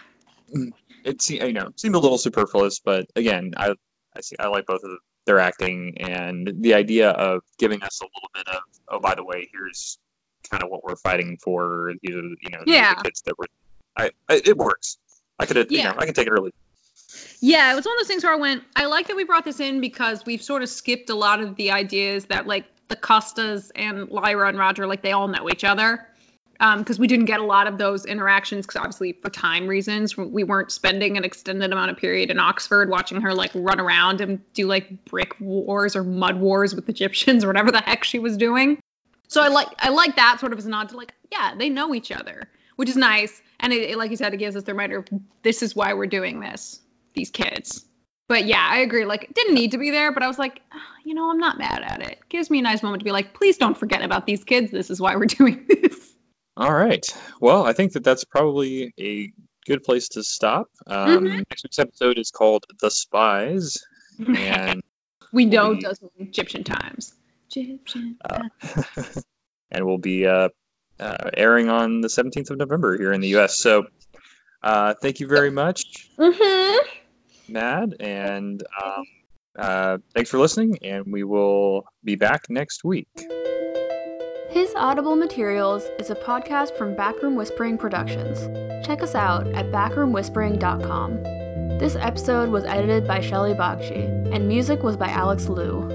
It 1.05 1.21
seemed 1.23 1.43
you 1.43 1.53
know 1.53 1.71
seemed 1.77 1.95
a 1.95 1.99
little 1.99 2.19
superfluous, 2.19 2.81
but 2.81 3.07
again, 3.17 3.53
I 3.57 3.75
I 4.17 4.21
see 4.21 4.37
I 4.39 4.49
like 4.49 4.67
both 4.67 4.83
of 4.85 4.91
their 5.27 5.39
acting 5.41 5.97
and 5.99 6.51
the 6.61 6.75
idea 6.75 7.11
of 7.11 7.43
giving 7.59 7.83
us 7.83 8.01
a 8.01 8.05
little 8.05 8.31
bit 8.35 8.49
of 8.49 8.63
oh 8.89 9.01
by 9.01 9.15
the 9.15 9.25
way 9.25 9.49
here's 9.53 9.99
kind 10.51 10.63
of 10.63 10.71
what 10.71 10.85
we're 10.85 10.97
fighting 10.97 11.39
for. 11.43 11.93
These 12.03 12.15
are 12.17 12.23
you 12.23 12.51
know 12.51 12.61
Yeah. 12.67 12.95
the 12.95 13.03
kids 13.03 13.23
that 13.27 13.39
were. 13.39 13.47
I, 13.97 14.11
I 14.29 14.41
it 14.45 14.57
works. 14.57 14.97
I 15.39 15.47
could 15.47 15.57
you 15.71 15.79
Yeah. 15.79 15.91
know 15.93 15.97
I 15.99 16.07
can 16.07 16.15
take 16.15 16.27
it 16.27 16.31
early. 16.31 16.53
Yeah, 17.41 17.73
it 17.73 17.77
was 17.77 17.85
one 17.85 17.95
of 17.95 18.01
those 18.01 18.09
things 18.09 18.25
where 18.25 18.33
I 18.33 18.37
went, 18.37 18.65
I 18.75 18.87
like 18.87 19.07
that 19.09 19.17
we 19.17 19.25
brought 19.25 19.45
this 19.45 19.61
in 19.61 19.81
because 19.81 20.25
we've 20.27 20.43
sort 20.43 20.63
of 20.63 20.69
skipped 20.69 21.09
a 21.11 21.15
lot 21.15 21.41
of 21.41 21.57
the 21.57 21.71
ideas 21.71 22.25
that 22.27 22.47
like 22.47 22.65
the 22.89 22.97
Costas 22.97 23.71
and 23.77 24.09
Lyra 24.09 24.49
and 24.49 24.59
Roger, 24.59 24.87
like 24.87 25.03
they 25.03 25.13
all 25.13 25.29
know 25.29 25.49
each 25.51 25.65
other. 25.65 26.05
Um, 26.61 26.81
because 26.81 26.99
we 26.99 27.07
didn't 27.07 27.27
get 27.27 27.39
a 27.39 27.45
lot 27.45 27.69
of 27.69 27.79
those 27.79 28.05
interactions, 28.05 28.67
because 28.67 28.81
obviously 28.81 29.13
for 29.13 29.31
time 29.31 29.69
reasons, 29.69 30.17
we 30.17 30.43
weren't 30.43 30.73
spending 30.73 31.17
an 31.17 31.23
extended 31.23 31.71
amount 31.71 31.93
of 31.93 31.97
period 31.99 32.31
in 32.33 32.41
Oxford 32.41 32.91
watching 32.91 33.21
her 33.21 33.33
like 33.33 33.53
run 33.55 33.79
around 33.79 34.21
and 34.21 34.41
do 34.55 34.67
like 34.67 35.05
brick 35.05 35.37
wars 35.39 35.95
or 35.95 36.03
mud 36.03 36.41
wars 36.41 36.75
with 36.75 36.85
Gyptians 36.89 37.45
or 37.45 37.47
whatever 37.47 37.71
the 37.71 37.81
heck 37.81 38.03
she 38.03 38.19
was 38.19 38.37
doing. 38.37 38.81
So 39.29 39.41
I 39.41 39.49
like 39.49 39.69
I 39.79 39.91
like 39.91 40.17
that 40.17 40.39
sort 40.41 40.53
of 40.53 40.59
as 40.59 40.67
a 40.67 40.71
nod 40.71 40.89
to 40.89 40.97
like, 40.97 41.15
yeah, 41.31 41.55
they 41.57 41.69
know 41.69 41.95
each 41.95 42.11
other, 42.11 42.49
which 42.75 42.89
is 42.89 42.97
nice. 42.97 43.41
And 43.61 43.73
it, 43.73 43.91
it- 43.91 43.97
like 43.99 44.11
you 44.11 44.17
said, 44.17 44.35
it 44.35 44.39
gives 44.39 44.57
us 44.57 44.65
the 44.65 44.73
reminder 44.73 45.05
this 45.43 45.63
is 45.63 45.77
why 45.77 45.95
we're 45.95 46.07
doing 46.07 46.41
this, 46.41 46.81
these 47.19 47.31
kids. 47.31 47.85
But 48.29 48.45
yeah, 48.47 48.67
I 48.71 48.79
agree. 48.81 49.05
Like, 49.07 49.25
it 49.25 49.35
didn't 49.35 49.55
need 49.55 49.71
to 49.73 49.79
be 49.79 49.91
there, 49.91 50.13
but 50.13 50.23
I 50.23 50.27
was 50.29 50.39
like, 50.39 50.61
"Ah, 50.73 50.77
you 51.05 51.15
know, 51.15 51.31
I'm 51.31 51.39
not 51.39 51.59
mad 51.59 51.83
at 51.83 52.03
it. 52.03 52.19
Gives 52.29 52.51
me 52.51 52.59
a 52.59 52.63
nice 52.63 52.83
moment 52.83 53.01
to 53.01 53.05
be 53.05 53.11
like, 53.13 53.33
please 53.35 53.57
don't 53.57 53.77
forget 53.77 54.03
about 54.03 54.27
these 54.27 54.45
kids. 54.45 54.71
This 54.71 54.91
is 54.91 55.01
why 55.01 55.17
we're 55.17 55.25
doing 55.41 55.65
this. 55.69 56.13
All 56.57 56.73
right. 56.75 57.05
Well, 57.41 57.65
I 57.65 57.73
think 57.73 57.93
that 57.93 58.05
that's 58.05 58.25
probably 58.25 58.93
a 59.01 59.33
good 59.67 59.83
place 59.83 60.09
to 60.11 60.23
stop. 60.23 60.67
Um, 60.87 61.25
Mhm. 61.25 61.37
Next 61.51 61.65
week's 61.65 61.79
episode 61.79 62.19
is 62.19 62.31
called 62.31 62.65
The 62.81 62.91
Spies, 62.91 63.79
and 64.37 64.83
we 65.33 65.45
know 65.47 65.71
we- 65.71 65.81
those 65.83 65.99
Egyptian 66.19 66.65
times. 66.65 67.15
Egyptian. 67.51 68.17
uh, 68.29 68.43
times. 68.61 69.25
and 69.71 69.87
will 69.87 69.99
be 69.99 70.27
uh, 70.27 70.51
uh, 71.01 71.31
airing 71.35 71.71
on 71.71 72.03
the 72.03 72.09
17th 72.09 72.51
of 72.51 72.59
November 72.59 72.99
here 72.99 73.13
in 73.13 73.21
the 73.23 73.29
U.S. 73.29 73.59
So, 73.59 73.87
uh, 74.63 74.95
thank 75.01 75.21
you 75.21 75.29
very 75.29 75.51
much, 75.51 76.11
Mhm. 76.19 76.79
Mad, 77.49 77.95
and 78.01 78.63
um, 78.85 79.05
uh, 79.59 79.99
thanks 80.15 80.31
for 80.31 80.39
listening, 80.39 80.79
and 80.83 81.05
we 81.13 81.25
will 81.25 81.85
be 82.05 82.15
back 82.17 82.49
next 82.49 82.85
week. 82.85 83.09
His 84.51 84.73
Audible 84.77 85.15
Materials 85.15 85.85
is 85.99 86.11
a 86.11 86.15
podcast 86.15 86.77
from 86.79 86.95
Backroom 86.95 87.37
Whispering 87.37 87.77
Productions. 87.77 88.49
Check 88.87 89.03
us 89.03 89.15
out 89.15 89.47
at 89.49 89.67
backroomwhispering.com. 89.67 91.23
This 91.79 91.97
episode 91.97 92.49
was 92.49 92.65
edited 92.65 93.07
by 93.07 93.21
Shelly 93.21 93.53
Bakshi, 93.53 94.35
and 94.35 94.49
music 94.49 94.83
was 94.83 94.97
by 94.97 95.09
Alex 95.09 95.49
Liu. 95.49 95.87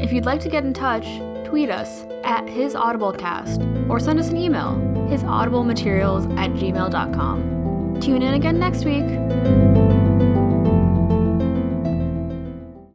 If 0.00 0.12
you'd 0.12 0.26
like 0.26 0.40
to 0.42 0.48
get 0.48 0.64
in 0.64 0.72
touch, 0.72 1.06
tweet 1.44 1.70
us 1.70 2.04
at 2.24 2.46
hisaudiblecast 2.46 3.90
or 3.90 3.98
send 3.98 4.20
us 4.20 4.28
an 4.28 4.36
email, 4.36 4.74
hisaudiblemematerials 5.10 6.38
at 6.38 6.50
gmail.com. 6.52 8.00
Tune 8.00 8.22
in 8.22 8.34
again 8.34 8.58
next 8.58 8.84
week. 8.84 9.87